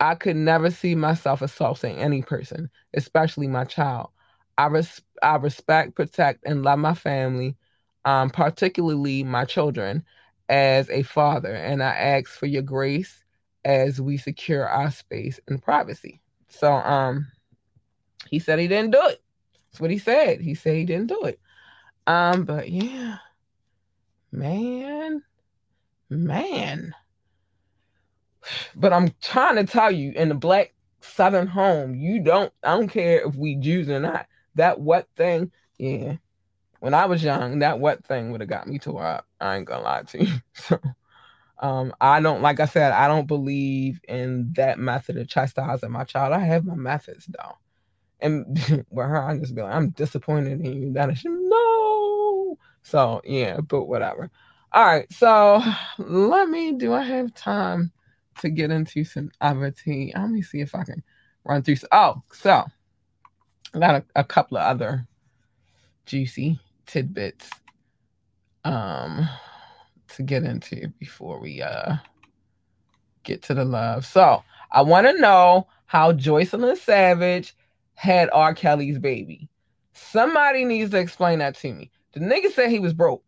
I 0.00 0.14
could 0.14 0.36
never 0.36 0.70
see 0.70 0.94
myself 0.94 1.42
assaulting 1.42 1.96
any 1.98 2.22
person, 2.22 2.70
especially 2.94 3.46
my 3.48 3.64
child. 3.64 4.10
I, 4.58 4.66
res- 4.66 5.02
I 5.22 5.36
respect, 5.36 5.94
protect, 5.94 6.44
and 6.44 6.62
love 6.62 6.78
my 6.78 6.94
family 6.94 7.56
um, 8.04 8.30
particularly 8.30 9.22
my 9.24 9.44
children, 9.44 10.04
as 10.48 10.88
a 10.90 11.02
father. 11.02 11.54
And 11.54 11.82
I 11.82 11.90
ask 11.94 12.28
for 12.30 12.46
your 12.46 12.62
grace 12.62 13.24
as 13.64 14.00
we 14.00 14.16
secure 14.16 14.68
our 14.68 14.90
space 14.90 15.40
and 15.48 15.62
privacy. 15.62 16.20
So 16.48 16.72
um 16.72 17.26
he 18.28 18.38
said 18.38 18.58
he 18.58 18.68
didn't 18.68 18.92
do 18.92 19.00
it. 19.06 19.22
That's 19.72 19.80
what 19.80 19.90
he 19.90 19.98
said. 19.98 20.40
He 20.42 20.54
said 20.54 20.76
he 20.76 20.84
didn't 20.84 21.06
do 21.06 21.24
it. 21.24 21.40
Um, 22.06 22.44
but 22.44 22.70
yeah, 22.70 23.16
man, 24.30 25.22
man. 26.10 26.94
But 28.74 28.92
I'm 28.92 29.14
trying 29.22 29.56
to 29.56 29.64
tell 29.64 29.90
you, 29.90 30.12
in 30.12 30.28
the 30.28 30.34
black 30.34 30.74
southern 31.00 31.46
home, 31.46 31.94
you 31.94 32.20
don't 32.20 32.52
I 32.62 32.76
don't 32.76 32.88
care 32.88 33.26
if 33.26 33.34
we 33.34 33.56
Jews 33.56 33.88
or 33.88 34.00
not. 34.00 34.26
That 34.56 34.78
what 34.78 35.08
thing, 35.16 35.50
yeah, 35.78 36.16
when 36.80 36.92
I 36.92 37.06
was 37.06 37.22
young, 37.24 37.60
that 37.60 37.78
what 37.80 38.04
thing 38.04 38.30
would 38.32 38.42
have 38.42 38.50
got 38.50 38.66
me 38.66 38.78
tore 38.78 39.06
up. 39.06 39.26
I 39.40 39.56
ain't 39.56 39.66
gonna 39.66 39.84
lie 39.84 40.02
to 40.02 40.24
you. 40.24 40.32
So 40.54 40.78
um, 41.60 41.94
I 42.00 42.20
don't 42.20 42.42
like 42.42 42.60
I 42.60 42.66
said, 42.66 42.92
I 42.92 43.08
don't 43.08 43.26
believe 43.28 44.00
in 44.08 44.52
that 44.56 44.78
method 44.78 45.16
of 45.16 45.28
chastising 45.28 45.92
my 45.92 46.04
child. 46.04 46.32
I 46.34 46.40
have 46.40 46.66
my 46.66 46.74
methods 46.74 47.26
though. 47.26 47.56
And 48.22 48.46
with 48.90 49.06
her, 49.06 49.22
I 49.22 49.36
just 49.38 49.54
be 49.54 49.62
like, 49.62 49.74
I'm 49.74 49.90
disappointed 49.90 50.60
in 50.60 50.82
you. 50.82 50.92
That 50.92 51.10
is 51.10 51.22
no. 51.24 52.58
So 52.82 53.20
yeah, 53.24 53.60
but 53.60 53.84
whatever. 53.84 54.30
All 54.72 54.86
right, 54.86 55.12
so 55.12 55.62
let 55.98 56.48
me 56.48 56.72
do 56.72 56.92
I 56.94 57.02
have 57.02 57.34
time 57.34 57.92
to 58.40 58.48
get 58.48 58.70
into 58.70 59.04
some 59.04 59.30
other 59.40 59.70
tea? 59.70 60.12
Let 60.16 60.30
me 60.30 60.42
see 60.42 60.60
if 60.60 60.74
I 60.74 60.84
can 60.84 61.02
run 61.44 61.62
through. 61.62 61.76
Oh, 61.90 62.22
so 62.32 62.64
I 63.74 63.78
got 63.78 63.96
a, 63.96 64.04
a 64.16 64.24
couple 64.24 64.56
of 64.56 64.64
other 64.64 65.06
juicy 66.06 66.58
tidbits 66.86 67.48
um 68.64 69.28
to 70.08 70.22
get 70.22 70.42
into 70.42 70.88
before 70.98 71.40
we 71.40 71.62
uh 71.62 71.96
get 73.24 73.42
to 73.42 73.54
the 73.54 73.64
love. 73.64 74.04
So 74.06 74.42
I 74.70 74.82
want 74.82 75.06
to 75.06 75.20
know 75.20 75.68
how 75.86 76.12
Joycelyn 76.12 76.76
Savage 76.76 77.54
had 78.02 78.28
R. 78.32 78.52
Kelly's 78.52 78.98
baby. 78.98 79.48
Somebody 79.92 80.64
needs 80.64 80.90
to 80.90 80.98
explain 80.98 81.38
that 81.38 81.54
to 81.58 81.72
me. 81.72 81.88
The 82.14 82.18
nigga 82.18 82.50
said 82.50 82.68
he 82.68 82.80
was 82.80 82.92
broke. 82.92 83.22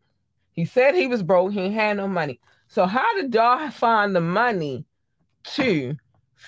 He 0.50 0.64
said 0.64 0.96
he 0.96 1.06
was 1.06 1.22
broke. 1.22 1.52
He 1.52 1.70
had 1.70 1.96
no 1.96 2.08
money. 2.08 2.40
So 2.66 2.84
how 2.84 3.14
did 3.14 3.32
y'all 3.32 3.70
find 3.70 4.16
the 4.16 4.20
money 4.20 4.84
to? 5.54 5.94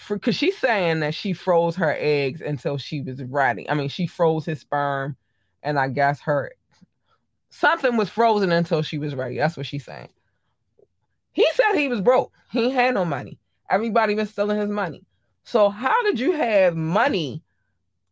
Because 0.08 0.34
she's 0.34 0.58
saying 0.58 0.98
that 1.00 1.14
she 1.14 1.34
froze 1.34 1.76
her 1.76 1.94
eggs 1.96 2.40
until 2.40 2.78
she 2.78 3.00
was 3.00 3.22
ready. 3.22 3.70
I 3.70 3.74
mean, 3.74 3.88
she 3.88 4.08
froze 4.08 4.44
his 4.44 4.58
sperm, 4.58 5.16
and 5.62 5.78
I 5.78 5.86
guess 5.86 6.18
her 6.22 6.50
Something 7.50 7.96
was 7.96 8.10
frozen 8.10 8.50
until 8.50 8.82
she 8.82 8.98
was 8.98 9.14
ready. 9.14 9.38
That's 9.38 9.56
what 9.56 9.66
she's 9.66 9.84
saying. 9.84 10.08
He 11.30 11.46
said 11.54 11.76
he 11.76 11.86
was 11.86 12.00
broke. 12.00 12.32
He 12.50 12.70
had 12.70 12.94
no 12.94 13.04
money. 13.04 13.38
Everybody 13.70 14.16
was 14.16 14.30
stealing 14.30 14.58
his 14.58 14.68
money. 14.68 15.04
So 15.44 15.68
how 15.68 16.02
did 16.02 16.18
you 16.18 16.32
have 16.32 16.74
money 16.74 17.44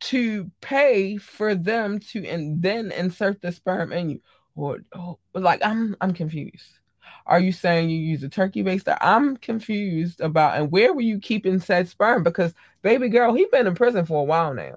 to 0.01 0.51
pay 0.61 1.17
for 1.17 1.55
them 1.55 1.99
to 1.99 2.27
and 2.27 2.63
then 2.63 2.93
insert 2.93 3.41
the 3.41 3.53
sperm 3.53 3.93
in 3.93 4.11
you? 4.11 4.21
Or 4.57 4.79
oh, 4.95 5.19
like 5.35 5.65
I'm 5.65 5.97
I'm 6.01 6.13
confused. 6.13 6.79
Are 7.27 7.41
you 7.41 7.53
saying 7.53 7.89
you 7.91 7.97
use 7.99 8.23
a 8.23 8.29
turkey 8.29 8.63
baster? 8.63 8.97
I'm 9.01 9.37
confused 9.37 10.21
about 10.21 10.59
and 10.59 10.71
where 10.71 10.93
were 10.93 11.01
you 11.01 11.19
keeping 11.19 11.59
said 11.59 11.89
sperm? 11.89 12.23
Because 12.23 12.55
baby 12.83 13.09
girl, 13.09 13.35
he 13.35 13.47
been 13.51 13.67
in 13.67 13.75
prison 13.75 14.05
for 14.05 14.21
a 14.21 14.25
while 14.25 14.55
now. 14.55 14.77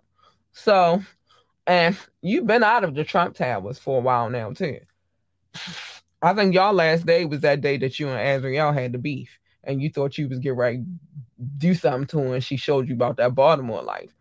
So 0.53 1.03
and 1.67 1.97
you've 2.21 2.47
been 2.47 2.63
out 2.63 2.85
of 2.85 2.95
the 2.95 3.03
Trump 3.03 3.35
towers 3.35 3.77
for 3.77 3.97
a 3.97 4.01
while 4.01 4.29
now, 4.29 4.51
too. 4.53 4.79
I 6.21 6.33
think 6.33 6.55
y'all 6.55 6.73
last 6.73 7.05
day 7.05 7.25
was 7.25 7.41
that 7.41 7.61
day 7.61 7.77
that 7.77 7.99
you 7.99 8.07
and 8.07 8.43
Azriel 8.43 8.73
had 8.73 8.93
the 8.93 8.97
beef, 8.97 9.37
and 9.65 9.81
you 9.81 9.89
thought 9.89 10.17
you 10.17 10.29
was 10.29 10.39
get 10.39 10.55
ready 10.55 10.83
do 11.57 11.75
something 11.75 12.07
to 12.07 12.19
her, 12.19 12.35
and 12.35 12.43
she 12.43 12.57
showed 12.57 12.87
you 12.87 12.95
about 12.95 13.17
that 13.17 13.35
Baltimore 13.35 13.83
life. 13.83 14.11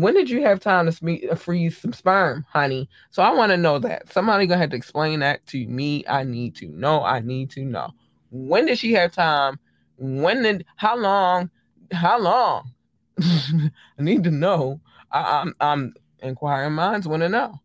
When 0.00 0.14
did 0.14 0.30
you 0.30 0.42
have 0.42 0.60
time 0.60 0.90
to 0.90 1.36
freeze 1.36 1.78
some 1.78 1.92
sperm, 1.92 2.44
honey? 2.48 2.88
So 3.10 3.22
I 3.22 3.32
want 3.32 3.50
to 3.50 3.56
know 3.56 3.78
that. 3.80 4.12
Somebody 4.12 4.46
gonna 4.46 4.60
have 4.60 4.70
to 4.70 4.76
explain 4.76 5.20
that 5.20 5.46
to 5.48 5.66
me. 5.66 6.04
I 6.08 6.24
need 6.24 6.54
to 6.56 6.68
know. 6.68 7.02
I 7.02 7.20
need 7.20 7.50
to 7.50 7.64
know. 7.64 7.90
When 8.30 8.66
did 8.66 8.78
she 8.78 8.92
have 8.92 9.12
time 9.12 9.58
when 9.98 10.42
did 10.42 10.64
how 10.76 10.96
long? 10.96 11.50
How 11.92 12.18
long? 12.18 12.70
I 13.20 13.70
need 13.98 14.24
to 14.24 14.30
know. 14.30 14.80
I, 15.10 15.40
I'm 15.40 15.54
I'm 15.60 15.94
inquiring 16.20 16.74
minds 16.74 17.08
want 17.08 17.22
to 17.22 17.28
know. 17.28 17.60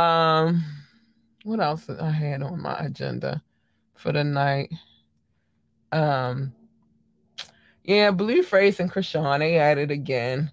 Um, 0.00 0.64
what 1.44 1.60
else 1.60 1.88
I 1.88 2.10
had 2.10 2.42
on 2.42 2.60
my 2.60 2.78
agenda 2.78 3.42
for 3.94 4.12
the 4.12 4.24
night? 4.24 4.72
Um, 5.92 6.54
yeah, 7.84 8.10
Blueface 8.10 8.80
and 8.80 8.92
Chrisean 8.92 9.38
they 9.38 9.58
at 9.58 9.78
it 9.78 9.90
again. 9.90 10.52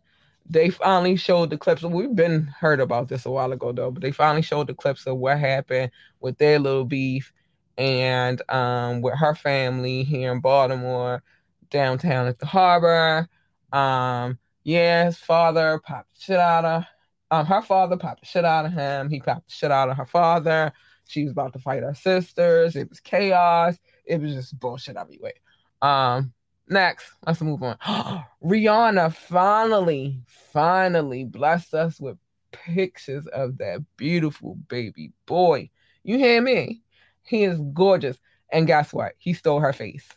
They 0.49 0.69
finally 0.69 1.15
showed 1.15 1.51
the 1.51 1.57
clips. 1.57 1.83
We've 1.83 2.15
been 2.15 2.47
heard 2.47 2.79
about 2.79 3.07
this 3.07 3.25
a 3.25 3.31
while 3.31 3.51
ago 3.51 3.71
though, 3.71 3.91
but 3.91 4.01
they 4.01 4.11
finally 4.11 4.41
showed 4.41 4.67
the 4.67 4.73
clips 4.73 5.05
of 5.05 5.17
what 5.17 5.39
happened 5.39 5.91
with 6.19 6.37
their 6.37 6.59
little 6.59 6.85
beef 6.85 7.31
and 7.77 8.41
um 8.49 9.01
with 9.01 9.15
her 9.15 9.35
family 9.35 10.03
here 10.03 10.31
in 10.31 10.41
Baltimore, 10.41 11.23
downtown 11.69 12.27
at 12.27 12.39
the 12.39 12.45
harbor. 12.47 13.29
Um, 13.71 14.39
yeah, 14.63 15.05
his 15.05 15.17
father 15.17 15.79
popped 15.85 16.19
shit 16.19 16.39
out 16.39 16.65
of 16.65 16.83
um 17.31 17.45
her 17.45 17.61
father 17.61 17.97
popped 17.97 18.21
the 18.21 18.25
shit 18.25 18.45
out 18.45 18.65
of 18.65 18.73
him. 18.73 19.09
He 19.09 19.19
popped 19.19 19.47
the 19.47 19.53
shit 19.53 19.71
out 19.71 19.89
of 19.89 19.97
her 19.97 20.05
father. 20.07 20.73
She 21.07 21.23
was 21.23 21.31
about 21.31 21.53
to 21.53 21.59
fight 21.59 21.83
her 21.83 21.93
sisters. 21.93 22.75
It 22.75 22.89
was 22.89 22.99
chaos. 22.99 23.77
It 24.05 24.21
was 24.21 24.33
just 24.33 24.59
bullshit 24.59 24.97
everywhere. 24.97 25.33
Um, 25.81 26.33
next, 26.69 27.11
let's 27.25 27.41
move 27.41 27.63
on. 27.63 27.77
Rihanna 28.43 29.13
finally, 29.13 30.21
finally 30.53 31.23
blessed 31.25 31.73
us 31.73 31.99
with 31.99 32.17
pictures 32.51 33.27
of 33.27 33.57
that 33.59 33.83
beautiful 33.97 34.55
baby 34.67 35.11
boy. 35.25 35.69
You 36.03 36.17
hear 36.17 36.41
me? 36.41 36.81
He 37.23 37.43
is 37.43 37.59
gorgeous. 37.73 38.17
And 38.51 38.65
guess 38.65 38.91
what? 38.93 39.13
He 39.17 39.33
stole 39.33 39.59
her 39.59 39.73
face. 39.73 40.07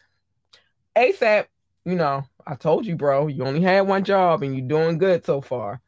ASAP, 0.97 1.47
you 1.85 1.95
know, 1.95 2.25
I 2.47 2.55
told 2.55 2.87
you, 2.87 2.97
bro, 2.97 3.27
you 3.27 3.45
only 3.45 3.61
had 3.63 3.83
one 3.83 4.05
job 4.05 4.43
and 4.43 4.57
you're 4.57 4.67
doing 4.67 4.99
good 4.99 5.25
so 5.25 5.41
far. 5.41 5.81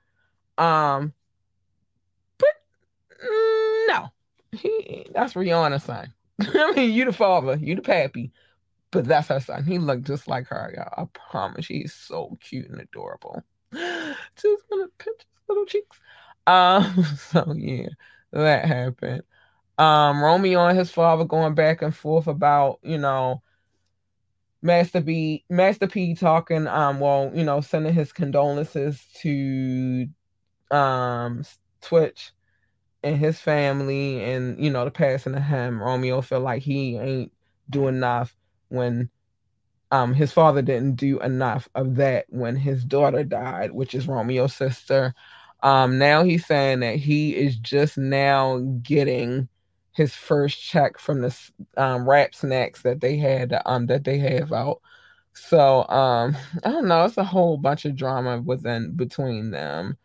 Um, 0.59 1.12
but 2.39 2.49
mm, 3.25 3.89
no, 3.89 4.09
he 4.53 5.07
that's 5.12 5.35
Rihanna's 5.35 5.85
son. 5.85 6.12
I 6.41 6.73
mean, 6.73 6.93
you 6.93 7.05
the 7.05 7.12
father, 7.12 7.57
you 7.57 7.77
the 7.77 7.83
pappy, 7.83 8.33
but 8.95 9.05
that's 9.07 9.28
her 9.28 9.40
son. 9.40 9.64
He 9.64 9.78
looked 9.78 10.05
just 10.05 10.28
like 10.28 10.47
her, 10.47 10.72
y'all. 10.74 11.05
I 11.05 11.18
promise. 11.30 11.66
He's 11.66 11.92
so 11.92 12.38
cute 12.40 12.70
and 12.70 12.80
adorable. 12.80 13.42
Just 13.72 14.68
gonna 14.70 14.86
pinch 14.99 15.18
his 15.18 15.49
little 15.49 15.66
cheeks. 15.66 15.99
Um, 16.47 17.05
so 17.18 17.53
yeah, 17.57 17.88
that 18.32 18.64
happened. 18.64 19.24
Um, 19.76 20.22
Romeo 20.22 20.64
and 20.68 20.78
his 20.78 20.92
father 20.92 21.24
going 21.24 21.57
back 21.57 21.82
and 21.82 21.95
forth 21.95 22.28
about, 22.28 22.78
you 22.82 22.99
know, 22.99 23.42
Master 24.62 25.01
B 25.01 25.45
Master 25.51 25.88
P 25.88 26.14
talking, 26.14 26.68
um, 26.68 27.01
well, 27.01 27.32
you 27.34 27.42
know, 27.42 27.61
sending 27.61 27.92
his 27.92 28.12
condolences 28.12 29.05
to 29.22 30.07
um 30.70 31.45
Twitch 31.80 32.30
and 33.03 33.16
his 33.18 33.40
family 33.40 34.22
and 34.22 34.62
you 34.64 34.70
know 34.70 34.84
the 34.84 34.92
passing 34.92 35.34
of 35.34 35.42
him. 35.42 35.82
Romeo 35.82 36.20
feel 36.20 36.40
like 36.40 36.62
he 36.62 36.97
ain't 36.97 37.32
doing 37.68 37.97
enough 37.97 38.36
when 38.75 39.11
um 39.91 40.14
his 40.14 40.33
father 40.33 40.62
didn't 40.62 40.97
do 40.97 41.20
enough 41.20 41.68
of 41.75 41.97
that 41.97 42.27
when 42.29 42.57
his 42.57 42.85
daughter 42.85 43.25
died, 43.25 43.72
which 43.72 43.95
is 43.95 44.07
Romeo's 44.09 44.55
sister. 44.55 45.14
Um 45.62 45.99
now 45.99 46.22
he's 46.25 46.47
saying 46.47 46.81
that 46.81 46.97
he 46.97 47.37
is 47.37 47.57
just 47.57 47.97
now 47.99 48.59
getting 48.83 49.49
his 49.93 50.14
first 50.14 50.61
check 50.61 50.99
from 50.99 51.20
the 51.20 51.37
um, 51.77 52.09
rap 52.09 52.35
snacks 52.35 52.83
that 52.83 53.01
they 53.01 53.16
had 53.16 53.55
um 53.66 53.87
that 53.87 54.05
they 54.05 54.18
have 54.18 54.53
out. 54.53 54.81
So 55.35 55.87
um 55.89 56.37
I 56.64 56.70
don't 56.70 56.89
know, 56.89 57.05
it's 57.05 57.16
a 57.18 57.25
whole 57.25 57.57
bunch 57.57 57.85
of 57.85 57.97
drama 57.97 58.41
within 58.41 58.93
between 58.97 59.51
them. 59.51 59.97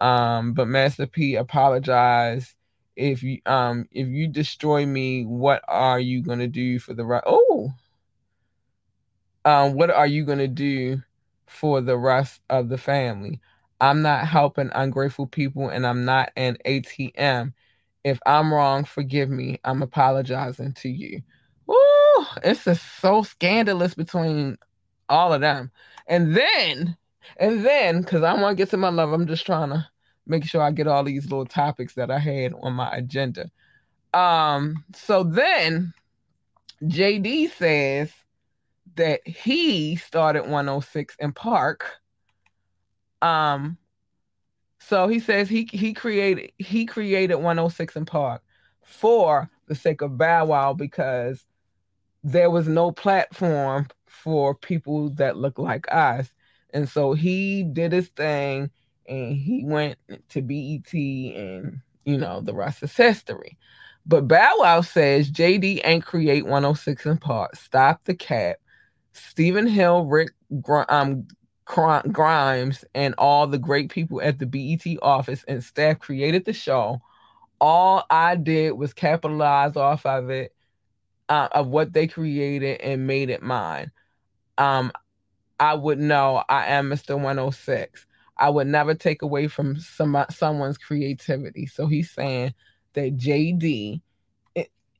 Um, 0.00 0.52
but 0.54 0.68
Master 0.68 1.06
P 1.06 1.36
apologized. 1.36 2.54
If 2.96 3.22
you 3.24 3.40
um 3.46 3.88
if 3.90 4.06
you 4.08 4.28
destroy 4.28 4.86
me, 4.86 5.24
what 5.24 5.62
are 5.66 5.98
you 5.98 6.22
gonna 6.22 6.46
do 6.48 6.78
for 6.78 6.94
the 6.94 7.04
right? 7.04 7.22
Oh, 7.26 7.72
um, 9.44 9.74
what 9.74 9.90
are 9.90 10.06
you 10.06 10.24
gonna 10.24 10.48
do 10.48 11.02
for 11.46 11.80
the 11.80 11.96
rest 11.96 12.40
of 12.50 12.68
the 12.68 12.78
family? 12.78 13.40
I'm 13.80 14.02
not 14.02 14.26
helping 14.26 14.70
ungrateful 14.74 15.26
people, 15.26 15.68
and 15.68 15.86
I'm 15.86 16.04
not 16.04 16.32
an 16.36 16.56
ATM. 16.64 17.52
If 18.04 18.18
I'm 18.26 18.52
wrong, 18.52 18.84
forgive 18.84 19.30
me. 19.30 19.60
I'm 19.64 19.82
apologizing 19.82 20.74
to 20.74 20.88
you. 20.88 21.22
Ooh, 21.70 22.26
it's 22.42 22.64
just 22.64 23.00
so 23.00 23.22
scandalous 23.22 23.94
between 23.94 24.58
all 25.08 25.32
of 25.32 25.40
them. 25.40 25.70
And 26.06 26.36
then, 26.36 26.96
and 27.38 27.64
then, 27.64 28.02
because 28.02 28.22
I 28.22 28.34
want 28.34 28.56
to 28.56 28.62
get 28.62 28.70
to 28.70 28.76
my 28.76 28.90
love, 28.90 29.12
I'm 29.12 29.26
just 29.26 29.46
trying 29.46 29.70
to 29.70 29.86
make 30.26 30.44
sure 30.44 30.62
I 30.62 30.70
get 30.70 30.86
all 30.86 31.04
these 31.04 31.24
little 31.24 31.46
topics 31.46 31.94
that 31.94 32.10
I 32.10 32.18
had 32.18 32.52
on 32.62 32.74
my 32.74 32.90
agenda. 32.94 33.50
Um, 34.12 34.84
so 34.94 35.24
then 35.24 35.92
JD 36.84 37.52
says 37.52 38.10
that 38.96 39.26
he 39.26 39.96
started 39.96 40.42
106 40.42 41.16
& 41.24 41.34
Park. 41.34 41.86
Um, 43.22 43.78
so 44.78 45.08
he 45.08 45.18
says 45.18 45.48
he 45.48 45.68
he 45.72 45.94
created 45.94 46.52
he 46.58 46.84
created 46.84 47.36
106 47.36 47.96
& 48.00 48.06
Park 48.06 48.42
for 48.84 49.48
the 49.66 49.74
sake 49.74 50.02
of 50.02 50.18
Bow 50.18 50.46
Wow 50.46 50.74
because 50.74 51.44
there 52.22 52.50
was 52.50 52.68
no 52.68 52.92
platform 52.92 53.86
for 54.06 54.54
people 54.54 55.10
that 55.10 55.36
look 55.36 55.58
like 55.58 55.86
us. 55.90 56.30
And 56.72 56.88
so 56.88 57.14
he 57.14 57.62
did 57.62 57.92
his 57.92 58.08
thing 58.08 58.70
and 59.08 59.36
he 59.36 59.64
went 59.64 59.98
to 60.30 60.42
BET 60.42 60.92
and 60.92 61.80
you 62.04 62.18
know 62.18 62.40
the 62.40 62.54
rest 62.54 62.82
is 62.82 62.94
history. 62.94 63.56
But 64.06 64.28
Bow 64.28 64.56
Wow 64.58 64.82
says 64.82 65.30
JD 65.30 65.80
ain't 65.84 66.04
create 66.04 66.44
106 66.44 67.06
& 67.14 67.20
Park. 67.20 67.56
Stop 67.56 68.04
the 68.04 68.14
cap. 68.14 68.56
Stephen 69.14 69.66
Hill, 69.66 70.04
Rick 70.04 70.30
um, 70.88 71.26
Grimes, 71.64 72.84
and 72.94 73.14
all 73.16 73.46
the 73.46 73.58
great 73.58 73.90
people 73.90 74.20
at 74.20 74.38
the 74.38 74.46
BET 74.46 74.84
office 75.02 75.44
and 75.48 75.62
staff 75.62 75.98
created 75.98 76.44
the 76.44 76.52
show. 76.52 77.00
All 77.60 78.04
I 78.10 78.36
did 78.36 78.72
was 78.72 78.92
capitalize 78.92 79.76
off 79.76 80.04
of 80.04 80.30
it, 80.30 80.54
uh, 81.28 81.48
of 81.52 81.68
what 81.68 81.92
they 81.92 82.06
created, 82.06 82.80
and 82.80 83.06
made 83.06 83.30
it 83.30 83.42
mine. 83.42 83.90
Um, 84.58 84.92
I 85.58 85.74
would 85.74 85.98
know 85.98 86.42
I 86.48 86.66
am 86.66 86.90
Mr. 86.90 87.14
106. 87.14 88.06
I 88.36 88.50
would 88.50 88.66
never 88.66 88.94
take 88.94 89.22
away 89.22 89.46
from 89.46 89.78
some 89.78 90.16
someone's 90.28 90.76
creativity. 90.76 91.66
So 91.66 91.86
he's 91.86 92.10
saying 92.10 92.52
that 92.94 93.16
JD 93.16 94.02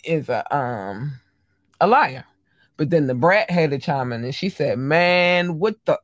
is 0.05 0.29
a 0.29 0.57
um 0.57 1.21
a 1.81 1.87
liar. 1.87 2.25
But 2.77 2.91
then 2.91 3.07
the 3.07 3.15
brat 3.15 3.51
had 3.51 3.71
to 3.71 3.79
chime 3.79 4.13
in 4.13 4.25
and 4.25 4.35
she 4.35 4.49
said, 4.49 4.79
Man, 4.79 5.59
what 5.59 5.77
the 5.85 5.99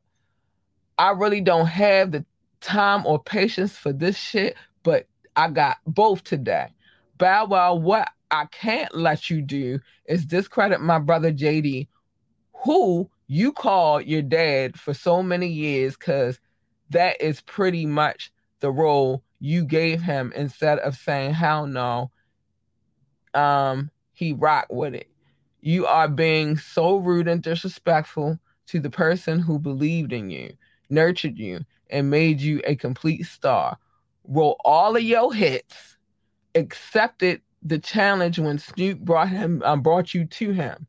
I 0.97 1.11
really 1.11 1.41
don't 1.41 1.67
have 1.67 2.11
the 2.11 2.25
time 2.61 3.05
or 3.05 3.21
patience 3.21 3.75
for 3.75 3.91
this 3.91 4.17
shit, 4.17 4.55
but 4.83 5.07
I 5.35 5.49
got 5.49 5.77
both 5.85 6.23
today. 6.23 6.67
Bow 7.17 7.45
Wow, 7.45 7.75
what 7.75 8.09
I 8.29 8.45
can't 8.45 8.95
let 8.95 9.29
you 9.29 9.41
do 9.41 9.79
is 10.05 10.25
discredit 10.25 10.81
my 10.81 10.99
brother 10.99 11.31
JD, 11.31 11.87
who 12.63 13.09
you 13.27 13.51
called 13.51 14.05
your 14.05 14.21
dad 14.21 14.79
for 14.79 14.93
so 14.93 15.21
many 15.21 15.47
years, 15.47 15.95
because 15.97 16.39
that 16.91 17.21
is 17.21 17.41
pretty 17.41 17.85
much 17.85 18.31
the 18.59 18.71
role 18.71 19.23
you 19.39 19.65
gave 19.65 20.01
him 20.01 20.31
instead 20.35 20.79
of 20.79 20.95
saying, 20.95 21.33
hell 21.33 21.65
no. 21.65 22.11
Um, 23.33 23.89
he 24.13 24.33
rocked 24.33 24.71
with 24.71 24.93
it. 24.93 25.10
You 25.61 25.85
are 25.85 26.07
being 26.07 26.57
so 26.57 26.97
rude 26.97 27.27
and 27.27 27.41
disrespectful 27.41 28.39
to 28.67 28.79
the 28.79 28.89
person 28.89 29.39
who 29.39 29.59
believed 29.59 30.11
in 30.11 30.29
you, 30.29 30.53
nurtured 30.89 31.37
you, 31.37 31.61
and 31.89 32.09
made 32.09 32.41
you 32.41 32.61
a 32.65 32.75
complete 32.75 33.25
star. 33.25 33.77
Wrote 34.27 34.57
all 34.65 34.95
of 34.95 35.03
your 35.03 35.33
hits, 35.33 35.97
accepted 36.55 37.41
the 37.61 37.77
challenge 37.77 38.39
when 38.39 38.57
Snoop 38.57 38.99
brought 38.99 39.29
him 39.29 39.61
um, 39.63 39.81
brought 39.81 40.13
you 40.13 40.25
to 40.25 40.51
him. 40.51 40.87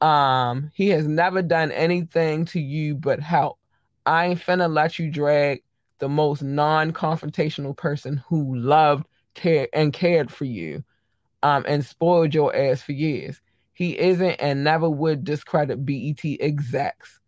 Um, 0.00 0.70
he 0.74 0.88
has 0.88 1.06
never 1.06 1.42
done 1.42 1.70
anything 1.70 2.46
to 2.46 2.60
you 2.60 2.94
but 2.94 3.20
help. 3.20 3.58
I 4.06 4.26
ain't 4.26 4.40
finna 4.40 4.72
let 4.72 4.98
you 4.98 5.10
drag 5.10 5.62
the 5.98 6.08
most 6.08 6.42
non-confrontational 6.42 7.76
person 7.76 8.22
who 8.26 8.56
loved, 8.56 9.06
cared, 9.34 9.68
and 9.72 9.92
cared 9.92 10.32
for 10.32 10.44
you, 10.44 10.82
um, 11.42 11.64
and 11.68 11.84
spoiled 11.84 12.34
your 12.34 12.56
ass 12.56 12.82
for 12.82 12.92
years. 12.92 13.40
He 13.72 13.98
isn't 13.98 14.34
and 14.34 14.64
never 14.64 14.88
would 14.88 15.24
discredit 15.24 15.84
BET 15.84 16.24
execs. 16.40 17.18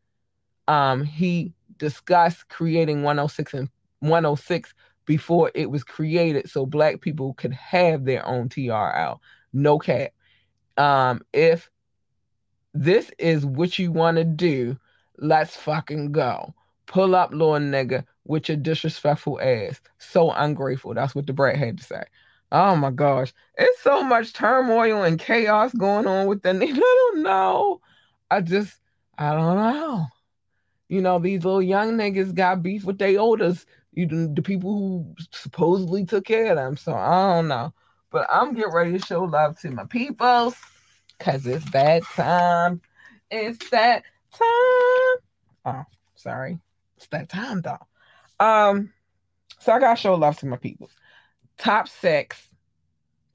Um, 0.69 1.05
he 1.05 1.53
discussed 1.79 2.49
creating 2.49 3.03
106 3.03 3.55
and 3.55 3.69
106 4.01 4.75
before 5.07 5.51
it 5.55 5.71
was 5.71 5.85
created 5.85 6.49
so 6.49 6.65
black 6.65 7.01
people 7.01 7.35
could 7.35 7.53
have 7.53 8.05
their 8.05 8.27
own 8.27 8.49
TRL. 8.49 9.19
No 9.53 9.79
cap. 9.79 10.13
Um, 10.77 11.23
if 11.33 11.71
this 12.75 13.11
is 13.19 13.47
what 13.47 13.79
you 13.79 13.93
want 13.93 14.17
to 14.17 14.25
do. 14.25 14.77
Let's 15.17 15.57
fucking 15.57 16.13
go. 16.13 16.55
Pull 16.87 17.15
up, 17.15 17.31
little 17.31 17.53
nigga, 17.55 18.05
with 18.25 18.49
your 18.49 18.59
disrespectful 18.59 19.41
ass. 19.41 19.81
So 19.99 20.33
ungrateful. 20.33 20.93
That's 20.93 21.15
what 21.15 21.27
the 21.27 21.33
brat 21.33 21.57
had 21.57 21.79
to 21.79 21.85
say. 21.85 22.03
Oh 22.55 22.77
my 22.77 22.93
gosh. 22.93 23.35
It's 23.59 23.83
so 23.83 24.05
much 24.05 24.33
turmoil 24.33 25.03
and 25.03 25.19
chaos 25.19 25.75
going 25.75 26.07
on 26.07 26.29
with 26.29 26.43
the 26.43 26.51
I 26.53 26.73
don't 26.73 27.23
know. 27.25 27.81
I 28.31 28.43
just, 28.43 28.79
I 29.19 29.33
don't 29.33 29.57
know. 29.57 30.07
You 30.89 31.03
know, 31.03 31.19
these 31.19 31.45
little 31.45 31.61
young 31.61 31.99
niggas 31.99 32.33
got 32.33 32.63
beef 32.63 32.85
with 32.85 32.99
their 32.99 33.19
oldest, 33.19 33.67
you 33.93 34.07
the 34.07 34.41
people 34.41 34.73
who 34.73 35.15
supposedly 35.33 36.05
took 36.07 36.27
care 36.27 36.53
of 36.53 36.57
them. 36.57 36.77
So 36.77 36.95
I 36.95 37.35
don't 37.35 37.49
know. 37.49 37.75
But 38.11 38.29
I'm 38.33 38.55
getting 38.55 38.73
ready 38.73 38.93
to 38.93 39.05
show 39.05 39.25
love 39.25 39.59
to 39.63 39.73
my 39.73 39.85
peoples. 39.87 40.55
Cause 41.19 41.49
it's 41.49 41.69
that 41.73 42.05
time. 42.15 42.81
It's 43.33 43.69
that 43.71 44.05
time. 44.33 45.19
Oh, 45.65 45.85
sorry. 46.15 46.61
It's 46.99 47.09
that 47.09 47.29
time 47.29 47.63
though. 47.63 47.85
Um, 48.39 48.93
so 49.59 49.73
I 49.73 49.81
gotta 49.81 50.01
show 50.01 50.15
love 50.15 50.37
to 50.39 50.47
my 50.47 50.57
people. 50.57 50.89
Top 51.59 51.89
six. 51.89 52.49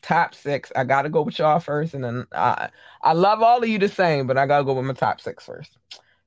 Top 0.02 0.34
six. 0.34 0.72
I 0.76 0.84
gotta 0.84 1.10
go 1.10 1.22
with 1.22 1.40
y'all 1.40 1.60
first, 1.60 1.94
and 1.94 2.04
then 2.04 2.26
I 2.34 2.70
I 3.02 3.14
love 3.14 3.42
all 3.42 3.62
of 3.62 3.68
you 3.68 3.80
the 3.80 3.90
same, 3.90 4.28
but 4.28 4.38
I 4.38 4.46
gotta 4.46 4.64
go 4.64 4.74
with 4.74 4.86
my 4.86 4.94
top 4.94 5.20
six 5.22 5.46
first. 5.46 5.78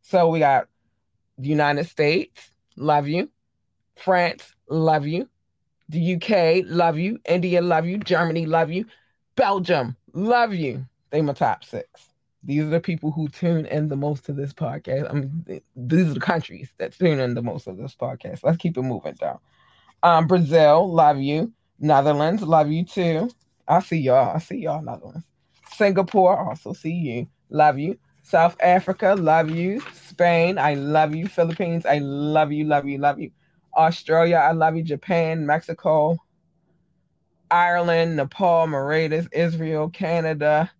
So 0.02 0.28
we 0.28 0.40
got 0.40 0.68
the 1.38 1.48
United 1.48 1.84
States, 1.84 2.50
love 2.76 3.08
you. 3.08 3.30
France, 3.96 4.54
love 4.68 5.06
you. 5.06 5.28
The 5.88 6.14
UK, 6.14 6.64
love 6.66 6.98
you. 6.98 7.18
India, 7.24 7.60
love 7.60 7.86
you. 7.86 7.98
Germany, 7.98 8.46
love 8.46 8.70
you. 8.70 8.86
Belgium, 9.36 9.96
love 10.12 10.54
you. 10.54 10.86
They 11.10 11.22
my 11.22 11.32
top 11.32 11.64
six. 11.64 11.88
These 12.44 12.64
are 12.64 12.70
the 12.70 12.80
people 12.80 13.12
who 13.12 13.28
tune 13.28 13.66
in 13.66 13.88
the 13.88 13.96
most 13.96 14.24
to 14.26 14.32
this 14.32 14.52
podcast. 14.52 15.08
I 15.08 15.12
mean, 15.12 15.62
these 15.76 16.10
are 16.10 16.14
the 16.14 16.20
countries 16.20 16.70
that 16.78 16.92
tune 16.92 17.20
in 17.20 17.34
the 17.34 17.42
most 17.42 17.66
of 17.68 17.76
this 17.76 17.94
podcast. 17.94 18.40
Let's 18.42 18.56
keep 18.56 18.76
it 18.76 18.82
moving 18.82 19.14
down. 19.14 19.38
Um, 20.02 20.26
Brazil, 20.26 20.92
love 20.92 21.18
you. 21.18 21.52
Netherlands, 21.82 22.42
love 22.42 22.70
you 22.70 22.84
too. 22.84 23.28
I 23.66 23.80
see 23.80 23.98
y'all. 23.98 24.36
I 24.36 24.38
see 24.38 24.58
y'all, 24.58 24.82
Netherlands. 24.82 25.26
Singapore, 25.74 26.38
also 26.38 26.72
see 26.72 26.92
you. 26.92 27.26
Love 27.50 27.78
you. 27.78 27.98
South 28.22 28.56
Africa, 28.60 29.16
love 29.18 29.50
you. 29.50 29.82
Spain, 29.92 30.58
I 30.58 30.74
love 30.74 31.14
you. 31.14 31.26
Philippines, 31.26 31.84
I 31.84 31.98
love 31.98 32.52
you, 32.52 32.64
love 32.64 32.86
you, 32.86 32.98
love 32.98 33.18
you. 33.18 33.32
Australia, 33.76 34.36
I 34.36 34.52
love 34.52 34.76
you. 34.76 34.84
Japan, 34.84 35.44
Mexico, 35.44 36.16
Ireland, 37.50 38.16
Nepal, 38.16 38.68
Mauritius, 38.68 39.26
Israel, 39.32 39.90
Canada, 39.90 40.70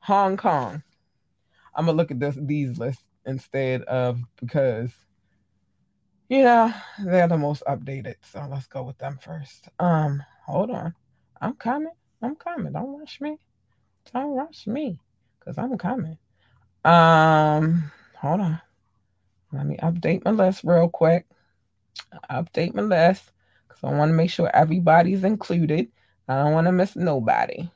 Hong 0.00 0.36
Kong. 0.36 0.82
I'm 1.74 1.86
gonna 1.86 1.96
look 1.96 2.10
at 2.12 2.20
this 2.20 2.38
these 2.40 2.78
lists 2.78 3.02
instead 3.26 3.82
of 3.82 4.20
because 4.40 4.92
you 6.28 6.44
know 6.44 6.72
they're 7.04 7.28
the 7.28 7.36
most 7.36 7.62
updated. 7.66 8.16
So 8.30 8.46
let's 8.50 8.66
go 8.66 8.84
with 8.84 8.98
them 8.98 9.18
first. 9.20 9.68
Um, 9.80 10.22
hold 10.52 10.70
on. 10.70 10.94
I'm 11.40 11.54
coming. 11.54 11.92
I'm 12.20 12.36
coming. 12.36 12.72
Don't 12.72 12.98
rush 12.98 13.20
me. 13.20 13.38
Don't 14.12 14.36
rush 14.36 14.66
me. 14.66 15.00
Cause 15.40 15.56
I'm 15.58 15.76
coming. 15.78 16.18
Um, 16.84 17.90
hold 18.16 18.40
on. 18.40 18.60
Let 19.52 19.66
me 19.66 19.76
update 19.78 20.24
my 20.24 20.30
list 20.30 20.62
real 20.62 20.88
quick. 20.88 21.26
Update 22.30 22.74
my 22.74 22.82
list 22.82 23.32
because 23.66 23.82
I 23.82 23.96
want 23.96 24.10
to 24.10 24.14
make 24.14 24.30
sure 24.30 24.54
everybody's 24.54 25.24
included. 25.24 25.88
I 26.28 26.36
don't 26.36 26.52
want 26.52 26.66
to 26.66 26.72
miss 26.72 26.94
nobody. 26.96 27.68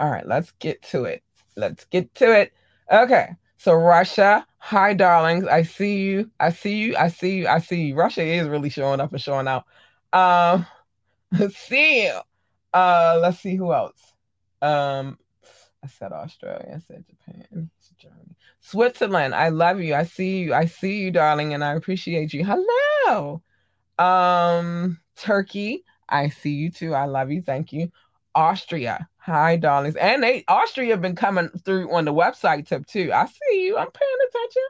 All 0.00 0.10
right, 0.10 0.26
let's 0.26 0.50
get 0.58 0.82
to 0.90 1.04
it. 1.04 1.22
Let's 1.56 1.84
get 1.84 2.14
to 2.16 2.32
it. 2.32 2.52
Okay. 2.90 3.28
So 3.58 3.74
Russia, 3.74 4.44
hi 4.58 4.92
darlings. 4.92 5.46
I 5.46 5.62
see 5.62 6.02
you. 6.02 6.30
I 6.40 6.50
see 6.50 6.76
you. 6.78 6.96
I 6.96 7.08
see 7.08 7.36
you. 7.38 7.48
I 7.48 7.60
see 7.60 7.86
you. 7.86 7.94
Russia 7.94 8.22
is 8.22 8.48
really 8.48 8.70
showing 8.70 9.00
up 9.00 9.12
and 9.12 9.22
showing 9.22 9.48
out. 9.48 9.64
Um 10.12 10.66
see. 11.50 12.10
Uh 12.72 13.18
let's 13.20 13.40
see 13.40 13.56
who 13.56 13.72
else. 13.72 14.00
Um 14.62 15.18
I 15.82 15.86
said 15.86 16.12
Australia, 16.12 16.72
I 16.76 16.78
said 16.78 17.04
Japan, 17.06 17.70
Germany. 17.98 18.36
Switzerland, 18.60 19.34
I 19.34 19.50
love 19.50 19.80
you. 19.80 19.94
I 19.94 20.04
see 20.04 20.38
you. 20.38 20.54
I 20.54 20.64
see 20.64 20.96
you, 21.02 21.10
darling, 21.10 21.52
and 21.52 21.62
I 21.62 21.74
appreciate 21.74 22.32
you. 22.32 22.44
Hello. 22.44 23.42
Um 23.98 24.98
Turkey, 25.16 25.84
I 26.08 26.28
see 26.28 26.52
you 26.52 26.70
too. 26.70 26.94
I 26.94 27.04
love 27.06 27.30
you. 27.30 27.42
Thank 27.42 27.72
you. 27.72 27.90
Austria. 28.34 29.08
Hi, 29.18 29.56
darlings. 29.56 29.96
And 29.96 30.22
they 30.22 30.44
Austria 30.48 30.90
have 30.90 31.02
been 31.02 31.16
coming 31.16 31.48
through 31.64 31.94
on 31.94 32.04
the 32.04 32.12
website 32.12 32.66
tip 32.66 32.86
too. 32.86 33.12
I 33.12 33.26
see 33.26 33.64
you. 33.64 33.76
I'm 33.76 33.90
paying 33.90 34.18
attention. 34.28 34.62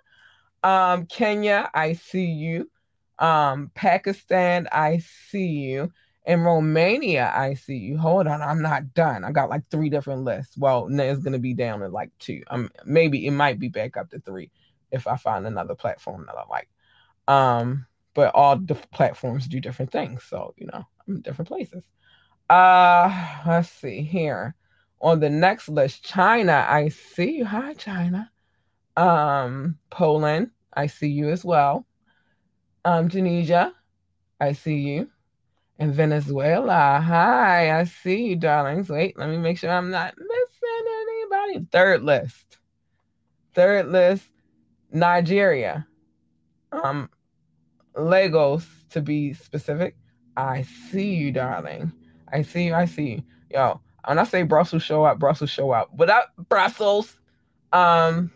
Um, 0.63 1.07
Kenya, 1.07 1.71
I 1.75 1.95
see 1.95 2.27
you. 2.27 2.71
Um, 3.19 3.71
Pakistan, 3.75 4.69
I 4.73 5.03
see 5.31 5.47
you. 5.47 5.93
In 6.27 6.41
Romania, 6.41 7.31
I 7.35 7.55
see 7.55 7.77
you. 7.77 7.99
Hold 7.99 8.27
on, 8.27 8.41
I'm 8.41 8.63
not 8.63 8.95
done. 8.95 9.25
I 9.25 9.33
got 9.33 9.51
like 9.51 9.69
three 9.71 9.91
different 9.91 10.25
lists. 10.25 10.57
Well, 10.57 10.89
it's 10.91 11.23
gonna 11.23 11.39
be 11.39 11.53
down 11.53 11.81
to 11.81 11.89
like 11.89 12.11
two. 12.19 12.43
Um, 12.49 12.71
maybe 12.87 13.27
it 13.27 13.33
might 13.33 13.59
be 13.59 13.69
back 13.69 13.97
up 13.97 14.11
to 14.11 14.21
three 14.21 14.51
if 14.91 15.07
I 15.07 15.17
find 15.17 15.47
another 15.47 15.75
platform 15.75 16.25
that 16.27 16.37
I 16.37 16.45
like. 16.49 16.69
Um, 17.29 17.87
but 18.15 18.35
all 18.35 18.57
the 18.57 18.75
platforms 18.75 19.47
do 19.47 19.61
different 19.61 19.93
things, 19.93 20.23
so 20.25 20.55
you 20.57 20.67
know, 20.67 20.87
I'm 21.07 21.17
in 21.17 21.21
different 21.21 21.49
places. 21.49 21.83
Uh, 22.49 23.43
let's 23.47 23.71
see 23.71 24.03
here. 24.03 24.55
On 25.01 25.21
the 25.21 25.31
next 25.31 25.69
list, 25.69 26.05
China. 26.05 26.65
I 26.67 26.89
see 26.89 27.37
you. 27.37 27.45
Hi, 27.45 27.75
China. 27.75 28.31
Um, 28.97 29.79
Poland. 29.91 30.51
I 30.73 30.87
see 30.87 31.09
you 31.09 31.29
as 31.29 31.45
well. 31.45 31.87
Um, 32.85 33.11
Tunisia. 33.11 33.73
I 34.41 34.53
see 34.53 34.79
you. 34.79 35.11
And 35.79 35.93
Venezuela. 35.93 37.01
Hi, 37.05 37.79
I 37.79 37.85
see 37.85 38.29
you, 38.29 38.37
darlings. 38.37 38.89
Wait, 38.89 39.19
let 39.19 39.29
me 39.29 39.37
make 39.37 39.59
sure 39.59 39.71
I'm 39.71 39.91
not 39.91 40.15
missing 40.17 40.87
anybody. 41.03 41.67
Third 41.73 42.05
list. 42.05 42.59
Third 43.55 43.89
list, 43.89 44.29
Nigeria. 44.93 45.87
Um, 46.73 47.11
Lagos 47.97 48.67
to 48.91 49.01
be 49.01 49.33
specific. 49.33 49.97
I 50.37 50.63
see 50.63 51.15
you, 51.15 51.33
darling. 51.33 51.93
I 52.33 52.43
see 52.43 52.67
you. 52.67 52.75
I 52.75 52.85
see 52.85 53.11
you. 53.11 53.23
Yo, 53.51 53.81
when 54.07 54.19
I 54.19 54.25
say 54.25 54.43
Brussels 54.43 54.83
show 54.83 55.05
up, 55.05 55.19
Brussels 55.19 55.51
show 55.51 55.71
up. 55.71 55.95
Without 55.95 56.27
Brussels, 56.49 57.19
um, 57.73 58.31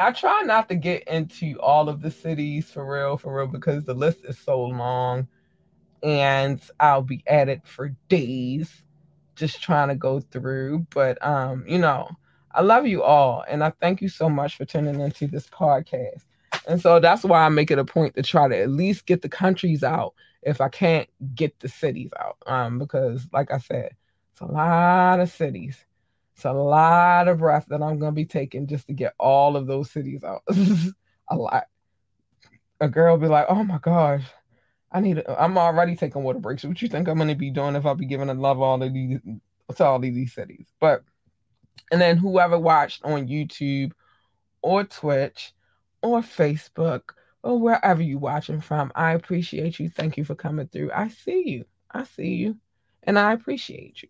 I 0.00 0.12
try 0.12 0.42
not 0.42 0.68
to 0.68 0.74
get 0.74 1.06
into 1.08 1.58
all 1.60 1.88
of 1.88 2.00
the 2.00 2.10
cities 2.10 2.70
for 2.70 2.90
real, 2.90 3.16
for 3.16 3.36
real, 3.36 3.46
because 3.46 3.84
the 3.84 3.94
list 3.94 4.18
is 4.24 4.38
so 4.38 4.64
long, 4.64 5.28
and 6.02 6.60
I'll 6.80 7.02
be 7.02 7.22
at 7.26 7.48
it 7.48 7.66
for 7.66 7.94
days, 8.08 8.82
just 9.36 9.62
trying 9.62 9.88
to 9.88 9.94
go 9.94 10.20
through. 10.20 10.86
But 10.94 11.24
um, 11.24 11.64
you 11.66 11.78
know, 11.78 12.08
I 12.52 12.62
love 12.62 12.86
you 12.86 13.02
all, 13.02 13.44
and 13.48 13.62
I 13.62 13.70
thank 13.80 14.02
you 14.02 14.08
so 14.08 14.28
much 14.28 14.56
for 14.56 14.64
tuning 14.64 15.00
into 15.00 15.26
this 15.26 15.48
podcast. 15.48 16.24
And 16.66 16.80
so 16.80 17.00
that's 17.00 17.24
why 17.24 17.44
I 17.44 17.48
make 17.48 17.70
it 17.70 17.78
a 17.78 17.84
point 17.84 18.14
to 18.14 18.22
try 18.22 18.48
to 18.48 18.56
at 18.56 18.70
least 18.70 19.06
get 19.06 19.22
the 19.22 19.28
countries 19.28 19.82
out 19.82 20.14
if 20.42 20.60
I 20.60 20.68
can't 20.68 21.08
get 21.34 21.58
the 21.60 21.68
cities 21.68 22.10
out. 22.18 22.36
Um, 22.46 22.78
because 22.78 23.26
like 23.32 23.50
I 23.50 23.58
said, 23.58 23.96
it's 24.32 24.40
a 24.40 24.46
lot 24.46 25.20
of 25.20 25.30
cities. 25.30 25.76
It's 26.34 26.44
a 26.44 26.52
lot 26.52 27.28
of 27.28 27.38
breath 27.38 27.66
that 27.68 27.82
I'm 27.82 27.98
gonna 27.98 28.12
be 28.12 28.24
taking 28.24 28.66
just 28.66 28.86
to 28.88 28.92
get 28.92 29.14
all 29.18 29.56
of 29.56 29.66
those 29.66 29.90
cities 29.90 30.24
out. 30.24 30.42
a 31.28 31.36
lot. 31.36 31.64
A 32.80 32.88
girl 32.88 33.16
be 33.16 33.28
like, 33.28 33.46
"Oh 33.48 33.62
my 33.62 33.78
gosh, 33.78 34.24
I 34.92 35.00
need. 35.00 35.22
I'm 35.26 35.58
already 35.58 35.96
taking 35.96 36.22
water 36.22 36.38
breaks. 36.38 36.64
What 36.64 36.82
you 36.82 36.88
think 36.88 37.08
I'm 37.08 37.18
gonna 37.18 37.34
be 37.34 37.50
doing 37.50 37.76
if 37.76 37.86
I 37.86 37.94
be 37.94 38.06
giving 38.06 38.28
a 38.28 38.34
love 38.34 38.60
all 38.60 38.82
of 38.82 38.92
these 38.92 39.18
to 39.76 39.84
all 39.84 39.96
of 39.96 40.02
these 40.02 40.34
cities?" 40.34 40.66
But 40.80 41.02
and 41.90 42.00
then 42.00 42.16
whoever 42.16 42.58
watched 42.58 43.04
on 43.04 43.28
YouTube 43.28 43.92
or 44.62 44.84
Twitch 44.84 45.52
or 46.02 46.20
Facebook 46.20 47.02
or 47.42 47.58
wherever 47.58 48.02
you're 48.02 48.18
watching 48.18 48.60
from. 48.60 48.92
I 48.94 49.12
appreciate 49.12 49.78
you. 49.78 49.88
Thank 49.88 50.16
you 50.16 50.24
for 50.24 50.34
coming 50.34 50.68
through. 50.68 50.90
I 50.94 51.08
see 51.08 51.42
you. 51.48 51.64
I 51.90 52.04
see 52.04 52.34
you. 52.34 52.56
And 53.04 53.18
I 53.18 53.32
appreciate 53.32 54.02
you. 54.02 54.08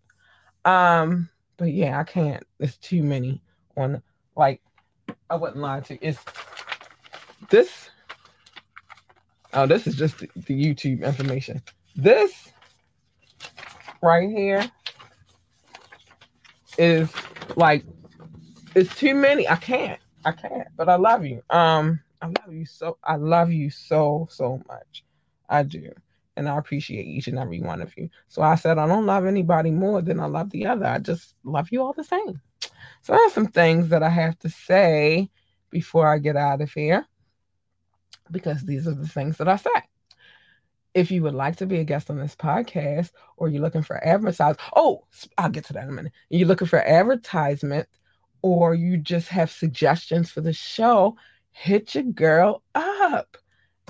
Um, 0.70 1.28
but 1.56 1.72
yeah, 1.72 1.98
I 1.98 2.04
can't. 2.04 2.44
There's 2.58 2.76
too 2.76 3.02
many 3.02 3.42
on 3.76 4.02
like 4.36 4.60
I 5.30 5.36
wouldn't 5.36 5.60
lie 5.60 5.80
to 5.80 5.94
you. 5.94 5.98
It's 6.02 6.20
this. 7.50 7.90
Oh, 9.54 9.66
this 9.66 9.86
is 9.86 9.96
just 9.96 10.18
the, 10.18 10.28
the 10.34 10.54
YouTube 10.54 11.04
information. 11.04 11.62
This 11.94 12.50
right 14.02 14.28
here 14.28 14.70
is 16.78 17.10
like 17.56 17.84
it's 18.74 18.94
too 18.96 19.14
many. 19.14 19.46
I 19.48 19.56
can't. 19.56 20.00
I 20.24 20.32
can't. 20.32 20.68
But 20.76 20.88
I 20.88 20.96
love 20.96 21.24
you. 21.26 21.42
Um 21.50 22.00
I 22.22 22.26
love 22.26 22.52
you 22.52 22.64
so 22.64 22.96
I 23.04 23.16
love 23.16 23.52
you 23.52 23.68
so 23.70 24.26
so 24.30 24.62
much. 24.68 25.04
I 25.48 25.62
do. 25.64 25.92
And 26.36 26.48
I 26.48 26.56
appreciate 26.56 27.04
each 27.04 27.28
and 27.28 27.38
every 27.38 27.60
one 27.60 27.82
of 27.82 27.94
you. 27.98 28.08
So 28.28 28.40
I 28.40 28.54
said 28.54 28.78
I 28.78 28.86
don't 28.86 29.04
love 29.04 29.26
anybody 29.26 29.70
more 29.70 30.00
than 30.00 30.18
I 30.18 30.26
love 30.26 30.48
the 30.50 30.66
other. 30.66 30.86
I 30.86 30.98
just 30.98 31.34
love 31.44 31.68
you 31.70 31.82
all 31.82 31.92
the 31.92 32.04
same. 32.04 32.40
So 33.02 33.12
I 33.12 33.18
have 33.18 33.32
some 33.32 33.48
things 33.48 33.88
that 33.90 34.02
I 34.02 34.08
have 34.08 34.38
to 34.40 34.48
say 34.48 35.30
before 35.70 36.06
I 36.06 36.18
get 36.18 36.36
out 36.36 36.62
of 36.62 36.72
here 36.72 37.06
because 38.32 38.62
these 38.62 38.88
are 38.88 38.94
the 38.94 39.06
things 39.06 39.36
that 39.36 39.48
I 39.48 39.56
say. 39.56 39.70
If 40.94 41.10
you 41.10 41.22
would 41.22 41.34
like 41.34 41.56
to 41.56 41.66
be 41.66 41.78
a 41.78 41.84
guest 41.84 42.10
on 42.10 42.18
this 42.18 42.36
podcast 42.36 43.12
or 43.36 43.48
you're 43.48 43.62
looking 43.62 43.82
for 43.82 44.04
advertisement, 44.04 44.58
oh, 44.76 45.04
I'll 45.38 45.48
get 45.48 45.64
to 45.66 45.72
that 45.74 45.84
in 45.84 45.88
a 45.88 45.92
minute. 45.92 46.12
You're 46.28 46.48
looking 46.48 46.66
for 46.66 46.80
advertisement 46.80 47.88
or 48.42 48.74
you 48.74 48.98
just 48.98 49.28
have 49.28 49.50
suggestions 49.50 50.30
for 50.30 50.40
the 50.40 50.52
show, 50.52 51.16
hit 51.52 51.94
your 51.94 52.04
girl 52.04 52.62
up. 52.74 53.36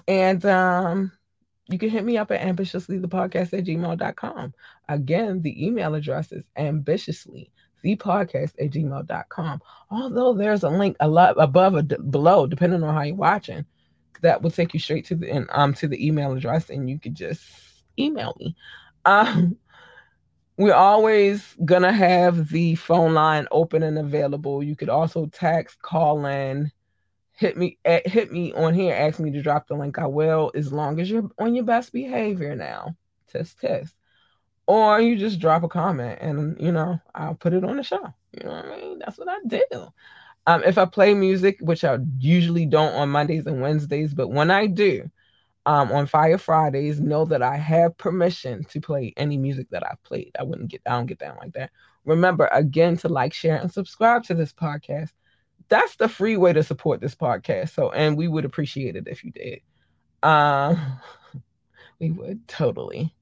And 0.06 0.44
um, 0.44 1.12
you 1.68 1.78
can 1.78 1.88
hit 1.88 2.04
me 2.04 2.18
up 2.18 2.30
at 2.30 2.40
ambitiouslythepodcast 2.40 3.52
at 3.58 3.64
gmail.com. 3.64 4.54
Again, 4.88 5.42
the 5.42 5.66
email 5.66 5.94
address 5.94 6.32
is 6.32 6.44
ambitiously 6.56 7.50
the 7.82 7.96
podcast 7.96 8.52
at 8.60 8.70
gmail.com. 8.70 9.62
Although 9.90 10.34
there's 10.34 10.62
a 10.62 10.70
link 10.70 10.96
a 11.00 11.08
lot 11.08 11.34
above 11.38 11.74
or 11.74 11.82
d- 11.82 11.96
below, 12.10 12.46
depending 12.46 12.82
on 12.82 12.94
how 12.94 13.02
you're 13.02 13.16
watching, 13.16 13.64
that 14.20 14.42
will 14.42 14.50
take 14.50 14.74
you 14.74 14.80
straight 14.80 15.06
to 15.06 15.14
the 15.14 15.46
um 15.58 15.74
to 15.74 15.88
the 15.88 16.06
email 16.06 16.32
address, 16.32 16.70
and 16.70 16.88
you 16.88 16.98
can 16.98 17.14
just 17.14 17.42
email 17.98 18.34
me. 18.38 18.56
Um, 19.04 19.56
we're 20.56 20.74
always 20.74 21.56
gonna 21.64 21.92
have 21.92 22.48
the 22.48 22.74
phone 22.76 23.14
line 23.14 23.48
open 23.50 23.82
and 23.82 23.98
available. 23.98 24.62
You 24.62 24.76
could 24.76 24.88
also 24.88 25.26
text, 25.26 25.80
call 25.82 26.24
in, 26.26 26.70
hit 27.32 27.56
me 27.56 27.78
at, 27.84 28.06
hit 28.06 28.30
me 28.32 28.52
on 28.52 28.74
here, 28.74 28.94
ask 28.94 29.18
me 29.18 29.30
to 29.32 29.42
drop 29.42 29.66
the 29.66 29.74
link. 29.74 29.98
I 29.98 30.06
will, 30.06 30.52
as 30.54 30.72
long 30.72 31.00
as 31.00 31.10
you're 31.10 31.30
on 31.38 31.54
your 31.54 31.64
best 31.64 31.92
behavior 31.92 32.54
now. 32.54 32.96
Test 33.28 33.60
test 33.60 33.94
or 34.66 35.00
you 35.00 35.16
just 35.16 35.40
drop 35.40 35.62
a 35.62 35.68
comment 35.68 36.18
and 36.20 36.60
you 36.60 36.72
know 36.72 36.98
I'll 37.14 37.34
put 37.34 37.52
it 37.52 37.64
on 37.64 37.76
the 37.76 37.82
show. 37.82 38.12
You 38.32 38.44
know 38.44 38.52
what 38.52 38.66
I 38.66 38.76
mean? 38.76 38.98
That's 38.98 39.18
what 39.18 39.28
I 39.28 39.38
do. 39.46 39.88
Um, 40.46 40.62
if 40.64 40.76
I 40.76 40.84
play 40.86 41.14
music, 41.14 41.58
which 41.60 41.84
I 41.84 41.98
usually 42.18 42.66
don't 42.66 42.94
on 42.94 43.10
Mondays 43.10 43.46
and 43.46 43.60
Wednesdays, 43.60 44.12
but 44.12 44.28
when 44.28 44.50
I 44.50 44.66
do, 44.66 45.08
um, 45.66 45.92
on 45.92 46.06
Fire 46.06 46.38
Fridays, 46.38 47.00
know 47.00 47.24
that 47.26 47.42
I 47.42 47.56
have 47.56 47.96
permission 47.96 48.64
to 48.64 48.80
play 48.80 49.14
any 49.16 49.36
music 49.36 49.68
that 49.70 49.86
I've 49.86 50.02
played. 50.02 50.32
I 50.38 50.42
wouldn't 50.42 50.70
get, 50.70 50.82
I 50.86 50.90
don't 50.90 51.06
get 51.06 51.20
down 51.20 51.36
like 51.40 51.52
that. 51.52 51.70
Remember 52.04 52.48
again 52.50 52.96
to 52.98 53.08
like, 53.08 53.32
share, 53.32 53.56
and 53.56 53.72
subscribe 53.72 54.24
to 54.24 54.34
this 54.34 54.52
podcast. 54.52 55.10
That's 55.68 55.94
the 55.96 56.08
free 56.08 56.36
way 56.36 56.52
to 56.52 56.64
support 56.64 57.00
this 57.00 57.14
podcast. 57.14 57.70
So, 57.70 57.92
and 57.92 58.16
we 58.16 58.26
would 58.26 58.44
appreciate 58.44 58.96
it 58.96 59.06
if 59.06 59.22
you 59.22 59.30
did. 59.30 59.60
Um, 60.22 60.98
we 62.00 62.10
would 62.10 62.48
totally. 62.48 63.14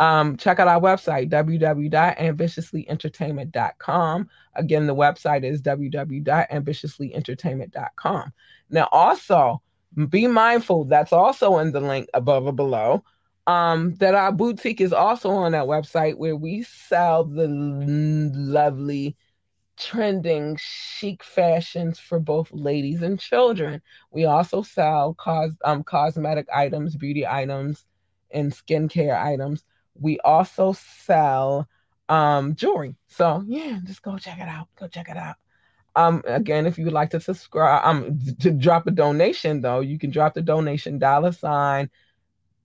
Um, 0.00 0.36
check 0.36 0.60
out 0.60 0.68
our 0.68 0.80
website, 0.80 1.28
www.ambitiouslyentertainment.com. 1.28 4.28
Again, 4.54 4.86
the 4.86 4.94
website 4.94 5.44
is 5.44 5.60
www.ambitiouslyentertainment.com. 5.62 8.32
Now, 8.70 8.88
also, 8.92 9.60
be 10.08 10.28
mindful 10.28 10.84
that's 10.84 11.12
also 11.12 11.58
in 11.58 11.72
the 11.72 11.80
link 11.80 12.08
above 12.14 12.46
or 12.46 12.52
below. 12.52 13.02
Um, 13.48 13.94
that 13.94 14.14
our 14.14 14.30
boutique 14.30 14.80
is 14.80 14.92
also 14.92 15.30
on 15.30 15.50
that 15.52 15.64
website 15.64 16.18
where 16.18 16.36
we 16.36 16.62
sell 16.64 17.24
the 17.24 17.48
lovely, 17.48 19.16
trending, 19.78 20.58
chic 20.60 21.24
fashions 21.24 21.98
for 21.98 22.20
both 22.20 22.52
ladies 22.52 23.00
and 23.00 23.18
children. 23.18 23.80
We 24.10 24.26
also 24.26 24.60
sell 24.62 25.14
cos- 25.14 25.56
um, 25.64 25.82
cosmetic 25.82 26.46
items, 26.54 26.94
beauty 26.94 27.26
items, 27.26 27.86
and 28.30 28.52
skincare 28.52 29.18
items 29.18 29.64
we 30.00 30.18
also 30.20 30.72
sell 30.72 31.68
um 32.08 32.54
jewelry. 32.54 32.96
So 33.06 33.44
yeah, 33.46 33.78
just 33.84 34.02
go 34.02 34.18
check 34.18 34.38
it 34.38 34.48
out. 34.48 34.68
Go 34.78 34.88
check 34.88 35.08
it 35.08 35.16
out. 35.16 35.36
Um, 35.96 36.22
again, 36.26 36.66
if 36.66 36.78
you 36.78 36.84
would 36.84 36.94
like 36.94 37.10
to 37.10 37.20
subscribe, 37.20 37.84
um, 37.84 38.20
to 38.40 38.52
drop 38.52 38.86
a 38.86 38.92
donation 38.92 39.60
though, 39.60 39.80
you 39.80 39.98
can 39.98 40.10
drop 40.10 40.34
the 40.34 40.42
donation 40.42 40.98
dollar 40.98 41.32
sign 41.32 41.90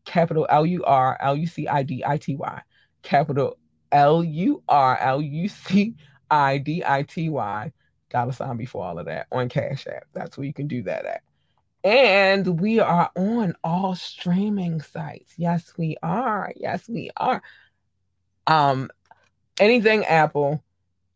capital 0.05 0.45
L 0.49 0.65
U 0.65 0.83
R 0.83 1.17
L 1.19 1.35
U 1.35 1.47
C 1.47 1.67
I 1.67 1.83
D 1.83 2.03
I 2.05 2.17
T 2.17 2.35
Y, 2.35 2.61
capital 3.01 3.57
L 3.91 4.23
U 4.23 4.61
R 4.67 4.97
L 4.99 5.21
U 5.21 5.47
C 5.47 5.95
I 6.29 6.57
D 6.57 6.83
I 6.85 7.03
T 7.03 7.29
Y, 7.29 7.71
dollar 8.09 8.31
sign 8.31 8.57
before 8.57 8.85
all 8.85 8.99
of 8.99 9.05
that 9.07 9.27
on 9.31 9.49
Cash 9.49 9.87
App. 9.87 10.05
That's 10.13 10.37
where 10.37 10.45
you 10.45 10.53
can 10.53 10.67
do 10.67 10.83
that 10.83 11.05
at. 11.05 11.23
And 11.83 12.59
we 12.59 12.79
are 12.79 13.11
on 13.15 13.55
all 13.63 13.95
streaming 13.95 14.81
sites. 14.81 15.33
Yes, 15.37 15.73
we 15.77 15.97
are. 16.01 16.53
Yes, 16.55 16.87
we 16.87 17.09
are. 17.17 17.41
Um, 18.47 18.89
anything 19.59 20.05
Apple, 20.05 20.63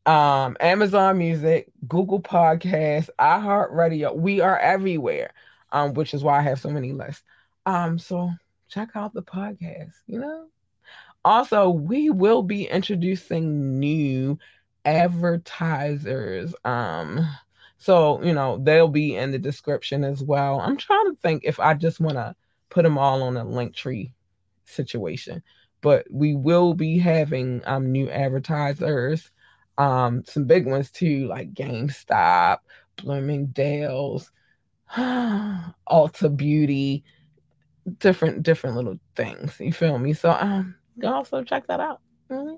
um, 0.06 0.58
Amazon 0.60 1.18
Music, 1.18 1.72
Google 1.88 2.22
Podcasts, 2.22 3.10
iHeartRadio. 3.20 4.16
We 4.16 4.42
are 4.42 4.58
everywhere. 4.58 5.32
Um, 5.72 5.94
which 5.94 6.14
is 6.14 6.24
why 6.24 6.40
I 6.40 6.44
have 6.44 6.62
so 6.62 6.70
many 6.70 6.94
lists. 6.94 7.24
Um, 7.66 8.00
so 8.00 8.32
check 8.70 8.90
out 8.96 9.14
the 9.14 9.22
podcast, 9.22 9.94
you 10.06 10.20
know. 10.20 10.48
Also, 11.26 11.70
we 11.70 12.10
will 12.10 12.42
be 12.42 12.64
introducing 12.64 13.80
new 13.80 14.40
advertisers. 14.86 16.56
Um, 16.64 17.28
so, 17.88 18.22
you 18.22 18.34
know, 18.34 18.60
they'll 18.62 18.90
be 18.90 19.16
in 19.16 19.32
the 19.32 19.40
description 19.40 20.04
as 20.04 20.22
well. 20.22 20.60
I'm 20.60 20.76
trying 20.76 21.06
to 21.06 21.18
think 21.22 21.44
if 21.46 21.58
I 21.58 21.74
just 21.74 22.02
want 22.02 22.18
to 22.18 22.36
put 22.70 22.84
them 22.84 22.98
all 22.98 23.24
on 23.24 23.38
a 23.38 23.46
link 23.46 23.78
tree 23.78 24.12
situation. 24.66 25.42
But 25.80 26.06
we 26.12 26.36
will 26.36 26.74
be 26.74 26.98
having 26.98 27.62
um 27.66 27.94
new 27.94 28.10
advertisers, 28.10 29.32
um, 29.78 30.26
some 30.26 30.44
big 30.44 30.66
ones 30.68 30.92
too, 30.92 31.30
like 31.30 31.54
GameStop, 31.54 32.58
Bloomingdale's, 32.98 34.34
Ulta 34.98 36.36
Beauty, 36.36 37.06
different 38.00 38.44
different 38.44 38.76
little 38.76 39.00
things. 39.16 39.58
You 39.62 39.72
feel 39.72 39.98
me? 39.98 40.12
So 40.12 40.32
um 40.32 40.76
also 41.06 41.42
check 41.42 41.68
that 41.68 41.80
out. 41.80 42.02
Mm-hmm. 42.30 42.56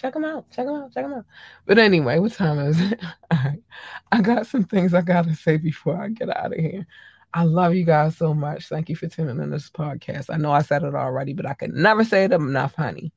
Check 0.00 0.14
them 0.14 0.24
out. 0.24 0.50
Check 0.50 0.66
them 0.66 0.76
out. 0.76 0.94
Check 0.94 1.04
them 1.04 1.12
out. 1.12 1.26
But 1.66 1.78
anyway, 1.78 2.18
what 2.18 2.32
time 2.32 2.58
is 2.58 2.80
it? 2.80 3.00
I 3.30 4.20
got 4.22 4.46
some 4.46 4.64
things 4.64 4.94
I 4.94 5.02
got 5.02 5.26
to 5.26 5.34
say 5.34 5.58
before 5.58 6.00
I 6.00 6.08
get 6.08 6.34
out 6.34 6.52
of 6.52 6.58
here. 6.58 6.86
I 7.34 7.44
love 7.44 7.74
you 7.74 7.84
guys 7.84 8.16
so 8.16 8.32
much. 8.32 8.68
Thank 8.68 8.88
you 8.88 8.96
for 8.96 9.08
tuning 9.08 9.40
in 9.40 9.50
this 9.50 9.68
podcast. 9.68 10.30
I 10.30 10.36
know 10.36 10.52
I 10.52 10.62
said 10.62 10.82
it 10.84 10.94
already, 10.94 11.34
but 11.34 11.46
I 11.46 11.52
can 11.52 11.80
never 11.80 12.02
say 12.02 12.24
it 12.24 12.32
enough, 12.32 12.74
honey. 12.74 13.12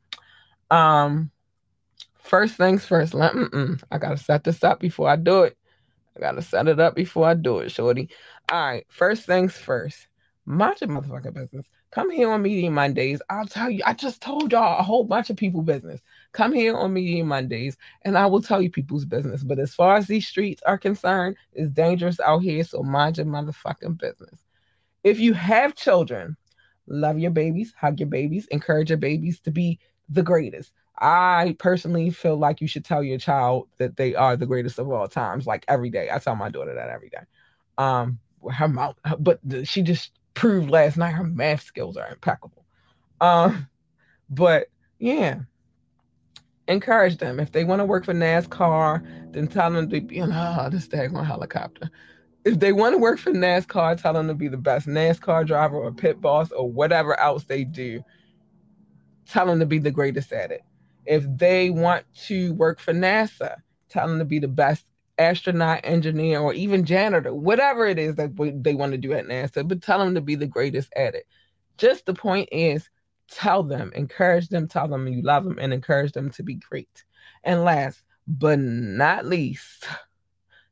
Um, 0.70 1.32
first 2.22 2.58
things 2.58 2.86
first. 2.86 3.14
Let, 3.14 3.34
I 3.90 3.98
gotta 3.98 4.18
set 4.18 4.44
this 4.44 4.64
up 4.64 4.80
before 4.80 5.10
I 5.10 5.16
do 5.16 5.44
it. 5.44 5.58
I 6.18 6.20
gotta 6.20 6.42
set 6.42 6.68
it 6.68 6.82
up 6.82 6.96
before 6.96 7.28
I 7.28 7.34
do 7.34 7.60
it, 7.60 7.72
shorty. 7.72 8.10
All 8.52 8.60
right. 8.60 8.86
First 8.90 9.26
things 9.26 9.56
first. 9.56 10.08
Mind 10.46 10.82
your 10.82 10.90
motherfucking 10.90 11.34
business. 11.34 11.66
Come 11.92 12.12
here 12.12 12.30
on 12.30 12.42
Media 12.42 12.70
Mondays. 12.70 13.22
I'll 13.30 13.48
tell 13.48 13.70
you, 13.70 13.84
I 13.86 13.94
just 13.94 14.22
told 14.22 14.52
y'all 14.52 14.80
a 14.80 14.84
whole 14.84 15.06
bunch 15.06 15.30
of 15.30 15.38
people 15.38 15.62
business. 15.62 16.02
Come 16.34 16.52
here 16.52 16.76
on 16.76 16.94
Media 16.94 17.24
Mondays 17.24 17.78
and 18.02 18.18
I 18.18 18.26
will 18.26 18.42
tell 18.42 18.62
you 18.62 18.70
people's 18.70 19.06
business. 19.06 19.44
But 19.44 19.60
as 19.60 19.74
far 19.74 19.96
as 19.96 20.08
these 20.08 20.28
streets 20.28 20.62
are 20.66 20.78
concerned, 20.78 21.38
it's 21.54 21.72
dangerous 21.72 22.20
out 22.20 22.40
here. 22.40 22.64
So 22.64 22.84
mind 22.84 23.18
your 23.18 23.28
motherfucking 23.28 24.00
business. 24.00 24.44
If 25.04 25.20
you 25.20 25.34
have 25.34 25.76
children, 25.76 26.36
love 26.88 27.20
your 27.20 27.32
babies, 27.32 27.74
hug 27.78 28.00
your 28.00 28.10
babies, 28.10 28.48
encourage 28.48 28.90
your 28.90 28.98
babies 28.98 29.40
to 29.42 29.52
be 29.52 29.80
the 30.10 30.24
greatest. 30.24 30.72
I 31.00 31.56
personally 31.60 32.10
feel 32.10 32.38
like 32.38 32.62
you 32.62 32.68
should 32.68 32.86
tell 32.86 33.04
your 33.04 33.18
child 33.18 33.68
that 33.78 33.98
they 33.98 34.16
are 34.16 34.36
the 34.36 34.46
greatest 34.46 34.80
of 34.80 34.90
all 34.92 35.08
times, 35.08 35.46
like 35.48 35.66
every 35.68 35.90
day. 35.90 36.10
I 36.12 36.20
tell 36.20 36.36
my 36.36 36.50
daughter 36.50 36.74
that 36.76 36.90
every 36.90 37.10
day. 37.10 37.24
Um, 37.78 38.20
her 38.52 38.68
mouth, 38.68 38.96
but 39.20 39.40
she 39.64 39.82
just 39.82 40.12
proved 40.34 40.70
last 40.70 40.98
night 40.98 41.12
her 41.12 41.24
math 41.24 41.64
skills 41.64 41.98
are 41.98 42.10
impeccable. 42.10 42.66
Um, 43.22 43.68
but 44.30 44.68
yeah, 45.00 45.40
encourage 46.68 47.18
them. 47.18 47.40
If 47.40 47.52
they 47.52 47.64
want 47.64 47.80
to 47.80 47.86
work 47.86 48.06
for 48.06 48.14
NASCAR, 48.14 49.34
then 49.34 49.48
tell 49.48 49.72
them 49.72 49.90
to 49.90 50.02
be, 50.02 50.22
oh, 50.24 50.70
this 50.72 50.88
daggone 50.88 51.26
helicopter. 51.26 51.90
If 52.46 52.60
they 52.60 52.74
want 52.74 52.94
to 52.94 52.98
work 52.98 53.20
for 53.20 53.32
NASCAR, 53.32 54.02
tell 54.02 54.14
them 54.14 54.28
to 54.28 54.34
be 54.34 54.48
the 54.48 54.58
best 54.58 54.88
NASCAR 54.88 55.48
driver 55.48 55.78
or 55.78 55.92
pit 55.92 56.20
boss 56.20 56.52
or 56.52 56.70
whatever 56.70 57.20
else 57.20 57.46
they 57.46 57.64
do. 57.64 58.04
Tell 59.30 59.46
them 59.46 59.60
to 59.60 59.66
be 59.66 59.80
the 59.80 59.92
greatest 59.92 60.32
at 60.34 60.52
it. 60.52 60.62
If 61.06 61.26
they 61.38 61.70
want 61.70 62.06
to 62.26 62.54
work 62.54 62.80
for 62.80 62.94
NASA, 62.94 63.58
tell 63.90 64.08
them 64.08 64.20
to 64.20 64.26
be 64.26 64.40
the 64.40 64.48
best 64.48 64.86
astronaut, 65.18 65.82
engineer, 65.84 66.40
or 66.40 66.54
even 66.54 66.86
janitor, 66.86 67.34
whatever 67.34 67.86
it 67.86 68.00
is 68.00 68.16
that 68.16 68.36
they 68.64 68.74
want 68.74 68.92
to 68.92 68.98
do 68.98 69.14
at 69.14 69.26
NASA, 69.26 69.66
but 69.68 69.82
tell 69.82 70.00
them 70.00 70.16
to 70.16 70.22
be 70.22 70.36
the 70.36 70.48
greatest 70.48 70.92
at 70.96 71.16
it. 71.16 71.26
Just 71.78 72.06
the 72.06 72.14
point 72.14 72.50
is, 72.52 72.90
tell 73.30 73.64
them, 73.64 73.92
encourage 73.96 74.50
them, 74.50 74.68
tell 74.68 74.88
them 74.88 75.08
you 75.08 75.22
love 75.22 75.44
them, 75.44 75.58
and 75.60 75.74
encourage 75.74 76.12
them 76.12 76.30
to 76.32 76.44
be 76.44 76.56
great. 76.56 77.04
And 77.44 77.64
last 77.64 78.02
but 78.28 78.60
not 78.60 79.26
least, 79.26 79.88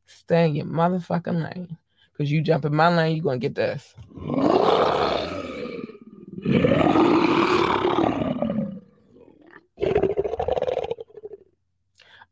stay 0.05 0.47
in 0.47 0.55
your 0.55 0.65
motherfucking 0.65 1.43
lane. 1.43 1.77
Because 2.11 2.31
you 2.31 2.41
jump 2.41 2.65
in 2.65 2.75
my 2.75 2.95
lane, 2.95 3.17
you're 3.17 3.33
to 3.33 3.39
get 3.39 3.55
this. 3.55 3.95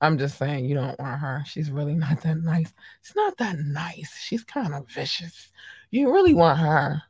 I'm 0.01 0.17
just 0.17 0.38
saying 0.38 0.65
you 0.65 0.76
don't 0.76 0.97
want 0.99 1.20
her. 1.20 1.43
She's 1.45 1.72
really 1.72 1.95
not 1.95 2.22
that 2.22 2.38
nice. 2.38 2.72
It's 3.01 3.15
not 3.15 3.38
that 3.38 3.57
nice. 3.59 4.17
She's 4.22 4.43
kind 4.43 4.74
of 4.74 4.88
vicious. 4.88 5.49
You 5.91 6.13
really 6.13 6.34
want 6.34 6.59
her. 6.59 7.01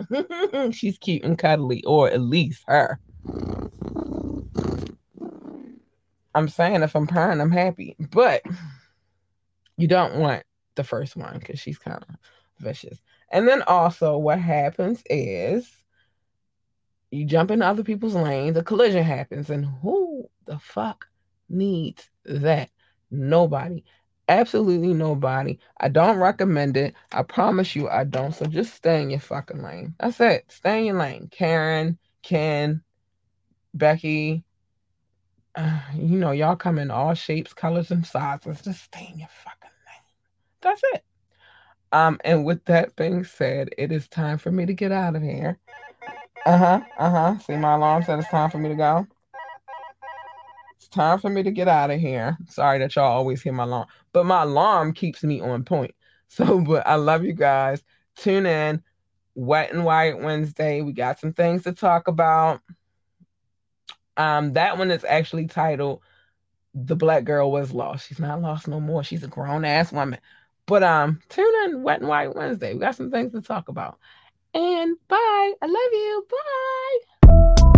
She's 0.72 0.98
cute 0.98 1.24
and 1.24 1.38
cuddly, 1.38 1.82
or 1.84 2.10
at 2.10 2.20
least 2.20 2.64
her. 2.66 2.98
I'm 6.34 6.48
saying 6.48 6.82
if 6.82 6.94
I'm 6.94 7.06
purring, 7.06 7.40
I'm 7.40 7.50
happy. 7.50 7.96
But 7.98 8.42
you 9.76 9.88
don't 9.88 10.16
want 10.16 10.44
the 10.74 10.84
first 10.84 11.16
one 11.16 11.38
because 11.38 11.58
she's 11.58 11.78
kind 11.78 12.04
of 12.08 12.16
vicious. 12.58 13.00
And 13.30 13.46
then 13.46 13.62
also, 13.62 14.16
what 14.18 14.38
happens 14.38 15.02
is 15.08 15.68
you 17.10 17.24
jump 17.24 17.50
into 17.50 17.66
other 17.66 17.82
people's 17.82 18.14
lanes, 18.14 18.56
a 18.56 18.62
collision 18.62 19.02
happens, 19.02 19.50
and 19.50 19.66
who 19.82 20.28
the 20.46 20.58
fuck 20.58 21.06
needs 21.48 22.08
that? 22.24 22.70
Nobody. 23.10 23.84
Absolutely 24.28 24.92
nobody. 24.92 25.58
I 25.80 25.88
don't 25.88 26.18
recommend 26.18 26.76
it. 26.76 26.94
I 27.12 27.22
promise 27.22 27.74
you 27.74 27.88
I 27.88 28.04
don't. 28.04 28.34
So 28.34 28.46
just 28.46 28.74
stay 28.74 29.02
in 29.02 29.10
your 29.10 29.20
fucking 29.20 29.62
lane. 29.62 29.94
That's 29.98 30.20
it. 30.20 30.44
Stay 30.48 30.80
in 30.80 30.84
your 30.86 30.98
lane. 30.98 31.28
Karen, 31.30 31.98
Ken, 32.22 32.82
Becky, 33.72 34.44
uh, 35.54 35.80
you 35.94 36.18
know, 36.18 36.30
y'all 36.30 36.56
come 36.56 36.78
in 36.78 36.90
all 36.90 37.14
shapes, 37.14 37.52
colors, 37.52 37.90
and 37.90 38.06
sizes. 38.06 38.60
Just 38.60 38.84
stay 38.84 39.08
in 39.12 39.18
your 39.18 39.28
fucking 39.44 39.70
lane. 39.86 40.04
That's 40.60 40.82
it. 40.92 41.04
Um, 41.90 42.20
and 42.24 42.44
with 42.44 42.64
that 42.66 42.94
being 42.96 43.24
said, 43.24 43.70
it 43.78 43.90
is 43.90 44.08
time 44.08 44.38
for 44.38 44.52
me 44.52 44.66
to 44.66 44.74
get 44.74 44.92
out 44.92 45.16
of 45.16 45.22
here. 45.22 45.58
Uh-huh. 46.46 46.80
Uh-huh. 46.98 47.38
See 47.40 47.56
my 47.56 47.74
alarm 47.74 48.04
said 48.04 48.18
it's 48.18 48.28
time 48.28 48.50
for 48.50 48.58
me 48.58 48.68
to 48.68 48.74
go. 48.74 49.06
Time 50.90 51.18
for 51.18 51.28
me 51.28 51.42
to 51.42 51.50
get 51.50 51.68
out 51.68 51.90
of 51.90 52.00
here. 52.00 52.36
Sorry 52.48 52.78
that 52.78 52.96
y'all 52.96 53.04
always 53.04 53.42
hear 53.42 53.52
my 53.52 53.64
alarm, 53.64 53.86
but 54.12 54.24
my 54.24 54.42
alarm 54.42 54.92
keeps 54.92 55.22
me 55.22 55.40
on 55.40 55.64
point. 55.64 55.94
So, 56.30 56.60
but 56.60 56.86
I 56.86 56.96
love 56.96 57.24
you 57.24 57.32
guys. 57.32 57.82
Tune 58.14 58.44
in. 58.44 58.82
Wet 59.34 59.72
and 59.72 59.82
White 59.82 60.20
Wednesday. 60.20 60.82
We 60.82 60.92
got 60.92 61.18
some 61.18 61.32
things 61.32 61.62
to 61.62 61.72
talk 61.72 62.06
about. 62.06 62.60
Um, 64.18 64.52
that 64.52 64.76
one 64.76 64.90
is 64.90 65.04
actually 65.04 65.46
titled 65.46 66.02
"The 66.74 66.96
Black 66.96 67.24
Girl 67.24 67.50
Was 67.50 67.72
Lost." 67.72 68.08
She's 68.08 68.18
not 68.18 68.42
lost 68.42 68.68
no 68.68 68.78
more. 68.78 69.04
She's 69.04 69.22
a 69.22 69.28
grown 69.28 69.64
ass 69.64 69.90
woman. 69.90 70.20
But 70.66 70.82
um, 70.82 71.20
tune 71.30 71.54
in 71.64 71.82
Wet 71.82 72.00
and 72.00 72.08
White 72.08 72.36
Wednesday. 72.36 72.74
We 72.74 72.80
got 72.80 72.96
some 72.96 73.10
things 73.10 73.32
to 73.32 73.40
talk 73.40 73.68
about. 73.68 73.98
And 74.52 74.96
bye. 75.08 75.52
I 75.62 75.66
love 75.66 75.92
you. 75.92 76.26
Bye. 77.24 77.72